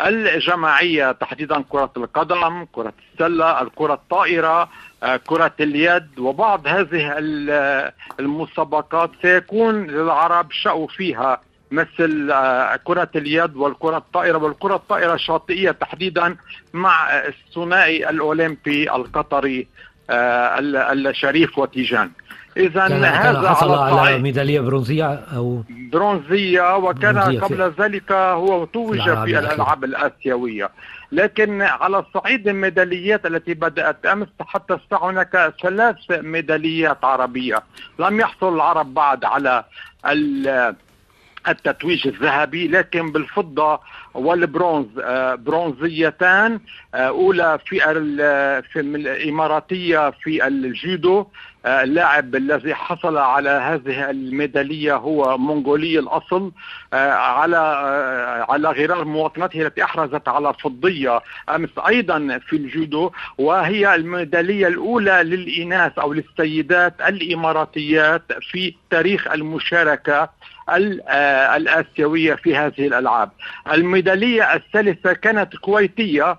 الجماعية 0.00 1.12
تحديدا 1.12 1.64
كرة 1.68 1.90
القدم 1.96 2.66
كرة 2.72 2.92
السلة 3.12 3.62
الكرة 3.62 3.94
الطائرة 3.94 4.68
آه، 5.02 5.16
كرة 5.16 5.52
اليد 5.60 6.18
وبعض 6.18 6.66
هذه 6.66 7.14
المسابقات. 8.20 9.10
سيكون 9.22 9.86
للعرب 9.86 10.52
شأو 10.52 10.86
فيها 10.86 11.40
مثل 11.70 12.30
آه، 12.32 12.76
كرة 12.84 13.08
اليد 13.16 13.56
والكرة 13.56 13.96
الطائرة. 13.96 14.38
والكرة 14.38 14.74
الطائرة 14.74 15.14
الشاطئية 15.14 15.70
تحديدا 15.70 16.36
مع 16.72 17.10
الثنائي 17.10 18.10
الأولمبي 18.10 18.90
القطري 18.90 19.66
آه، 20.10 20.58
الشريف 20.60 21.58
وتيجان. 21.58 22.10
إذا 22.56 22.86
هذا 22.86 23.50
حصل 23.50 23.74
على, 23.74 24.00
على 24.00 24.18
ميدالية 24.18 24.60
برونزية 24.60 25.14
أو 25.36 25.62
برونزية 25.92 26.76
وكان 26.76 27.14
برونزية 27.14 27.40
قبل 27.40 27.72
في... 27.72 27.82
ذلك 27.82 28.12
هو 28.12 28.64
توج 28.64 29.02
في 29.02 29.38
الألعاب 29.38 29.84
الآسيوية. 29.84 30.70
لكن 31.12 31.62
على 31.62 31.98
الصعيد 31.98 32.48
الميداليات 32.48 33.26
التي 33.26 33.54
بدأت 33.54 34.06
أمس 34.06 34.28
حتى 34.40 34.74
الساعة 34.74 35.10
هناك 35.10 35.54
ثلاث 35.62 35.96
ميداليات 36.10 37.04
عربية. 37.04 37.62
لم 37.98 38.20
يحصل 38.20 38.54
العرب 38.54 38.94
بعد 38.94 39.24
على 39.24 39.64
التتويج 41.48 42.06
الذهبي 42.06 42.68
لكن 42.68 43.12
بالفضة 43.12 43.80
والبرونز 44.14 44.86
آه، 45.02 45.34
برونزيتان 45.34 46.60
آه، 46.94 47.08
أولى 47.08 47.58
في 47.64 48.80
الإماراتية 48.80 50.10
في 50.10 50.46
الجودو 50.46 51.26
آه، 51.66 51.82
اللاعب 51.82 52.34
الذي 52.34 52.74
حصل 52.74 53.16
على 53.16 53.50
هذه 53.50 54.10
الميدالية 54.10 54.96
هو 54.96 55.38
مونغولي 55.38 55.98
الأصل 55.98 56.52
على 56.92 57.56
على 58.48 58.68
غرار 58.68 59.04
مواطنته 59.04 59.62
التي 59.62 59.84
أحرزت 59.84 60.28
على 60.28 60.54
فضية 60.54 61.20
أمس 61.48 61.70
أيضا 61.88 62.38
في 62.46 62.56
الجودو 62.56 63.10
وهي 63.38 63.94
الميدالية 63.94 64.66
الأولى 64.66 65.22
للإناث 65.22 65.98
أو 65.98 66.12
للسيدات 66.12 66.94
الإماراتيات 67.00 68.22
في 68.50 68.74
تاريخ 68.90 69.26
المشاركة. 69.28 70.28
الآسيوية 71.56 72.34
في 72.34 72.56
هذه 72.56 72.86
الألعاب. 72.86 73.30
الميدالية 73.72 74.54
الثالثة 74.54 75.12
كانت 75.12 75.56
كويتية. 75.56 76.24
آه، 76.30 76.38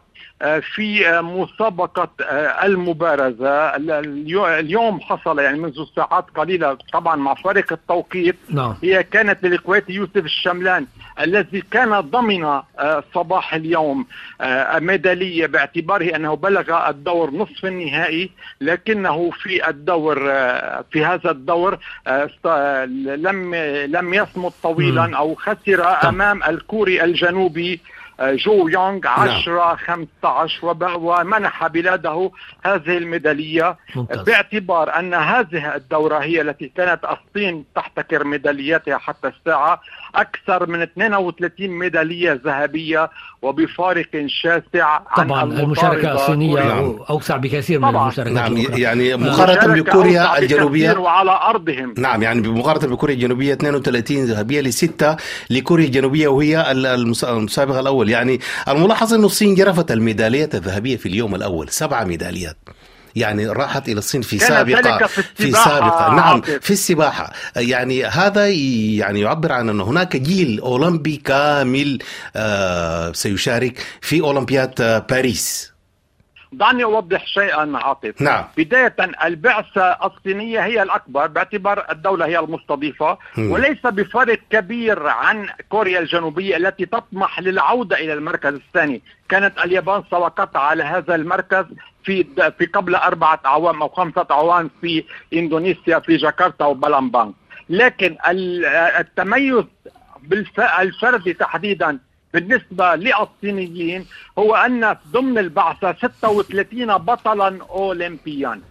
في 0.76 1.10
آه، 1.10 1.22
مسابقة 1.22 2.10
المبارزة. 2.64 3.76
اليوم 4.60 5.00
حصل 5.02 5.40
يعني 5.40 5.60
منذ 5.60 5.86
ساعات 5.96 6.26
قليلة 6.36 6.78
طبعا 6.94 7.16
مع 7.16 7.34
فرق 7.34 7.74
التوقيت. 7.74 8.36
نعم. 8.50 8.76
هي 8.84 9.04
كانت 9.04 9.44
للكويتي 9.46 9.94
يوسف 9.94 10.18
الشملان 10.18 10.86
الذي 11.20 11.62
كان 11.62 12.00
ضمن 12.00 12.44
آه، 12.44 13.04
صباح 13.14 13.54
اليوم 13.54 14.06
آه، 14.42 14.80
ميدالية 14.80 15.46
باعتباره 15.46 16.16
أنه 16.16 16.36
بلغ 16.36 16.90
الدور 16.90 17.32
نصف 17.32 17.66
النهائي 17.66 18.30
لكنه 18.62 19.32
في 19.32 19.70
الدور 19.70 20.32
آه، 20.32 20.86
في 20.92 21.06
هذا 21.06 21.32
الدور 21.32 21.78
لم 23.06 23.56
لم 23.86 24.14
يصمد 24.14 24.52
طويلا 24.64 25.18
أو 25.18 25.36
خسر 25.36 26.10
أمام 26.10 26.44
الكوري 26.44 27.04
الجنوبي 27.04 27.80
جو 28.22 28.68
يونغ 28.68 29.08
10 29.08 29.76
15 29.76 30.76
ومنح 30.98 31.68
بلاده 31.68 32.32
هذه 32.66 32.98
الميدالية. 32.98 33.78
ممتاز. 33.96 34.20
باعتبار 34.20 35.00
أن 35.00 35.14
هذه 35.14 35.76
الدورة 35.76 36.18
هي 36.18 36.42
التي 36.42 36.72
كانت 36.78 37.00
الصين 37.04 37.66
تحتكر 37.76 38.24
ميدالياتها 38.24 38.98
حتى 38.98 39.28
الساعة 39.28 39.82
أكثر 40.16 40.70
من 40.70 40.82
32 40.82 41.68
ميدالية 41.68 42.42
ذهبية 42.46 43.10
وبفارق 43.42 44.26
شاسع 44.28 45.00
طبعا 45.18 45.40
عن 45.40 45.52
المشاركة 45.52 46.14
الصينية 46.14 46.64
نعم. 46.64 47.00
أوسع 47.10 47.38
بكثير 47.38 47.80
من 47.80 47.90
المشاركه 47.90 48.32
نعم 48.32 48.58
يعني 48.58 49.16
مقارنة 49.16 49.82
بكوريا 49.82 50.38
الجنوبية. 50.38 50.98
وعلى 50.98 51.32
أرضهم. 51.32 51.94
نعم 51.98 52.24
يعني 52.24 52.42
بمقارنة 52.42 52.96
بكوريا 52.96 53.16
الجنوبية 53.16 53.54
32 53.54 54.26
ذهبية 54.26 54.62
لستة 54.62 55.18
لكوريا 55.50 55.86
الجنوبية 55.86 56.28
وهي 56.28 56.72
المسابقة 56.72 57.80
الأول. 58.10 58.30
يعني 58.30 58.40
الملاحظ 58.68 59.14
إنه 59.14 59.26
الصين 59.26 59.56
جرفت 59.56 59.92
الميداليات 59.92 60.56
الذهبية 60.56 60.98
في 60.98 61.06
اليوم 61.06 61.36
الأول 61.36 61.70
سبعه 61.70 62.04
ميداليات. 62.04 62.58
يعني 63.16 63.48
راحت 63.48 63.90
إلى 63.90 64.00
الصين 64.00 64.22
في 64.22 64.40
سابقة 64.40 65.08
في, 65.08 65.24
في 65.36 65.52
سابقة. 65.52 66.16
نعم 66.16 66.42
في 66.42 66.72
السباحة. 66.72 67.34
يعني 67.56 68.06
هذا 68.06 68.48
يعني 68.48 69.20
يعبر 69.22 69.52
عن 69.52 69.70
ان 69.70 69.82
هناك 69.82 70.18
جيل 70.18 70.60
أولمبي 70.60 71.18
كامل 71.18 72.00
آه 72.36 73.12
سيشارك 73.12 73.86
في 74.02 74.22
أولمبياد 74.22 74.82
آه 74.82 75.00
باريس. 75.00 75.75
دعني 76.58 76.84
أوضح 76.84 77.28
شيئا 77.28 77.72
عاطف. 77.78 78.22
نعم. 78.22 78.44
بداية 78.58 78.96
البعثة 79.26 79.82
الصينيه 80.06 80.60
هي 80.60 80.84
الأكبر 80.84 81.28
باعتبار 81.28 81.86
الدولة 81.92 82.26
هي 82.26 82.40
المستضيفة 82.40 83.18
م. 83.38 83.52
وليس 83.52 83.88
بفرق 83.88 84.40
كبير 84.50 85.08
عن 85.08 85.48
كوريا 85.70 86.00
الجنوبية 86.00 86.58
التي 86.58 86.86
تطمح 86.86 87.40
للعودة 87.40 87.96
إلى 87.98 88.14
المركز 88.14 88.54
الثاني. 88.54 89.02
كانت 89.30 89.60
اليابان 89.66 90.04
سبقت 90.12 90.56
على 90.56 90.84
هذا 90.84 91.16
المركز 91.16 91.66
في 92.04 92.24
في 92.58 92.66
قبل 92.66 92.96
أربعة 92.96 93.40
اعوام 93.46 93.82
أو 93.82 93.88
خمسة 93.90 94.28
اعوام 94.32 94.70
في 94.82 95.04
إندونيسيا 95.34 96.00
في 96.00 96.18
جاكرتا 96.18 96.66
وبالامبانغ 96.66 97.32
لكن 97.70 98.18
التميز 99.00 99.64
الفردي 100.80 101.34
تحديدا 101.34 102.00
بالنسبة 102.36 102.96
للصينيين 102.96 104.06
هو 104.40 104.56
أن 104.56 104.96
ضمن 105.12 105.38
البعثة 105.38 105.94
36 105.94 106.98
بطلا 106.98 107.66
أولمبيا. 107.70 108.62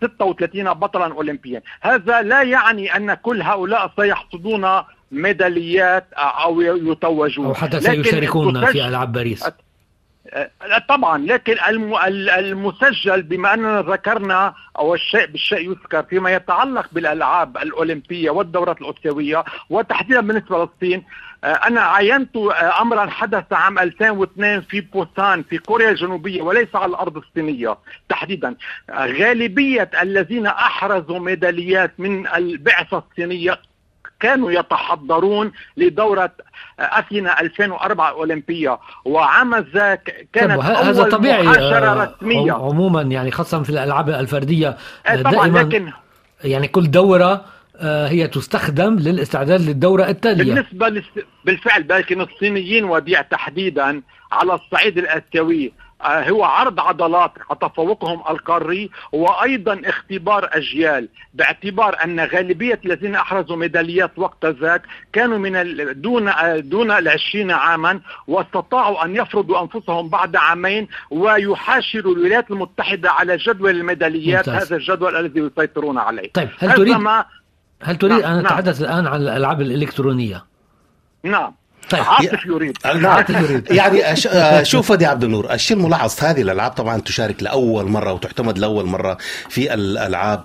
36 0.00 0.72
بطلا 0.72 1.12
أولمبيا. 1.12 1.62
هذا 1.80 2.22
لا 2.22 2.42
يعني 2.42 2.96
أن 2.96 3.14
كل 3.14 3.42
هؤلاء 3.42 3.92
سيحصدون 3.96 4.82
ميداليات 5.12 6.06
أو 6.12 6.60
يتوجون. 6.60 7.46
أو 7.46 7.54
حتى 7.54 7.80
سيشاركون 7.80 8.66
في 8.66 8.88
ألعاب 8.88 9.12
باريس. 9.12 9.50
طبعا 10.88 11.18
لكن 11.18 11.56
المسجل 12.38 13.22
بما 13.22 13.54
اننا 13.54 13.82
ذكرنا 13.82 14.54
أو 14.78 14.94
الشيء 14.94 15.26
بالشيء 15.26 15.70
يذكر 15.70 16.02
فيما 16.02 16.30
يتعلق 16.30 16.86
بالألعاب 16.92 17.56
الأولمبية 17.56 18.30
والدورات 18.30 18.80
الاسيويه 18.80 19.44
وتحديدا 19.70 20.20
بالنسبة 20.20 20.58
للصين 20.58 21.04
أنا 21.44 21.80
عينت 21.80 22.36
امرا 22.80 23.06
حدث 23.06 23.52
عام 23.52 23.78
2002 23.78 24.60
في 24.60 24.80
بوسان 24.80 25.42
في 25.42 25.58
كوريا 25.58 25.90
الجنوبية 25.90 26.42
وليس 26.42 26.68
على 26.74 26.86
الأرض 26.90 27.16
الصينية 27.16 27.76
تحديدا. 28.08 28.54
غالبية 28.90 29.90
الذين 30.02 30.46
أحرزوا 30.46 31.18
ميداليات 31.18 31.92
من 31.98 32.26
البعثة 32.26 33.02
الصينية 33.10 33.58
كانوا 34.20 34.52
يتحضرون 34.52 35.52
لدورة 35.76 36.30
أثينا 36.78 37.40
2004 37.40 38.10
أولمبية. 38.10 38.78
وعام 39.04 39.54
ذاك 39.74 40.28
كانت 40.32 40.62
هذا 40.62 41.00
أول 41.00 41.10
طبيعي 41.10 41.46
رسمية. 41.46 42.52
عموما 42.52 43.02
يعني 43.02 43.30
خاصة 43.30 43.62
في 43.62 43.70
الألعاب 43.70 44.10
الفردية 44.10 44.76
دائما 45.06 45.58
لكن 45.58 45.92
يعني 46.44 46.68
كل 46.68 46.90
دورة 46.90 47.32
آه، 47.32 47.44
هي 47.82 48.28
تستخدم 48.28 48.96
للاستعداد 48.98 49.60
للدورة 49.60 50.08
التالية 50.08 50.54
بالنسبة 50.54 50.88
لس... 50.88 51.04
بالفعل 51.44 51.86
لكن 51.88 52.20
الصينيين 52.20 52.84
وديع 52.84 53.22
تحديدا 53.22 54.02
على 54.32 54.54
الصعيد 54.54 54.98
الآسيوي 54.98 55.72
آه، 56.02 56.30
هو 56.30 56.44
عرض 56.44 56.80
عضلات 56.80 57.32
تفوقهم 57.60 58.22
القاري 58.30 58.90
وأيضا 59.12 59.80
اختبار 59.84 60.48
أجيال 60.52 61.08
باعتبار 61.34 61.96
أن 62.04 62.20
غالبية 62.20 62.80
الذين 62.84 63.14
أحرزوا 63.14 63.56
ميداليات 63.56 64.10
وقت 64.16 64.46
ذاك 64.46 64.82
كانوا 65.12 65.38
من 65.38 65.74
دون 66.00 66.28
آه، 66.28 66.58
دون 66.58 66.90
العشرين 66.90 67.50
عاما 67.50 68.00
واستطاعوا 68.26 69.04
أن 69.04 69.16
يفرضوا 69.16 69.62
أنفسهم 69.62 70.08
بعد 70.08 70.36
عامين 70.36 70.88
ويحاشروا 71.10 72.14
الولايات 72.14 72.50
المتحدة 72.50 73.10
على 73.10 73.36
جدول 73.36 73.70
الميداليات 73.70 74.48
ممتاز. 74.48 74.66
هذا 74.66 74.76
الجدول 74.76 75.16
الذي 75.16 75.40
يسيطرون 75.40 75.98
عليه 75.98 76.30
طيب 76.32 76.48
هل 76.58 76.72
تريد 76.72 76.96
هل 77.82 77.96
تريد 77.96 78.12
نعم. 78.12 78.32
أن 78.32 78.40
نتحدث 78.40 78.80
نعم. 78.80 78.90
الآن 78.90 79.06
عن 79.06 79.22
الألعاب 79.22 79.60
الإلكترونية 79.60 80.44
نعم 81.22 81.54
طيب 81.90 82.02
عاطف 82.02 82.46
يريد. 82.46 82.76
عاطف 82.84 83.30
يريد. 83.30 83.72
يعني 83.78 84.16
شوف 84.64 84.90
يا 84.90 85.08
عبد 85.08 85.24
النور 85.24 85.52
الشيء 85.52 85.76
الملاحظ 85.76 86.14
هذه 86.18 86.42
الألعاب 86.42 86.70
طبعا 86.70 87.00
تشارك 87.00 87.42
لأول 87.42 87.86
مرة 87.86 88.12
وتعتمد 88.12 88.58
لأول 88.58 88.86
مرة 88.86 89.18
في 89.48 89.74
الألعاب 89.74 90.42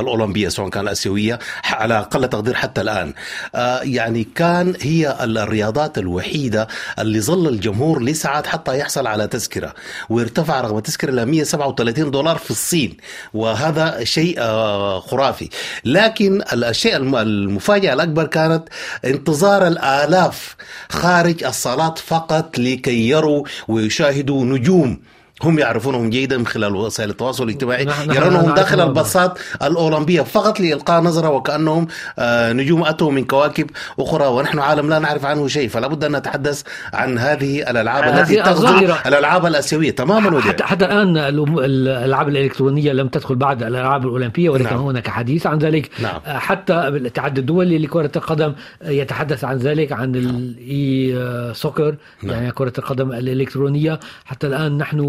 الأولمبية 0.00 0.48
سواء 0.48 0.68
كان 0.68 0.84
الآسيوية 0.84 1.38
على 1.64 1.98
أقل 1.98 2.28
تقدير 2.28 2.54
حتى 2.54 2.80
الآن. 2.80 3.14
آه، 3.54 3.80
يعني 3.82 4.24
كان 4.34 4.74
هي 4.80 5.16
الرياضات 5.20 5.98
الوحيدة 5.98 6.68
اللي 6.98 7.20
ظل 7.20 7.48
الجمهور 7.48 8.02
لساعات 8.02 8.46
حتى 8.46 8.78
يحصل 8.78 9.06
على 9.06 9.26
تذكرة 9.26 9.74
وارتفع 10.08 10.60
رغم 10.60 10.78
التذكره 10.78 11.10
ل 11.10 11.26
137 11.26 12.10
دولار 12.10 12.36
في 12.36 12.50
الصين 12.50 12.96
وهذا 13.34 14.04
شيء 14.04 14.34
آه، 14.38 15.00
خرافي. 15.00 15.48
لكن 15.84 16.42
الشيء 16.52 16.96
المفاجأة 16.96 17.92
الأكبر 17.92 18.26
كانت 18.26 18.68
انتظار 19.04 19.66
الآلاف 19.66 20.39
خارج 20.88 21.44
الصالات 21.44 21.98
فقط 21.98 22.58
لكي 22.58 23.08
يروا 23.08 23.44
ويشاهدوا 23.68 24.44
نجوم. 24.44 25.00
هم 25.42 25.58
يعرفونهم 25.58 26.10
جيدا 26.10 26.38
من 26.38 26.46
خلال 26.46 26.74
وسائل 26.76 27.10
التواصل 27.10 27.44
الاجتماعي 27.44 27.86
يرونهم 28.14 28.54
داخل. 28.54 28.80
الباصات 28.80 29.38
الأولمبية 29.62 30.22
فقط 30.22 30.60
لإلقاء 30.60 31.00
نظرة 31.02 31.28
وكأنهم 31.28 31.86
آه، 32.18 32.52
نجوم 32.52 32.84
أتوا 32.84 33.10
من 33.12 33.24
كواكب 33.24 33.70
أخرى 33.98 34.26
ونحن 34.26 34.58
عالم 34.58 34.88
لا 34.90 34.98
نعرف 34.98 35.24
عنه 35.24 35.48
شيء 35.48 35.68
فلا 35.68 35.86
بد 35.86 36.04
أن 36.04 36.16
نتحدث 36.16 36.62
عن 36.92 37.18
هذه 37.18 37.70
الألعاب 37.70 38.18
التي 38.18 38.36
تغزو. 38.42 38.68
الألعاب 39.06 39.46
الآسيوية 39.46 39.90
تماما. 39.90 40.40
حتى 40.40 40.64
حتى 40.64 40.84
الآن 40.84 41.14
الأم- 41.16 41.58
الألعاب 41.58 42.28
الإلكترونية 42.28 42.92
لم 42.92 43.08
تدخل 43.08 43.34
بعد 43.34 43.62
الألعاب 43.62 44.02
الأولمبية 44.06 44.50
ولكن 44.50 44.64
نعم. 44.64 44.74
نعم. 44.74 44.82
هناك 44.84 45.08
حديث 45.08 45.46
عن 45.46 45.58
ذلك 45.58 45.90
نعم. 46.02 46.20
آه، 46.26 46.38
حتى 46.38 46.72
الاتحاد 46.74 47.38
الدولي 47.38 47.78
لكرة 47.78 48.10
القدم 48.16 48.52
آه، 48.82 48.90
يتحدث 48.90 49.44
عن 49.44 49.56
ذلك 49.56 49.92
عن 49.92 50.14
الاي 50.16 51.14
آه، 51.16 51.52
سوكر 51.52 51.96
نعم. 52.22 52.32
يعني 52.34 52.50
كرة 52.52 52.72
القدم 52.78 53.12
الإلكترونية 53.12 54.00
حتى 54.24 54.46
الآن 54.46 54.78
نحن 54.78 55.00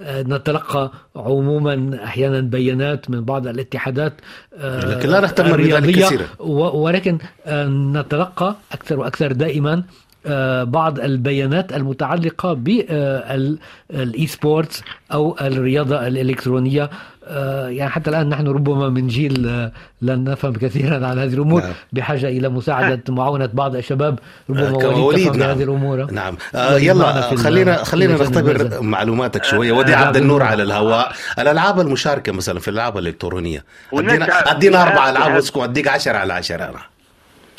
نتلقى 0.00 0.92
عموما 1.16 2.04
أحيانا 2.04 2.40
بيانات 2.40 3.10
من 3.10 3.24
بعض 3.24 3.46
الاتحادات 3.46 4.12
آه، 4.58 4.94
لكن 4.94 5.08
لا 5.08 5.20
نهتم 5.20 5.56
بذلك 5.56 5.98
كثيرا. 5.98 6.26
ولكن 6.74 7.18
آه، 7.46 7.68
نتلقى 7.68 8.56
أكثر 8.72 9.00
وأكثر 9.00 9.32
دائما 9.32 9.82
آه، 10.26 10.64
بعض 10.64 11.00
البيانات 11.00 11.72
المتعلقة 11.72 12.52
بال 12.52 14.26
e-sports 14.26 14.82
أو 15.12 15.36
الرياضة 15.40 16.06
الإلكترونية 16.06 16.90
يعني 17.68 17.90
حتى 17.90 18.10
الآن 18.10 18.28
نحن 18.28 18.46
ربما 18.48 18.88
من 18.88 19.06
جيل 19.08 19.48
آه، 19.48 19.72
لن 20.02 20.24
نفهم 20.24 20.52
كثيرا 20.52 21.06
عن 21.06 21.18
هذه 21.18 21.34
الأمور. 21.34 21.62
نعم. 21.62 21.72
بحاجة 21.92 22.26
إلى 22.28 22.48
مساعدة 22.48 23.02
معاونة 23.08 23.46
بعض 23.52 23.76
الشباب. 23.76 24.18
آه، 24.50 24.52
ربما 24.52 24.86
وليد 24.96 25.26
تفهم 25.26 25.38
نعم. 25.38 25.50
هذه 25.50 25.62
الأمور. 25.62 26.10
نعم. 26.10 26.36
آه 26.54 26.78
يلا 26.78 27.36
خلينا 27.36 27.84
خلينا 27.84 28.14
نختبر. 28.14 28.80
معلوماتك 28.82 29.44
شوية. 29.44 29.72
وديع 29.72 30.02
آه، 30.02 30.06
عبد 30.06 30.16
النور 30.16 30.40
نعم. 30.42 30.48
على 30.52 30.62
الهواء. 30.62 31.12
الألعاب 31.38 31.80
المشاركة 31.80 32.32
مثلا 32.32 32.60
في 32.60 32.68
الألعاب 32.68 32.98
الإلكترونية. 32.98 33.64
هناك 33.92 34.10
ادينا 34.20 34.50
أدينا 34.50 34.82
أربع 34.82 34.94
فئات- 35.04 35.08
العاب 35.16 35.24
فئات- 35.32 35.34
واسكم 35.34 35.60
أديك 35.60 35.88
10 35.88 36.16
على 36.16 36.32
10 36.32 36.64
أنا. 36.64 36.80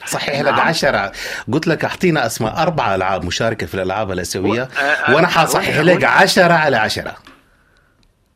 صحيح 0.07 0.39
لك 0.41 0.53
نعم. 0.53 0.59
10 0.67 1.11
قلت 1.51 1.67
لك 1.67 1.85
أعطينا 1.85 2.25
اسماء 2.25 2.61
أربع 2.61 2.95
ألعاب 2.95 3.25
مشاركة 3.25 3.67
في 3.67 3.73
الألعاب 3.75 4.11
الأسيوية. 4.11 4.61
و- 4.61 4.65
آه، 4.81 5.15
وأنا 5.15 5.27
آه، 5.27 5.31
حصحح 5.31 5.77
لك 5.79 6.03
10 6.03 6.53
على 6.53 6.77
10 6.77 7.15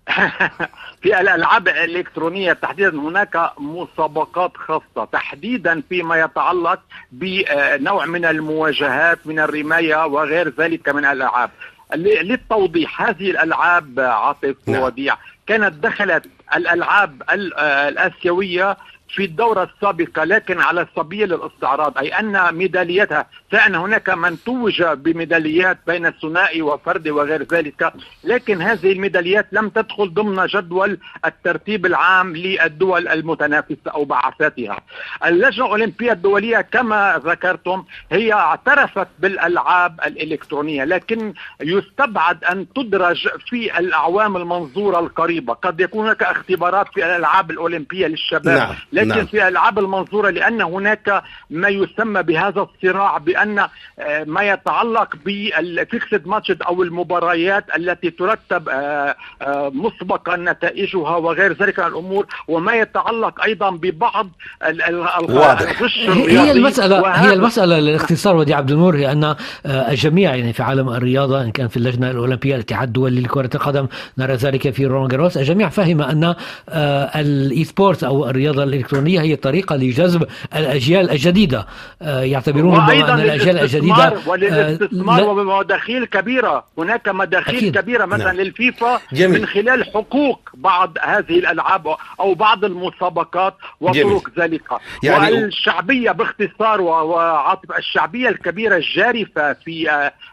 في 1.02 1.20
الألعاب 1.22 1.68
الإلكترونية 1.68 2.54
تحديدا 2.54 2.90
هناك 3.00 3.52
مسابقات 3.58 4.58
خاصة 4.58 5.06
تحديدا 5.12 5.82
فيما 5.90 6.20
يتعلق 6.20 6.80
بنوع 7.12 8.06
من 8.06 8.26
المواجهات 8.26 9.20
من 9.28 9.40
الرماية 9.40 10.06
وغير 10.06 10.54
ذلك 10.60 10.90
من 10.90 11.06
الألعاب 11.06 11.50
ل- 11.96 12.28
للتوضيح 12.28 13.02
هذه 13.02 13.30
الألعاب 13.32 14.00
عاطف 14.00 14.56
نعم. 14.68 14.82
وديع 14.82 15.18
كانت 15.48 15.74
دخلت 15.74 16.26
الألعاب 16.56 17.24
ال- 17.32 17.54
آه، 17.54 17.90
الآسيوية 17.90 18.78
في 19.16 19.26
الدورة 19.26 19.64
السابقة 19.76 20.24
لكن 20.24 20.60
على 20.60 20.88
سبيل 20.96 21.34
الاستعراض 21.34 21.98
أي 21.98 22.10
أن 22.10 22.56
ميداليتها 22.56 23.26
كان 23.52 23.76
هناك 23.76 24.10
من 24.10 24.38
توج 24.46 24.84
بميداليات 24.84 25.78
بين 25.88 26.06
الثنائي 26.06 26.62
وفردي 26.62 27.12
وغير 27.12 27.44
ذلك. 27.44 27.94
لكن 28.24 28.62
هذه 28.62 28.92
الميداليات 28.92 29.48
لم 29.52 29.70
تدخل 29.70 30.14
ضمن 30.14 30.46
جدول 30.46 30.98
الترتيب 31.26 31.86
العام 31.86 32.36
للدول 32.36 33.08
المتنافسة 33.08 33.92
أو 33.94 34.06
بعثاتها. 34.06 34.78
اللجنة 35.26 35.66
الأولمبية 35.66 36.12
الدولية 36.12 36.62
كما 36.62 37.22
ذكرتم 37.26 37.84
هي 38.12 38.34
اعترفت 38.34 39.08
بالألعاب 39.20 40.00
الإلكترونية 40.06 40.84
لكن 40.84 41.34
يستبعد 41.62 42.44
أن 42.44 42.68
تدرج 42.74 43.28
في 43.50 43.80
الأعوام 43.80 44.38
المنظورة 44.38 45.00
القريبة. 45.00 45.54
قد 45.54 45.80
يكون 45.80 46.06
هناك 46.06 46.24
اختبارات 46.24 46.88
في 46.94 47.06
الألعاب 47.06 47.52
الأولمبية 47.52 48.08
للشباب 48.08 48.58
نعم، 48.58 48.76
لكن 49.02 49.18
نعم. 49.18 49.26
في 49.26 49.48
الألعاب 49.48 49.80
المنظورة 49.80 50.30
لأن 50.30 50.62
هناك 50.62 51.24
ما 51.50 51.70
يسمى 51.70 52.24
بهذا 52.24 52.62
الصراع 52.62 53.18
بأن 53.18 53.60
آه، 53.60 54.24
ما 54.24 54.42
يتعلق 54.44 55.16
بالفيكسد 55.26 56.28
ماتش 56.28 56.52
أو 56.52 56.84
المباريات 56.84 57.66
التي 57.76 58.10
ترتب 58.10 58.70
آه، 58.70 59.16
آه، 59.42 59.72
مسبقا 59.74 60.38
نتائجها 60.38 61.18
وغير 61.18 61.54
ذلك 61.54 61.80
من 61.80 61.86
الأمور 61.86 62.26
وما 62.48 62.74
يتعلق 62.74 63.44
أيضا 63.44 63.70
ببعض 63.70 64.28
واضح. 65.22 65.62
الغش 65.62 65.98
هي 66.10 66.52
المسألة 66.52 67.08
هي 67.08 67.34
المسألة 67.34 67.80
للاختصار 67.80 68.36
ودي 68.36 68.54
عبد 68.54 68.72
النور 68.72 68.96
هي 68.96 69.12
أن 69.12 69.24
آه، 69.24 69.36
الجميع 69.66 70.36
يعني 70.36 70.54
في 70.54 70.64
عالم 70.64 70.90
الرياضة 70.90 71.42
إن 71.42 71.52
كان 71.52 71.68
في 71.68 71.78
اللجنة 71.78 72.12
الأولمبية 72.12 72.56
الاتحاد 72.56 72.88
الدولي 72.88 73.22
لكرة 73.22 73.50
القدم 73.56 73.88
نرى 74.18 74.34
ذلك 74.34 74.70
في 74.70 74.86
رولان 74.86 75.08
جاروس 75.08 75.38
الجميع 75.38 75.70
فهم 75.70 76.02
أن 76.02 76.36
آه، 76.70 77.20
ال 77.20 77.64
e-sports 77.64 78.04
أو 78.04 78.30
الرياضة 78.30 78.64
الإلكترونية 78.94 79.22
هي 79.22 79.36
طريقة 79.36 79.76
لجذب 79.76 80.28
الأجيال 80.56 81.10
الجديدة 81.12 81.68
آه، 82.02 82.22
يعتبرون 82.22 82.76
أن 82.80 83.20
الأجيال 83.20 83.60
الجديدة 83.60 84.08
آه، 84.08 84.30
وللاستثمار 84.30 85.18
لا- 85.22 85.26
وبمداخيل 85.28 86.06
كبيرة 86.06 86.64
هناك 86.78 87.10
مداخيل 87.10 87.56
أكيد. 87.56 87.78
كبيرة 87.78 88.06
مثلا 88.06 88.26
نعم. 88.26 88.36
للفيفا 88.36 89.00
جميل. 89.14 89.40
من 89.42 89.46
خلال 89.48 89.86
حقوق 89.86 90.50
بعض 90.54 90.98
هذه 91.02 91.40
الألعاب 91.40 91.88
أو 92.20 92.34
بعض 92.34 92.66
المسابقات. 92.66 93.56
وطرق 93.82 94.30
ذلك 94.40 94.62
يعني- 95.04 95.32
والشعبية 95.44 96.12
باختصار 96.12 96.82
وعاطف 96.82 97.72
الشعبية 97.78 98.30
الكبيرة 98.30 98.76
الجارفة 98.76 99.54
في 99.54 99.90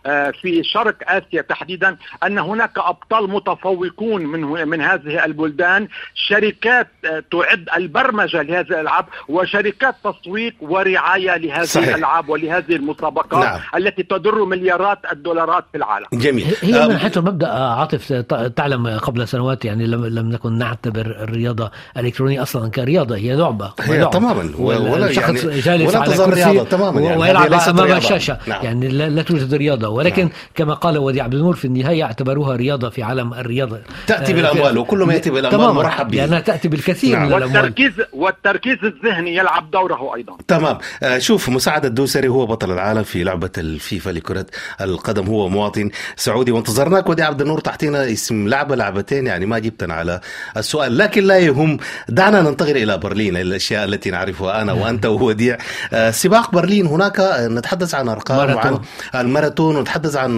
آه، 0.07 0.31
في 0.31 0.63
شرق 0.65 0.95
آسيا 1.07 1.43
تحديدا 1.43 1.97
أن 2.27 2.39
هناك 2.39 2.79
أبطال 2.79 3.31
متفوقون 3.31 4.27
من 4.27 4.41
من 4.69 4.81
هذه 4.81 5.25
البلدان 5.25 5.89
شركات 6.15 6.89
تعد 7.33 7.69
البرمجة 7.77 8.43
لهذه 8.49 8.67
الالعاب 8.67 9.05
وشركات 9.29 9.95
تسويق 10.05 10.55
ورعاية 10.61 11.37
لهذه 11.37 11.65
صحيح. 11.65 11.89
الألعاب 11.89 12.29
ولهذه 12.29 12.77
المسابقات 12.77 13.45
نعم. 13.45 13.61
التي 13.77 14.03
تدر 14.03 14.45
مليارات 14.45 14.99
الدولارات 15.13 15.65
في 15.73 15.79
العالم 15.79 16.07
جميل 16.13 16.47
هي 16.63 16.89
من 16.89 16.99
حيث 16.99 17.19
المبدا 17.19 17.49
عاطف 17.49 18.13
تعلم 18.57 18.87
قبل 18.89 19.29
سنوات 19.29 19.65
يعني 19.65 19.87
لم 19.87 20.07
لم 20.07 20.29
نكن 20.33 20.59
نعتبر 20.59 21.07
الرياضة 21.07 21.71
الإلكترونية 21.97 22.43
أصلا 22.43 22.71
كرياضة 22.71 23.17
هي 23.17 23.37
لعبة 23.37 23.73
هي 23.81 23.99
ولعب. 23.99 24.11
تماما. 24.11 24.51
ولا 24.59 25.11
يعني- 25.11 25.61
جالس 25.61 25.95
ولا 25.97 26.17
كرسي 26.27 26.45
رياضة 26.51 26.65
تماما 26.65 27.01
يعني. 27.01 27.21
ويلعب 27.21 27.53
أمام. 27.53 27.93
الشاشة 27.97 28.39
نعم. 28.47 28.65
يعني 28.65 28.89
لا, 28.89 29.09
لا 29.09 29.23
توجد 29.23 29.55
رياضة 29.55 29.89
ولكن 29.89 30.23
نعم. 30.23 30.33
كما 30.55 30.75
قال 30.75 30.99
وديع 30.99 31.25
عبد 31.25 31.35
النور 31.35 31.55
في 31.57 31.65
النهاية 31.65 32.05
اعتبروها 32.05 32.57
رياضة 32.57 32.89
في 32.91 33.03
عالم 33.03 33.35
الرياضة 33.35 33.79
تأتي 34.07 34.33
آه، 34.33 34.37
بالأموال 34.37 34.73
في- 34.73 34.79
وكل 34.79 34.99
ما 34.99 35.15
يأتي 35.15 35.31
بالأموال 35.31 35.53
تماما. 35.61 35.73
مرحب 35.73 36.09
به. 36.11 36.17
لانها 36.17 36.41
تأتي 36.41 36.69
بالكثير 36.69 37.17
نعم. 37.19 37.27
من 37.29 37.35
الأموال 37.35 37.57
والتركيز 37.57 37.93
والتركيز 38.29 38.79
الذهني 38.85 39.37
يلعب 39.37 39.71
دوره 39.71 40.15
أيضا. 40.17 40.37
تمام. 40.49 40.79
آه، 41.03 41.19
شوف 41.19 41.49
مساعد 41.49 41.85
الدوسري 41.85 42.29
هو 42.29 42.47
بطل 42.47 42.71
العالم 42.73 43.03
في 43.03 43.25
لعبة 43.25 43.51
الفيفا 43.59 44.11
لكرة 44.11 44.47
القدم. 44.81 45.27
هو 45.27 45.49
مواطن 45.49 45.91
سعودي. 46.17 46.53
وانتظرناك 46.53 47.09
ودي 47.09 47.23
عبد 47.23 47.41
النور 47.41 47.61
تعطينا 47.61 48.13
اسم 48.13 48.49
لعبة 48.49 48.77
لعبتين 48.77 49.27
يعني 49.27 49.47
ما 49.47 49.59
جبتنا 49.59 49.95
على 49.95 50.21
السؤال. 50.57 50.99
لكن 50.99 51.25
لا 51.25 51.39
يهم 51.39 51.79
دعنا 52.09 52.43
ننتقل 52.43 52.77
إلى 52.77 52.99
برلين. 52.99 53.37
الأشياء 53.37 53.85
التي 53.85 54.11
نعرفها 54.11 54.63
أنا 54.63 54.73
وأنت 54.73 55.07
ووديع 55.07 55.59
آه، 55.93 56.11
سباق 56.11 56.51
برلين. 56.51 56.87
هناك 56.87 57.21
آه، 57.21 57.49
نتحدث 57.49 57.95
عن 57.95 58.07
ماراثون. 58.07 58.55
وعن 58.55 58.81
الماراثون 59.15 59.77
ونتحدث 59.77 60.17
عن 60.17 60.37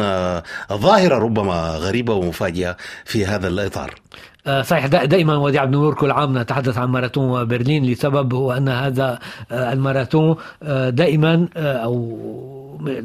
ظاهرة 0.73 1.19
ربما 1.19 1.55
غريبة 1.87 2.15
ومفاجئة 2.15 2.77
في 3.05 3.27
هذا 3.27 3.49
الإطار. 3.49 3.91
آه، 3.91 4.30
صحيح 4.63 4.87
دا- 4.87 5.05
دائما 5.05 5.37
وديع 5.37 5.65
بن 5.65 5.73
نور 5.73 5.95
كل 5.95 6.11
عام 6.11 6.39
نتحدث 6.39 6.79
عن 6.79 6.89
ماراثون 6.89 7.45
برلين 7.45 7.85
لسبب 7.87 8.35
هو 8.35 8.53
أن 8.53 8.69
هذا 8.69 9.19
آه، 9.53 9.73
الماراثون 9.73 10.37
آه، 10.63 10.91
دائما 10.91 11.49
آه، 11.57 11.77
أو 11.77 12.21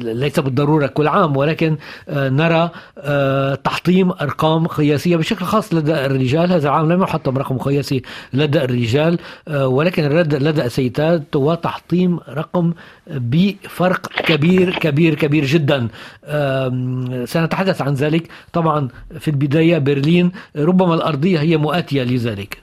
ليس 0.00 0.40
بالضرورة 0.40 0.86
كل 0.86 1.08
عام 1.08 1.36
ولكن 1.36 1.76
آه، 2.08 2.28
نرى 2.28 2.70
آه، 2.98 3.54
تحطيم 3.54 4.10
أرقام 4.10 4.66
قياسية 4.66 5.16
بشكل 5.16 5.44
خاص 5.44 5.74
لدى 5.74 6.06
الرجال. 6.06 6.52
هذا 6.52 6.68
العام 6.68 6.92
لم 6.92 7.02
يحطم 7.02 7.38
رقم 7.38 7.58
قياسي 7.58 8.02
لدى 8.32 8.64
الرجال 8.64 9.18
آه، 9.48 9.66
ولكن 9.68 10.02
لدى 10.08 10.64
السيدات 10.64 11.36
وتحطيم 11.36 12.18
رقم 12.28 12.72
بفرق 13.10 14.06
كبير 14.08 14.78
كبير 14.78 15.14
كبير 15.14 15.44
جدا. 15.44 15.88
سنتحدث 17.24 17.82
عن 17.82 17.94
ذلك. 17.94 18.28
طبعا 18.52 18.88
في 19.18 19.28
البداية 19.30 19.78
برلين 19.78 20.32
ربما 20.56 20.94
الارضيه 21.26 21.50
هي 21.52 21.56
مؤاتية 21.56 22.02
لذلك. 22.02 22.62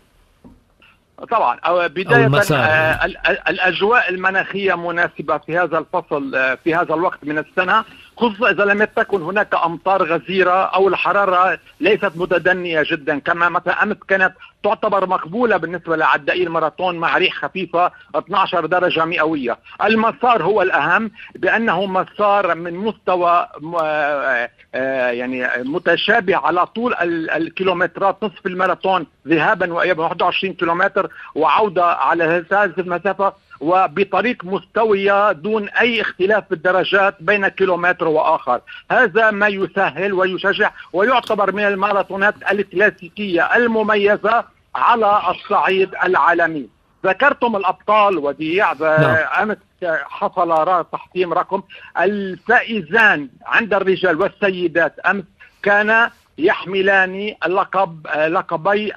طبعا. 1.32 1.60
أو 1.60 1.88
بداية 1.88 2.26
المسار. 2.26 2.60
آه، 2.60 3.06
ال- 3.06 3.18
ال- 3.28 3.48
الأجواء 3.50 4.10
المناخية 4.10 4.74
مناسبة 4.76 5.38
في 5.38 5.58
هذا 5.58 5.78
الفصل 5.78 6.36
آه، 6.36 6.58
في 6.64 6.76
هذا 6.76 6.94
الوقت 6.94 7.20
من 7.24 7.38
السنة. 7.38 7.84
خصوصا 8.18 8.50
إذا 8.52 8.66
لم 8.66 8.84
تكن 8.84 9.22
هناك 9.22 9.56
أمطار 9.66 10.04
غزيرة 10.04 10.52
أو 10.52 10.88
الحرارة 10.88 11.60
ليست 11.80 12.12
متدنية 12.16 12.84
جدا 12.92 13.20
كما 13.20 13.50
مثلا 13.50 13.84
أمس 13.84 13.98
كانت 14.08 14.34
تعتبر 14.64 15.08
مقبولة 15.08 15.58
بالنسبة 15.58 15.96
لعدائي 15.96 16.44
الماراثون 16.44 16.96
مع 16.96 17.18
ريح 17.18 17.34
خفيفة 17.36 17.92
12 18.16 18.66
درجة 18.66 19.06
مئوية. 19.06 19.58
المسار 19.84 20.44
هو 20.44 20.62
الأهم 20.62 21.12
بأنه 21.36 21.86
مسار 21.86 22.56
من 22.56 22.74
مستوى 22.74 23.48
آه، 23.82 24.50
آه، 24.76 25.10
يعني 25.10 25.48
متشابه 25.64 26.36
على 26.36 26.66
طول 26.66 26.94
الكيلومترات 27.32 28.24
نصف 28.24 28.46
الماراثون 28.46 29.06
ذهابا 29.28 29.74
وإيابا 29.74 30.04
21 30.04 30.54
كيلومتر 30.54 31.10
وعودة 31.36 31.86
على 31.86 32.24
هذه 32.24 32.74
المسافة 32.78 33.34
وبطريق 33.64 34.46
مستوية 34.46 35.32
دون 35.32 35.70
أي 35.70 36.02
اختلاف 36.02 36.44
بالدرجات 36.50 37.16
بين 37.20 37.48
كيلومتر 37.48 38.08
وآخر. 38.08 38.62
هذا 38.92 39.32
ما 39.32 39.48
يسهل 39.48 40.14
ويشجع 40.14 40.72
ويعتبر 40.94 41.52
من 41.52 41.64
الماراثونات 41.64 42.36
الكلاسيكية 42.52 43.56
المميزة 43.56 44.44
على 44.76 45.22
الصعيد 45.30 45.90
العالمي. 46.04 46.70
ذكرتم 47.06 47.56
الأبطال 47.56 48.18
وديع 48.18 48.74
نعم. 48.74 49.16
أمس 49.42 49.58
حصل 50.10 50.86
تحطيم 50.92 51.34
رقم 51.34 51.62
الفائزان 52.00 53.30
عند 53.46 53.74
الرجال 53.74 54.22
والسيدات. 54.22 55.00
أمس 55.00 55.24
كان 55.64 56.10
يحملان 56.38 57.36
اللقب 57.46 58.08
لقبي 58.28 58.92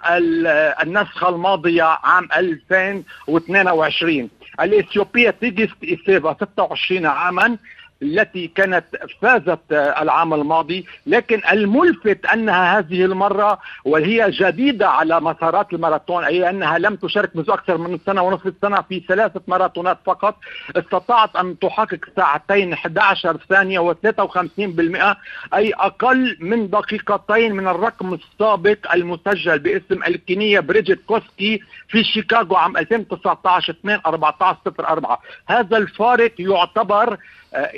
النسخة 0.82 1.28
الماضية 1.28 1.82
عام 1.82 2.28
2022 2.36 4.28
الإثيوبية 4.60 5.30
تيجست 5.30 5.76
إسيفا 5.84 6.34
26 6.34 7.06
عاما. 7.06 7.56
التي 8.02 8.48
كانت 8.48 8.84
فازت 9.22 9.60
العام 9.72 10.34
الماضي 10.34 10.86
لكن 11.06 11.40
الملفت 11.52 12.26
أنها 12.26 12.78
هذه 12.78 13.04
المرة 13.04 13.58
وهي 13.84 14.30
جديدة 14.30 14.88
على 14.88 15.20
مسارات 15.20 15.72
الماراثون 15.72 16.24
أي 16.24 16.50
أنها 16.50 16.78
لم 16.78 16.96
تشارك 16.96 17.36
منذ 17.36 17.50
أكثر 17.50 17.78
من 17.78 17.98
سنة 18.06 18.22
ونصف 18.22 18.46
السنة 18.46 18.80
في 18.88 19.02
ثلاثة 19.08 19.40
ماراثونات 19.48 19.98
فقط 20.06 20.36
استطاعت 20.76 21.36
أن 21.36 21.58
تحقق 21.58 21.98
ساعتين 22.16 22.72
11 22.72 23.36
ثانية 23.48 23.92
و53% 23.92 25.16
أي 25.54 25.72
أقل 25.74 26.36
من 26.40 26.70
دقيقتين 26.70 27.52
من 27.52 27.68
الرقم 27.68 28.14
السابق 28.14 28.92
المسجل 28.94 29.58
باسم 29.58 30.02
الكينية 30.06 30.60
بريجيت 30.60 31.00
كوسكي 31.06 31.60
في 31.88 32.04
شيكاغو 32.04 32.56
عام 32.56 32.76
2019 32.76 33.72
2 33.72 34.00
14 34.06 34.58
04 34.80 35.18
هذا 35.46 35.76
الفارق 35.76 36.32
يعتبر 36.38 37.18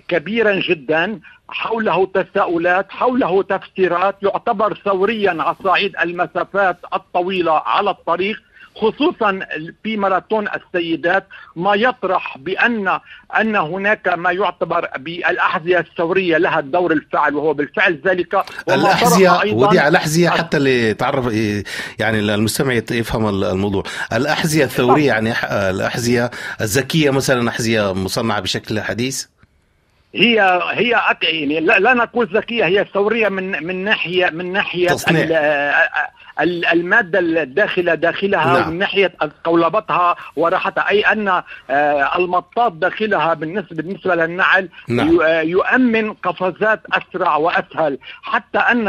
كبيرا 0.08 0.60
جدا 0.60 1.20
حوله 1.48 2.06
تساؤلات 2.14 2.86
حوله 2.90 3.42
تفسيرات 3.42 4.16
يعتبر 4.22 4.78
ثوريا 4.84 5.30
على 5.42 5.56
صعيد 5.64 5.92
المسافات 6.02 6.76
الطويلة 6.94 7.52
على 7.52 7.90
الطريق 7.90 8.36
خصوصا 8.76 9.40
في 9.82 9.96
ماراثون 9.96 10.48
السيدات. 10.48 11.26
ما 11.56 11.74
يطرح 11.74 12.38
بان 12.38 12.98
أن 13.40 13.56
هناك 13.56 14.08
ما 14.08 14.32
يعتبر 14.32 14.88
بالأحذية 14.98 15.78
الثورية 15.78 16.38
لها 16.38 16.58
الدور 16.58 16.92
الفاعل 16.92 17.34
وهو 17.34 17.54
بالفعل 17.54 18.00
ذلك. 18.04 18.44
الأحذية 18.68 19.54
ودي 19.54 19.88
الأحذية 19.88 20.28
حتى 20.28 20.56
اللي 20.56 20.94
تعرف 20.94 21.26
يعني 21.98 22.18
المستمع 22.18 22.80
يفهم 22.90 23.28
الموضوع. 23.44 23.82
الأحذية 24.12 24.64
الثورية 24.64 25.06
يعني 25.06 25.32
الأحذية 25.70 26.30
الذكية 26.60 27.10
مثلا 27.10 27.48
أحذية 27.48 27.94
مصنعة 27.94 28.40
بشكل 28.40 28.80
حديث؟ 28.80 29.26
هي 30.14 30.60
هي 30.70 30.94
أك... 30.94 31.24
يعني 31.24 31.60
لا, 31.60 31.78
لا 31.78 31.94
نقول 31.94 32.26
ذكية 32.26 32.64
هي 32.64 32.86
ثوريه 32.94 33.28
من 33.28 33.66
من 33.66 33.84
ناحية 33.84 34.30
من 34.30 34.52
ناحية 34.52 34.96
المادة 36.72 37.18
الداخلة 37.18 37.94
داخلها 37.94 38.58
نعم. 38.58 38.70
من 38.70 38.78
ناحية 38.78 39.12
قولبتها 39.44 40.16
وراحتها. 40.36 40.88
أي 40.88 41.00
أن 41.00 41.42
آه، 41.70 42.18
المطاط 42.18 42.72
داخلها 42.72 43.34
بالنسبة 43.34 43.76
بالنسبة 43.76 44.14
للنعل 44.14 44.68
نعم. 44.88 45.20
يؤمن 45.48 46.12
قفزات 46.12 46.80
أسرع 46.92 47.36
وأسهل. 47.36 47.98
حتى 48.22 48.58
أن 48.58 48.88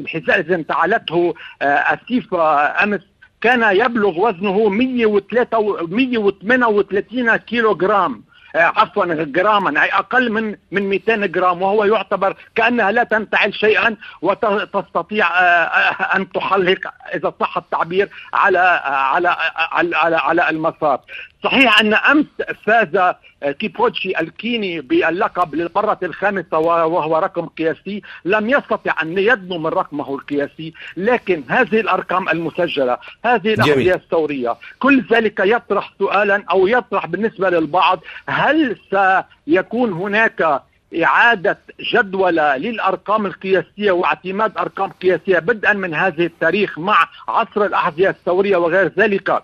الحذاء 0.00 0.40
إذا 0.40 0.54
انتعلته 0.54 1.34
آه، 1.62 1.64
اسيفا 1.64 2.84
أمس 2.84 3.00
كان 3.40 3.76
يبلغ 3.76 4.20
وزنه 4.20 4.68
138 4.68 7.36
كيلو 7.36 7.74
جرام 7.74 8.12
آه، 8.12 8.29
عفوا 8.54 9.04
جراما 9.24 9.82
أي 9.82 9.88
أقل 9.88 10.32
من 10.32 10.56
من 10.70 10.88
200 10.88 11.26
جرام 11.26 11.62
وهو 11.62 11.84
يعتبر 11.84 12.36
كأنها 12.54 12.92
لا 12.92 13.04
تنتعل 13.04 13.54
شيئا 13.54 13.96
وتستطيع 14.22 15.26
آه، 15.26 15.42
آه، 15.42 16.16
أن 16.16 16.32
تحلق 16.32 16.80
إذا 17.14 17.32
صح 17.40 17.56
التعبير 17.56 18.08
على 18.34 18.58
على 18.84 19.36
على 19.56 19.96
على, 19.96 20.16
على 20.16 20.50
المسار 20.50 21.00
صحيح 21.44 21.80
أن 21.80 21.94
أمس 21.94 22.26
فاز 22.64 23.14
كيبوتشي 23.58 24.20
الكيني 24.20 24.80
باللقب 24.80 25.54
للمرة 25.54 25.98
الخامسة 26.02 26.58
وهو 26.58 27.18
رقم 27.18 27.46
قياسي. 27.46 28.02
لم 28.24 28.50
يستطع 28.50 28.94
أن 29.02 29.18
يدنو 29.18 29.58
من 29.58 29.66
رقمه 29.66 30.14
القياسي 30.14 30.72
لكن 30.96 31.42
هذه 31.48 31.80
الأرقام 31.80 32.28
المسجلة 32.28 32.98
هذه 33.24 33.54
الأحذية 33.54 33.94
الثورية 33.94 34.56
كل 34.78 35.04
ذلك 35.12 35.40
يطرح 35.40 35.92
سؤالا 35.98 36.44
أو 36.50 36.66
يطرح 36.66 37.06
بالنسبة 37.06 37.50
للبعض 37.50 38.00
هل 38.26 38.76
سيكون 38.90 39.92
هناك 39.92 40.62
إعادة 41.02 41.58
جدولة 41.94 42.56
للأرقام 42.56 43.26
القياسية 43.26 43.90
واعتماد 43.90 44.58
أرقام 44.58 44.90
قياسية 44.90 45.38
بدءا 45.38 45.72
من 45.72 45.94
هذه 45.94 46.26
التاريخ 46.26 46.78
مع 46.78 47.08
عصر 47.28 47.64
الأحذية 47.64 48.08
الثورية 48.08 48.56
وغير 48.56 48.92
ذلك؟ 48.98 49.42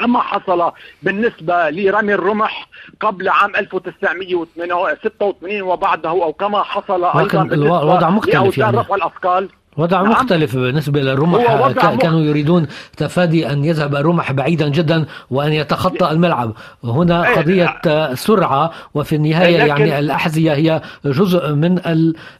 كما 0.00 0.20
حصل 0.20 0.72
بالنسبة 1.02 1.70
لرمي 1.70 2.14
الرمح 2.14 2.68
قبل 3.00 3.28
عام 3.28 3.56
1986 3.56 5.62
وبعده 5.62 6.10
أو 6.10 6.32
كما 6.32 6.62
حصل 6.62 7.04
أيضا 7.04 7.42
الوضع 7.42 8.10
مختلف 8.10 8.58
يعني. 8.58 8.78
رفع 8.78 8.94
الأثقال 8.94 9.48
وضع 9.80 10.02
نعم. 10.02 10.10
مختلف 10.10 10.56
بالنسبة 10.56 11.00
للرمح. 11.00 11.72
كانوا 11.96 12.20
يريدون 12.20 12.66
تفادي 12.96 13.50
أن 13.52 13.64
يذهب 13.64 13.94
الرمح 13.94 14.32
بعيدا 14.32 14.68
جدا 14.68 15.06
وأن 15.30 15.52
يتخطى 15.52 16.10
الملعب. 16.10 16.52
هنا 16.84 17.28
إيه. 17.28 17.36
قضية 17.36 18.14
سرعة 18.14 18.70
وفي 18.94 19.16
النهاية 19.16 19.56
يعني 19.56 19.98
الأحذية 19.98 20.52
هي 20.52 20.80
جزء 21.04 21.52
من 21.52 21.78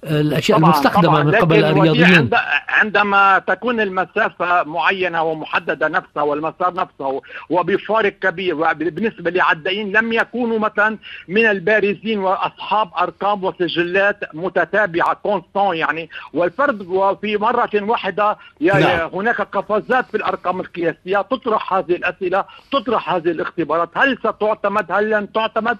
الأشياء 0.04 0.58
طبعا 0.58 0.70
المستخدمة 0.70 1.12
طبعا. 1.12 1.22
من 1.22 1.34
قبل 1.34 1.64
الرياضيين. 1.64 2.30
عندما 2.68 3.38
تكون 3.38 3.80
المسافة 3.80 4.62
معينة 4.62 5.22
ومحددة 5.22 5.88
نفسها 5.88 6.22
والمسار 6.22 6.74
نفسه 6.74 7.22
وبفارق 7.50 8.12
كبير 8.22 8.72
بالنسبة 8.72 9.30
لعدائين 9.30 9.96
لم 9.96 10.12
يكونوا 10.12 10.58
مثلا 10.58 10.98
من 11.28 11.46
البارزين 11.46 12.18
وأصحاب 12.18 12.90
أرقام 13.00 13.44
وسجلات 13.44 14.18
متتابعة 14.34 15.14
كونستون 15.14 15.76
يعني. 15.76 16.10
والفرد 16.34 16.80
وفي 16.86 17.29
مرة 17.36 17.70
واحدة. 17.74 18.38
نعم. 18.60 19.10
هناك 19.12 19.40
قفزات 19.40 20.06
في 20.10 20.16
الأرقام 20.16 20.60
القياسية. 20.60 21.22
تطرح 21.22 21.72
هذه 21.72 21.96
الأسئلة 21.96 22.44
تطرح 22.72 23.12
هذه 23.12 23.30
الاختبارات. 23.30 23.90
هل 23.94 24.18
ستعتمد؟ 24.18 24.92
هل 24.92 25.10
لن 25.10 25.32
تعتمد؟ 25.32 25.78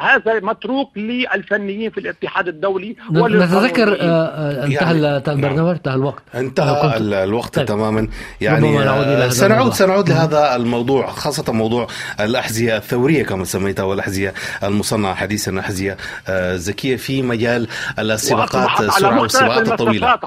هذا 0.00 0.40
متروك 0.40 0.98
للفنيين 0.98 1.90
في 1.90 2.00
الاتحاد 2.00 2.48
الدولي 2.48 2.96
نتذكر 3.10 3.96
آه، 4.00 4.04
آه، 4.04 4.64
انتهى 4.64 5.00
يعني 5.00 5.16
البرنامج 5.16 5.68
انتهى 5.68 5.94
الوقت. 5.94 6.22
انتهى 6.34 6.96
الوقت 7.24 7.54
طيب. 7.54 7.66
تماما. 7.66 8.08
يعني 8.40 8.78
آه، 8.78 9.28
سنعود 9.28 9.72
سنعود 9.72 10.08
لهذا 10.08 10.56
الموضوع 10.56 11.06
خاصة 11.06 11.52
موضوع 11.52 11.86
الأحذية 12.20 12.76
الثورية 12.76 13.24
كما 13.24 13.44
سميتها 13.44 13.82
والأحذية 13.82 14.34
المصنعة 14.62 15.14
حديثا 15.14 15.50
الأحذية 15.50 15.96
الذكية 16.28 16.96
في 16.96 17.22
مجال 17.22 17.68
السباقات 17.98 18.80
السرعة 18.80 19.20
والسباقات 19.20 19.68
الطويلة. 19.68 20.18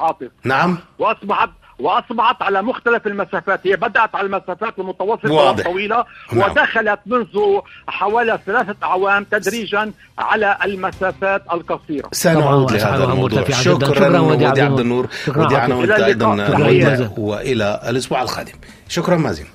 نعم؟ 0.43 0.77
وأصبحت 0.99 1.49
وأصبحت 1.81 2.41
على 2.41 2.61
مختلف 2.61 3.07
المسافات. 3.07 3.59
هي 3.67 3.75
بدأت 3.75 4.15
على 4.15 4.25
المسافات 4.25 4.79
المتوسطة 4.79 5.31
والطويلة 5.31 6.05
نعم. 6.33 6.51
ودخلت 6.51 6.99
منذ 7.05 7.59
حوالي 7.87 8.39
ثلاثة 8.45 8.75
أعوام 8.83 9.23
تدريجا 9.23 9.91
على 10.17 10.57
المسافات 10.65 11.43
القصيرة. 11.53 12.09
سنعود 12.11 12.71
لهذا 12.71 13.03
الموضوع. 13.03 13.43
شكرا, 13.43 13.89
شكرا 13.89 14.19
ودي 14.19 14.45
عبد 14.45 14.79
النور. 14.79 15.07
ودي 15.27 15.57
أنا 15.57 15.75
وانت 15.75 15.91
أيضا 15.91 17.13
وإلى 17.17 17.81
الأسبوع 17.89 18.21
القادم. 18.21 18.53
شكرا 18.87 19.17
مازن. 19.17 19.45